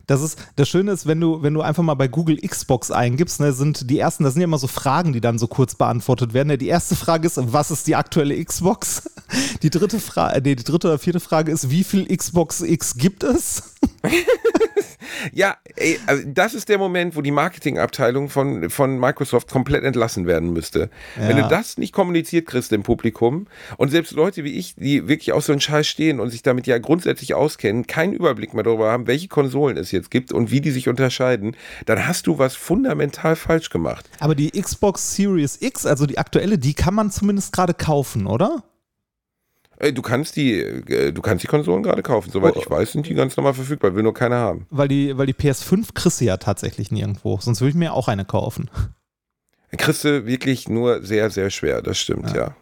[0.08, 3.40] Das ist, das Schöne ist, wenn du, wenn du einfach mal bei Google Xbox eingibst,
[3.40, 6.32] ne, sind die ersten, das sind ja immer so Fragen, die dann so kurz beantwortet
[6.32, 6.58] werden.
[6.58, 9.10] Die erste Frage ist, was ist die aktuelle Xbox?
[9.62, 13.24] Die dritte Frage, nee, die dritte oder vierte Frage ist, wie viel Xbox X gibt
[13.24, 13.74] es?
[15.32, 20.26] ja, ey, also das ist der Moment, wo die Marketingabteilung von, von Microsoft komplett entlassen
[20.26, 20.90] werden müsste.
[21.16, 21.28] Ja.
[21.28, 25.32] Wenn du das nicht kommuniziert kriegst im Publikum und selbst Leute wie ich, die wirklich
[25.32, 28.90] auf so einen Scheiß stehen und sich damit ja grundsätzlich auskennen, keinen Überblick mehr darüber
[28.90, 31.56] haben, welche Konsolen es jetzt gibt und wie die sich unterscheiden,
[31.86, 34.08] dann hast du was fundamental falsch gemacht.
[34.20, 38.62] Aber die Xbox Series X, also die aktuelle, die kann man zumindest gerade kaufen, oder?
[39.94, 42.30] Du kannst die, äh, du kannst die Konsolen gerade kaufen.
[42.30, 42.60] Soweit oh.
[42.60, 44.66] ich weiß, sind die ganz normal verfügbar, will nur keiner haben.
[44.70, 47.38] Weil die, weil die PS5 kriegst du ja tatsächlich nirgendwo.
[47.40, 48.70] Sonst würde ich mir auch eine kaufen.
[49.76, 52.36] Kriegst du wirklich nur sehr, sehr schwer, das stimmt, ja.
[52.36, 52.56] ja.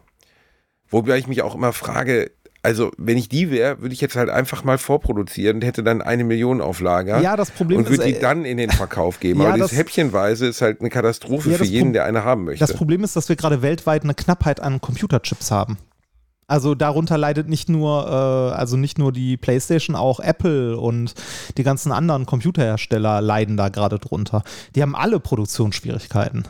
[0.89, 2.31] Wobei ich mich auch immer frage,
[2.63, 6.01] also wenn ich die wäre, würde ich jetzt halt einfach mal vorproduzieren und hätte dann
[6.01, 7.21] eine Million auf Lager.
[7.21, 9.41] Ja, das Problem und würde die äh, dann in den Verkauf geben.
[9.41, 12.59] ja, Aber das häppchenweise ist halt eine Katastrophe ja, für jeden, der eine haben möchte.
[12.59, 15.77] Das Problem ist, dass wir gerade weltweit eine Knappheit an Computerchips haben.
[16.49, 21.13] Also darunter leidet nicht nur, äh, also nicht nur die PlayStation, auch Apple und
[21.57, 24.43] die ganzen anderen Computerhersteller leiden da gerade drunter.
[24.73, 26.45] Die haben alle Produktionsschwierigkeiten.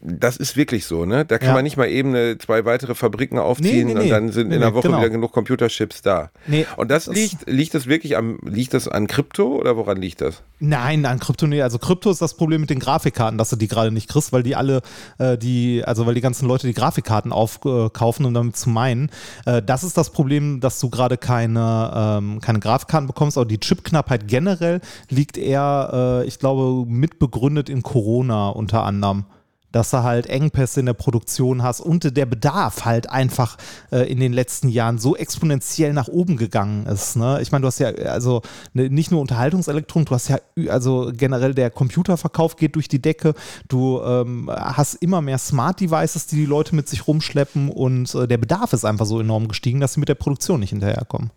[0.00, 1.24] Das ist wirklich so, ne?
[1.24, 1.54] Da kann Ja.
[1.54, 4.04] man nicht mal eben eine, zwei weitere Fabriken aufziehen Nee, nee, nee.
[4.04, 4.98] und dann sind in einer Woche genau.
[4.98, 6.30] wieder genug Computerchips da.
[6.76, 10.20] Und das, das- liegt, liegt das wirklich am, liegt das an Krypto oder woran liegt
[10.20, 10.42] das?
[10.60, 11.62] Nein, an Krypto nee.
[11.62, 14.42] Also Krypto ist das Problem mit den Grafikkarten, dass du die gerade nicht kriegst, weil
[14.42, 14.82] die alle,
[15.18, 19.10] äh, die, also weil die ganzen Leute die Grafikkarten aufkaufen, um damit zu meinen.
[19.46, 23.58] Äh, das ist das Problem, dass du gerade keine, ähm, keine Grafikkarten bekommst, aber die
[23.60, 29.24] Chipknappheit generell liegt eher, äh, ich glaube, mitbegründet in Corona unter anderem.
[29.72, 33.56] Dass du halt Engpässe in der Produktion hast und der Bedarf halt einfach
[33.90, 37.16] äh, in den letzten Jahren so exponentiell nach oben gegangen ist.
[37.16, 37.40] Ne?
[37.42, 38.42] Ich meine, du hast ja also
[38.74, 40.38] ne, nicht nur Unterhaltungselektronik, du hast ja
[40.68, 43.34] also generell der Computerverkauf geht durch die Decke.
[43.68, 48.28] Du ähm, hast immer mehr Smart Devices, die die Leute mit sich rumschleppen und äh,
[48.28, 51.30] der Bedarf ist einfach so enorm gestiegen, dass sie mit der Produktion nicht hinterherkommen.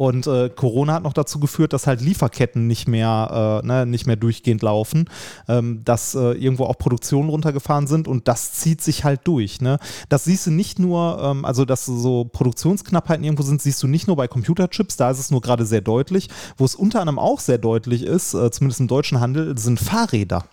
[0.00, 4.06] Und äh, Corona hat noch dazu geführt, dass halt Lieferketten nicht mehr, äh, ne, nicht
[4.06, 5.10] mehr durchgehend laufen,
[5.46, 9.60] ähm, dass äh, irgendwo auch Produktionen runtergefahren sind und das zieht sich halt durch.
[9.60, 9.78] Ne?
[10.08, 14.06] Das siehst du nicht nur, ähm, also dass so Produktionsknappheiten irgendwo sind, siehst du nicht
[14.06, 16.30] nur bei Computerchips, da ist es nur gerade sehr deutlich.
[16.56, 20.46] Wo es unter anderem auch sehr deutlich ist, äh, zumindest im deutschen Handel, sind Fahrräder.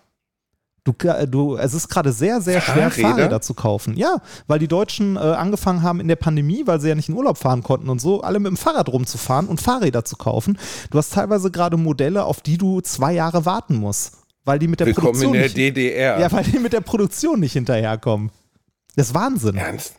[0.88, 3.08] Du, ka- du, es ist gerade sehr, sehr schwer, Fahrräder?
[3.10, 3.94] Fahrräder zu kaufen.
[3.94, 7.14] Ja, weil die Deutschen äh, angefangen haben in der Pandemie, weil sie ja nicht in
[7.14, 10.56] Urlaub fahren konnten und so, alle mit dem Fahrrad rumzufahren und Fahrräder zu kaufen.
[10.90, 14.12] Du hast teilweise gerade Modelle, auf die du zwei Jahre warten musst,
[14.46, 16.18] weil die mit der Willkommen in Produktion der nicht, DDR.
[16.20, 18.30] ja, weil die mit der Produktion nicht hinterherkommen.
[18.96, 19.56] Das ist Wahnsinn.
[19.58, 19.92] Ernst?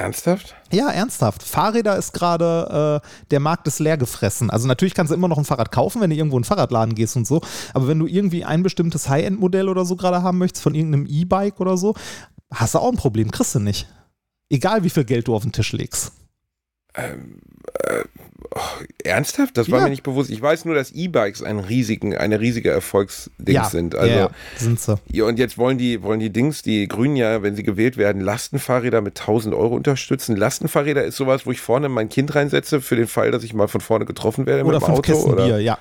[0.00, 0.54] Ernsthaft?
[0.72, 1.42] Ja, ernsthaft.
[1.42, 4.48] Fahrräder ist gerade, äh, der Markt ist leer gefressen.
[4.48, 6.94] Also natürlich kannst du immer noch ein Fahrrad kaufen, wenn du irgendwo in einen Fahrradladen
[6.94, 7.42] gehst und so.
[7.74, 11.60] Aber wenn du irgendwie ein bestimmtes High-End-Modell oder so gerade haben möchtest, von irgendeinem E-Bike
[11.60, 11.94] oder so,
[12.50, 13.88] hast du auch ein Problem, kriegst du nicht.
[14.48, 16.12] Egal wie viel Geld du auf den Tisch legst.
[19.04, 19.56] Ernsthaft?
[19.56, 19.84] Das war Ja.
[19.84, 20.30] mir nicht bewusst.
[20.30, 23.94] Ich weiß nur, dass E-Bikes ein riesigen, eine riesige Erfolgsding sind.
[23.94, 24.96] Also, ja, ja, sind sie.
[25.10, 28.20] Ja, und jetzt wollen die, wollen die Dings, die Grünen ja, wenn sie gewählt werden,
[28.20, 30.36] Lastenfahrräder mit 1000 Euro unterstützen.
[30.36, 33.68] Lastenfahrräder ist sowas, wo ich vorne mein Kind reinsetze, für den Fall, dass ich mal
[33.68, 35.30] von vorne getroffen werde Oder mit dem Auto.
[35.32, 35.44] Oder?
[35.46, 35.78] Bier, ja.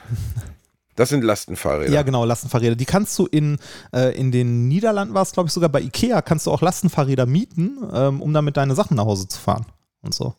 [0.95, 1.93] Das sind Lastenfahrräder.
[1.93, 2.75] Ja, genau, Lastenfahrräder.
[2.75, 3.57] Die kannst du in,
[3.95, 7.25] äh, in den Niederlanden, war es glaube ich sogar bei Ikea, kannst du auch Lastenfahrräder
[7.25, 9.65] mieten, ähm, um damit deine Sachen nach Hause zu fahren
[10.01, 10.33] und so.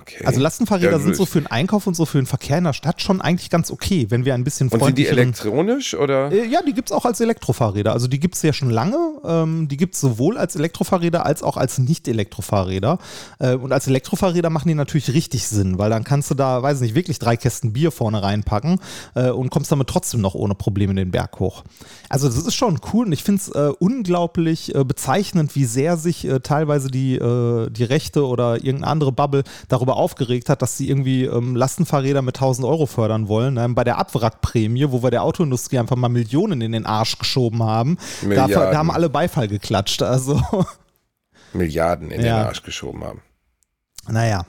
[0.00, 0.24] Okay.
[0.24, 2.72] Also Lastenfahrräder Ja, sind so für den Einkauf und so für den Verkehr in der
[2.72, 6.32] Stadt schon eigentlich ganz okay, wenn wir ein bisschen und sind die elektronisch oder?
[6.32, 7.92] Äh, Ja, die gibt es auch als Elektrofahrräder.
[7.92, 8.96] Also die gibt es ja schon lange.
[9.24, 12.98] Ähm, die gibt es sowohl als Elektrofahrräder als auch als Nicht-Elektrofahrräder.
[13.38, 16.80] Äh, und als Elektrofahrräder machen die natürlich richtig Sinn, weil dann kannst du da, weiß
[16.80, 18.80] nicht, wirklich drei Kästen Bier vorne reinpacken
[19.14, 21.62] äh, und kommst damit trotzdem noch ohne Probleme den Berg hoch.
[22.08, 25.96] Also das ist schon cool und ich finde es äh, unglaublich äh, bezeichnend, wie sehr
[25.96, 29.44] sich teilweise die, die Rechte oder irgendeine andere Bubble
[29.84, 33.54] darüber aufgeregt hat, dass sie irgendwie ähm, Lastenfahrräder mit 1000 Euro fördern wollen.
[33.54, 33.68] Ne?
[33.70, 37.98] Bei der Abwrackprämie, wo wir der Autoindustrie einfach mal Millionen in den Arsch geschoben haben,
[38.28, 40.02] da, da haben alle Beifall geklatscht.
[40.02, 40.40] Also,
[41.52, 42.38] Milliarden in Ja.
[42.40, 43.20] den Arsch geschoben haben.
[44.08, 44.46] naja.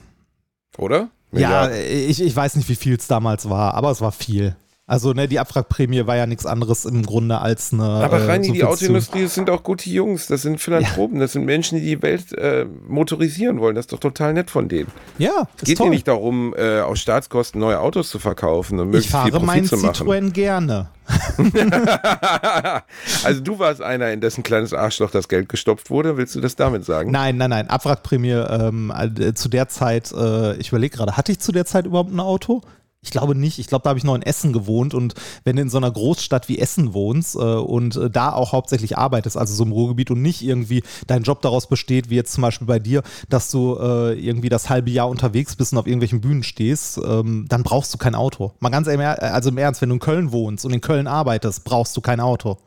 [0.78, 1.10] Oder?
[1.32, 1.78] Ja, Milliarden.
[2.10, 4.56] ich, ich weiß nicht, wie viel es damals war, aber es war viel.
[4.88, 7.84] Also, ne, die Abwrackprämie war ja nichts anderes im Grunde als eine.
[7.84, 8.64] Aber äh, Reini, die.
[8.64, 12.32] Autoindustrie, das sind auch gute Jungs, das sind Philanthropen, das sind Menschen, die die Welt
[12.34, 13.74] äh, motorisieren wollen.
[13.74, 14.92] Das ist doch total nett von denen.
[15.18, 15.90] Ja, ist Geht toll.
[15.90, 19.48] nicht darum, äh, aus Staatskosten neue Autos zu verkaufen und ich möglichst viel fahre Profit
[19.48, 20.08] meinen zu machen.
[20.08, 20.90] Citroën gerne.
[23.24, 26.18] also du warst einer, in dessen kleines Arschloch das Geld gestopft wurde.
[26.18, 27.10] Willst du das damit sagen?
[27.10, 27.72] Nein, nein, nein.
[27.72, 31.88] Abwrackprämie ähm, äh, zu der Zeit, äh, ich überlege gerade, hatte ich zu der Zeit
[31.88, 32.62] überhaupt ein Auto?
[33.06, 33.60] Ich glaube nicht.
[33.60, 35.14] Ich glaube, da habe ich noch in Essen gewohnt und
[35.44, 38.98] wenn du in so einer Großstadt wie Essen wohnst äh, und äh, da auch hauptsächlich
[38.98, 42.42] arbeitest, also so im Ruhrgebiet und nicht irgendwie dein Job daraus besteht, wie jetzt zum
[42.42, 46.20] Beispiel bei dir, dass du äh, irgendwie das halbe Jahr unterwegs bist und auf irgendwelchen
[46.20, 48.54] Bühnen stehst, ähm, dann brauchst du kein Auto.
[48.60, 51.64] Mal ganz im, also im Ernst, wenn du in Köln wohnst und in Köln arbeitest,
[51.64, 52.58] brauchst du kein Auto.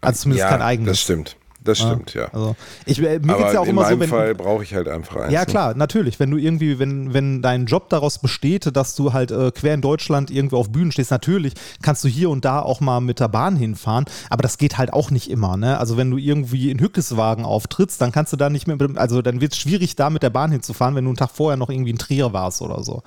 [0.00, 0.92] Also zumindest ja, kein eigenes.
[0.92, 1.36] das stimmt.
[1.66, 1.88] Das Ja.
[1.88, 2.28] stimmt, ja.
[2.32, 2.56] Also
[2.86, 4.74] ich, äh, mir Aber geht's ja auch in immer so, meinem wenn, Fall brauche ich
[4.74, 5.32] halt einfach eins.
[5.32, 5.46] ja, ne?
[5.46, 6.18] klar, natürlich.
[6.18, 9.80] Wenn du irgendwie, wenn, wenn dein Job daraus besteht, dass du halt äh, quer in
[9.80, 13.28] Deutschland irgendwo auf Bühnen stehst, natürlich kannst du hier und da auch mal mit der
[13.28, 15.56] Bahn hinfahren, aber das geht halt auch nicht immer.
[15.56, 15.78] Ne?
[15.78, 19.40] Also wenn du irgendwie in Hückeswagen auftrittst, dann kannst du da nicht mehr, also dann
[19.40, 21.90] wird es schwierig, da mit der Bahn hinzufahren, wenn du einen Tag vorher noch irgendwie
[21.90, 23.02] in Trier warst oder so.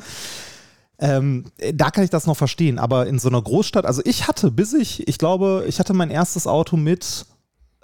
[1.01, 4.51] Ähm, da kann ich das noch verstehen, aber in so einer Großstadt, also ich hatte,
[4.51, 7.25] bis ich, ich glaube, ich hatte mein erstes Auto mit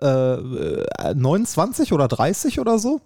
[0.01, 3.01] äh, 29 oder 30 oder so.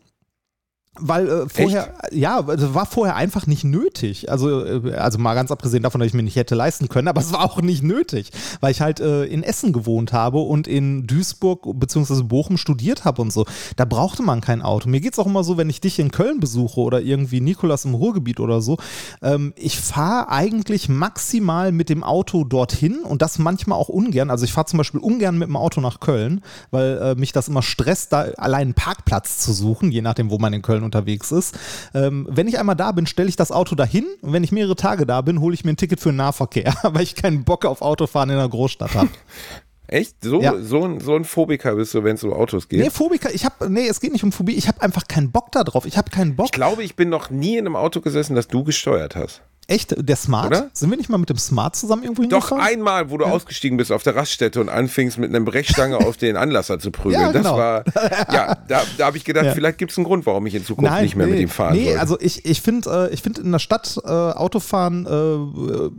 [0.98, 4.32] Weil äh, vorher, ja, also war vorher einfach nicht nötig.
[4.32, 7.22] Also, äh, also mal ganz abgesehen davon, dass ich mir nicht hätte leisten können, aber
[7.22, 11.06] es war auch nicht nötig, weil ich halt äh, in Essen gewohnt habe und in
[11.07, 12.24] Duisburg bzw.
[12.24, 13.45] Bochum studiert habe und so.
[13.76, 14.90] Da brauchte man kein Auto.
[14.90, 17.86] Mir geht es auch immer so, wenn ich dich in Köln besuche oder irgendwie Nikolas
[17.86, 18.78] im Ruhrgebiet oder so.
[19.22, 24.32] Ähm, ich fahre eigentlich maximal mit dem Auto dorthin und das manchmal auch ungern.
[24.32, 26.41] Also ich fahre zum Beispiel ungern mit dem Auto nach Köln,
[26.72, 30.38] weil äh, mich das immer stresst, da allein einen Parkplatz zu suchen, je nachdem, wo
[30.38, 31.57] man in Köln unterwegs ist.
[31.93, 34.76] Ähm, wenn ich einmal da bin, stelle ich das Auto dahin und wenn ich mehrere
[34.76, 37.65] Tage da bin, hole ich mir ein Ticket für den Nahverkehr, weil ich keinen Bock
[37.65, 39.10] auf Autofahren in einer Großstadt habe.
[39.88, 40.23] Echt?
[40.23, 40.53] So, ja.
[40.60, 42.80] so, ein, so ein Phobiker bist du, wenn es um Autos geht?
[42.80, 45.51] Nee, Phobiker, ich habe, nee, es geht nicht um Phobie, ich habe einfach keinen Bock
[45.51, 45.85] darauf.
[45.88, 46.45] Ich habe keinen Bock.
[46.45, 49.41] Ich glaube, ich bin noch nie in einem Auto gesessen, das du gesteuert hast.
[49.69, 49.93] Echt?
[49.97, 50.47] Der Smart?
[50.47, 50.71] Oder?
[50.73, 52.57] Sind wir nicht mal mit dem Smart zusammen irgendwo hingefahren?
[52.57, 53.31] Doch einmal, wo du ja.
[53.31, 57.21] ausgestiegen bist auf der Raststätte und anfingst mit einer Brechstange auf den Anlasser zu prügeln.
[57.21, 57.55] Ja, genau.
[57.55, 59.53] Das war, ja, da, da habe ich gedacht, ja.
[59.53, 61.49] vielleicht gibt es einen Grund, warum ich in Zukunft Nein, nicht mehr nee, mit ihm
[61.49, 61.99] fahren Nee, soll.
[61.99, 65.89] also ich, ich finde äh, find in der Stadt äh, Autofahren äh,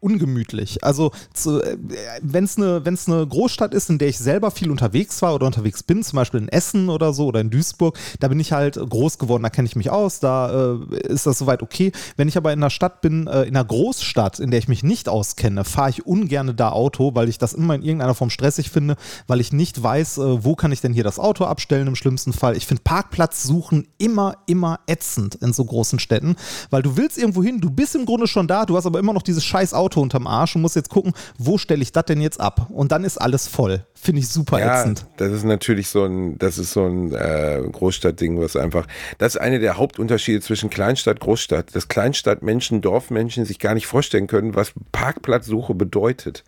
[0.00, 0.84] ungemütlich.
[0.84, 1.12] Also
[1.46, 1.76] äh,
[2.22, 5.82] wenn es eine ne Großstadt ist, in der ich selber viel unterwegs war oder unterwegs
[5.82, 9.18] bin, zum Beispiel in Essen oder so oder in Duisburg, da bin ich halt groß
[9.18, 11.92] geworden, da kenne ich mich aus, da äh, ist das soweit okay.
[12.16, 14.82] Wenn ich aber in einer Stadt bin, äh, in einer Großstadt, in der ich mich
[14.82, 18.70] nicht auskenne, fahre ich ungern da Auto, weil ich das immer in irgendeiner Form stressig
[18.70, 21.96] finde, weil ich nicht weiß, äh, wo kann ich denn hier das Auto abstellen im
[21.96, 22.56] schlimmsten Fall.
[22.56, 26.36] Ich finde Parkplatz suchen immer, immer ätzend in so großen Städten,
[26.70, 29.12] weil du willst irgendwo hin, du bist im Grunde schon da, du hast aber immer
[29.12, 32.20] noch dieses scheiß Auto unterm Arsch und muss jetzt gucken, wo stelle ich das denn
[32.20, 32.68] jetzt ab?
[32.70, 33.84] Und dann ist alles voll.
[33.94, 35.06] Finde ich super ja, ätzend.
[35.16, 38.86] Das ist natürlich so ein, das ist so ein äh, Großstadtding, was einfach,
[39.18, 41.74] das ist eine der Hauptunterschiede zwischen Kleinstadt, Großstadt.
[41.74, 46.44] Dass Kleinstadtmenschen, Dorfmenschen sich gar nicht vorstellen können, was Parkplatzsuche bedeutet.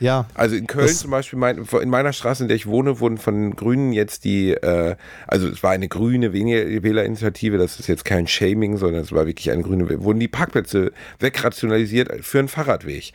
[0.00, 0.26] Ja.
[0.34, 3.54] Also in Köln zum Beispiel, mein, in meiner Straße, in der ich wohne, wurden von
[3.54, 4.96] Grünen jetzt die, äh,
[5.26, 9.50] also es war eine grüne Wählerinitiative, das ist jetzt kein Shaming, sondern es war wirklich
[9.50, 13.12] eine grüne, wurden die Parkplätze wegrationalisiert für einen Fahrradweg.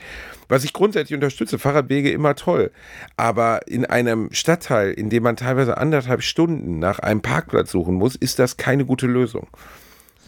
[0.47, 2.71] Was ich grundsätzlich unterstütze, Fahrradwege immer toll.
[3.17, 8.15] Aber in einem Stadtteil, in dem man teilweise anderthalb Stunden nach einem Parkplatz suchen muss,
[8.15, 9.47] ist das keine gute Lösung.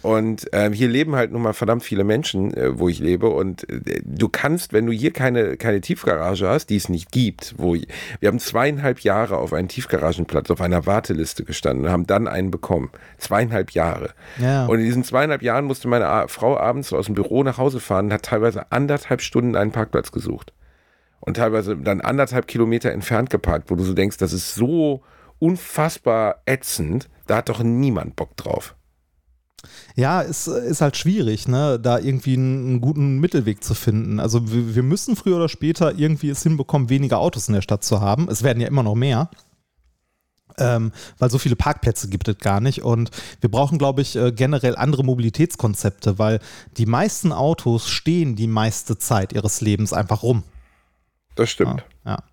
[0.04, 3.30] Und ähm, hier leben halt nun mal verdammt viele Menschen, äh, wo ich lebe.
[3.30, 7.56] Und äh, du kannst, wenn du hier keine, keine Tiefgarage hast, die es nicht gibt,
[7.58, 7.88] wo ich,
[8.20, 12.52] wir haben zweieinhalb Jahre auf einen Tiefgaragenplatz auf einer Warteliste gestanden und haben dann einen
[12.52, 12.92] bekommen.
[13.18, 14.12] Zweieinhalb Jahre.
[14.40, 14.66] Ja.
[14.68, 17.80] Und in diesen zweieinhalb Jahren musste meine A Frau abends aus dem Büro nach Hause
[17.80, 20.54] fahren und hat teilweise anderthalb Stunden einen Parkplatz gesucht.
[21.20, 25.02] Und teilweise dann anderthalb Kilometer entfernt geparkt, wo du so denkst, das ist so
[25.40, 27.10] unfassbar ätzend.
[27.26, 28.77] Da hat doch niemand Bock drauf.
[29.96, 34.20] Ja, es ist halt schwierig, ne, da irgendwie einen, einen guten Mittelweg zu finden.
[34.20, 37.84] Also wir, wir, müssen früher oder später irgendwie es hinbekommen, weniger Autos in der Stadt
[37.84, 38.30] zu haben.
[38.30, 39.30] Es werden ja immer noch mehr.
[40.60, 42.84] Ähm, weil so viele Parkplätze gibt es gar nicht.
[42.84, 43.12] Und
[43.42, 46.40] wir brauchen, glaube ich, äh, generell andere Mobilitätskonzepte, weil
[46.78, 50.44] die meisten Autos stehen die meiste Zeit ihres Lebens einfach rum.
[51.36, 51.84] Das stimmt.
[52.06, 52.12] ja.
[52.12, 52.24] ja.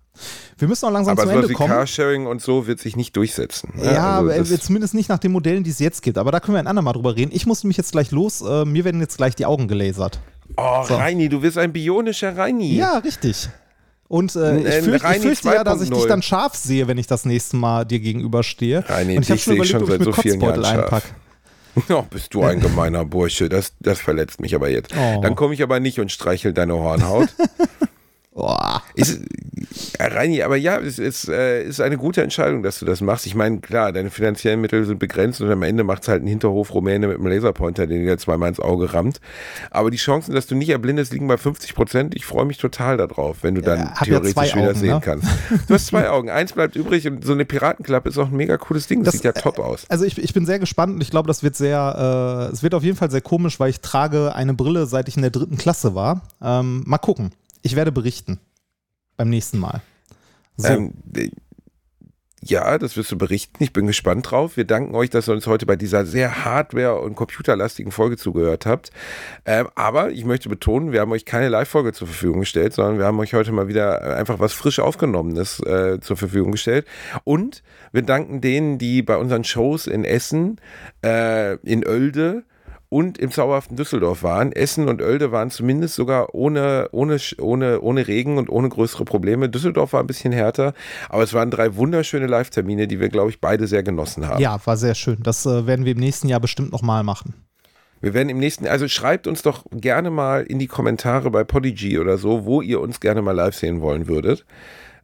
[0.57, 1.71] Wir müssen auch langsam aber zum Ende kommen.
[1.71, 3.73] Aber Carsharing und so wird sich nicht durchsetzen.
[3.75, 3.93] Ne?
[3.93, 6.17] Ja, also zumindest nicht nach den Modellen, die es jetzt gibt.
[6.17, 7.31] Aber da können wir ein andermal drüber reden.
[7.33, 8.41] Ich muss mich jetzt gleich los.
[8.41, 10.19] Äh, mir werden jetzt gleich die Augen gelasert.
[10.57, 10.95] Oh, so.
[10.95, 12.75] Reini, du bist ein bionischer Reini.
[12.75, 13.49] Ja, richtig.
[14.07, 17.07] Und äh, ich, fürchte, ich fürchte ja, dass ich dich dann scharf sehe, wenn ich
[17.07, 18.87] das nächste Mal dir gegenüberstehe.
[18.87, 21.07] Reini, und ich habe schon überlegt, schon ob ich mit so Kotzbeutel einpacke.
[21.89, 23.49] Oh, bist du ein gemeiner Bursche.
[23.49, 24.93] Das, das verletzt mich aber jetzt.
[24.97, 25.19] Oh.
[25.21, 27.27] Dann komme ich aber nicht und streichel deine Hornhaut.
[28.35, 28.83] Boah.
[28.95, 29.21] Ist,
[29.97, 33.25] Reini, aber ja, es ist, äh, ist eine gute Entscheidung, dass du das machst.
[33.25, 36.27] Ich meine, klar, deine finanziellen Mittel sind begrenzt und am Ende macht es halt ein
[36.27, 39.21] Hinterhof Rumäne mit einem Laserpointer, den dir zweimal ins Auge rammt.
[39.71, 42.13] Aber die Chancen, dass du nicht erblindest, liegen bei 50 Prozent.
[42.13, 45.01] Ich freue mich total darauf, wenn du dann ja, theoretisch ja wieder Augen, sehen ne?
[45.01, 45.27] kannst.
[45.67, 46.29] Du hast zwei Augen.
[46.29, 49.05] Eins bleibt übrig und so eine Piratenklappe ist auch ein mega cooles Ding.
[49.05, 49.85] Das, das sieht ja top aus.
[49.87, 52.73] Also ich, ich bin sehr gespannt und ich glaube, das wird sehr, äh, es wird
[52.73, 55.57] auf jeden Fall sehr komisch, weil ich trage eine Brille, seit ich in der dritten
[55.57, 56.21] Klasse war.
[56.41, 57.31] Ähm, mal gucken.
[57.65, 58.39] Ich werde berichten.
[59.17, 59.81] Beim nächsten Mal.
[60.55, 60.67] So.
[60.67, 60.93] Ähm,
[62.43, 63.63] ja, das wirst du berichten.
[63.63, 64.55] Ich bin gespannt drauf.
[64.55, 68.67] Wir danken euch, dass ihr uns heute bei dieser sehr hardware- und computerlastigen Folge zugehört
[68.67, 68.91] habt.
[69.45, 73.05] Ähm, aber ich möchte betonen, wir haben euch keine Live-Folge zur Verfügung gestellt, sondern wir
[73.05, 76.85] haben euch heute mal wieder einfach was frisch aufgenommenes äh, zur Verfügung gestellt.
[77.23, 80.61] Und wir danken denen, die bei unseren Shows in Essen,
[81.03, 82.43] äh, in Oelde,
[82.95, 84.53] und im zauberhaften Düsseldorf waren.
[84.53, 89.49] Essen und Oelde waren zumindest sogar ohne, ohne, ohne, ohne Regen und ohne größere Probleme.
[89.49, 90.73] Düsseldorf war ein bisschen härter,
[91.09, 94.41] aber es waren drei wunderschöne Live-Termine, die wir, glaube ich, beide sehr genossen haben.
[94.41, 95.17] Ja, war sehr schön.
[95.21, 97.33] Das äh, werden wir im nächsten Jahr bestimmt nochmal machen.
[97.99, 101.99] Wir werden im nächsten, also schreibt uns doch gerne mal in die Kommentare bei Podigy
[101.99, 104.45] oder so, wo ihr uns gerne mal live sehen wollen würdet.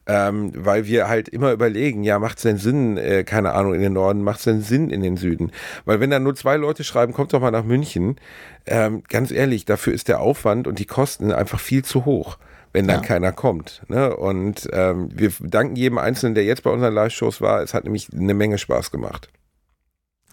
[0.07, 3.81] Ähm, weil wir halt immer überlegen, ja, macht es denn Sinn, äh, keine Ahnung, in
[3.81, 5.51] den Norden, macht es denn Sinn in den Süden?
[5.85, 8.17] Weil wenn dann nur zwei Leute schreiben, kommt doch mal nach München,
[8.65, 12.37] ähm, ganz ehrlich, dafür ist der Aufwand und die Kosten einfach viel zu hoch
[12.73, 13.05] wenn dann ja.
[13.05, 13.81] keiner kommt.
[13.87, 14.15] Ne?
[14.15, 17.61] Und ähm, wir danken jedem Einzelnen, der jetzt bei unseren Live-Shows war.
[17.61, 19.29] Es hat nämlich eine Menge Spaß gemacht.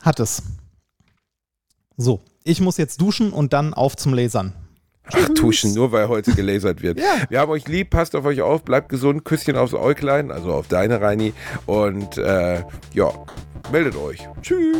[0.00, 0.42] Hat es.
[1.96, 4.52] So, ich muss jetzt duschen und dann auf zum Lasern.
[5.12, 6.98] Ach, tuschen, nur weil heute gelasert wird.
[7.00, 7.22] ja.
[7.28, 10.68] Wir haben euch lieb, passt auf euch auf, bleibt gesund, Küsschen aufs Äuglein, also auf
[10.68, 11.32] deine Reini.
[11.66, 12.62] Und äh,
[12.92, 13.10] ja,
[13.72, 14.28] meldet euch.
[14.42, 14.78] Tschüss.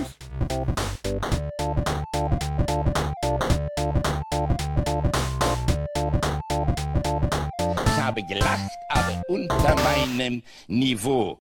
[7.87, 11.37] Ich habe gelacht, aber unter meinem Niveau.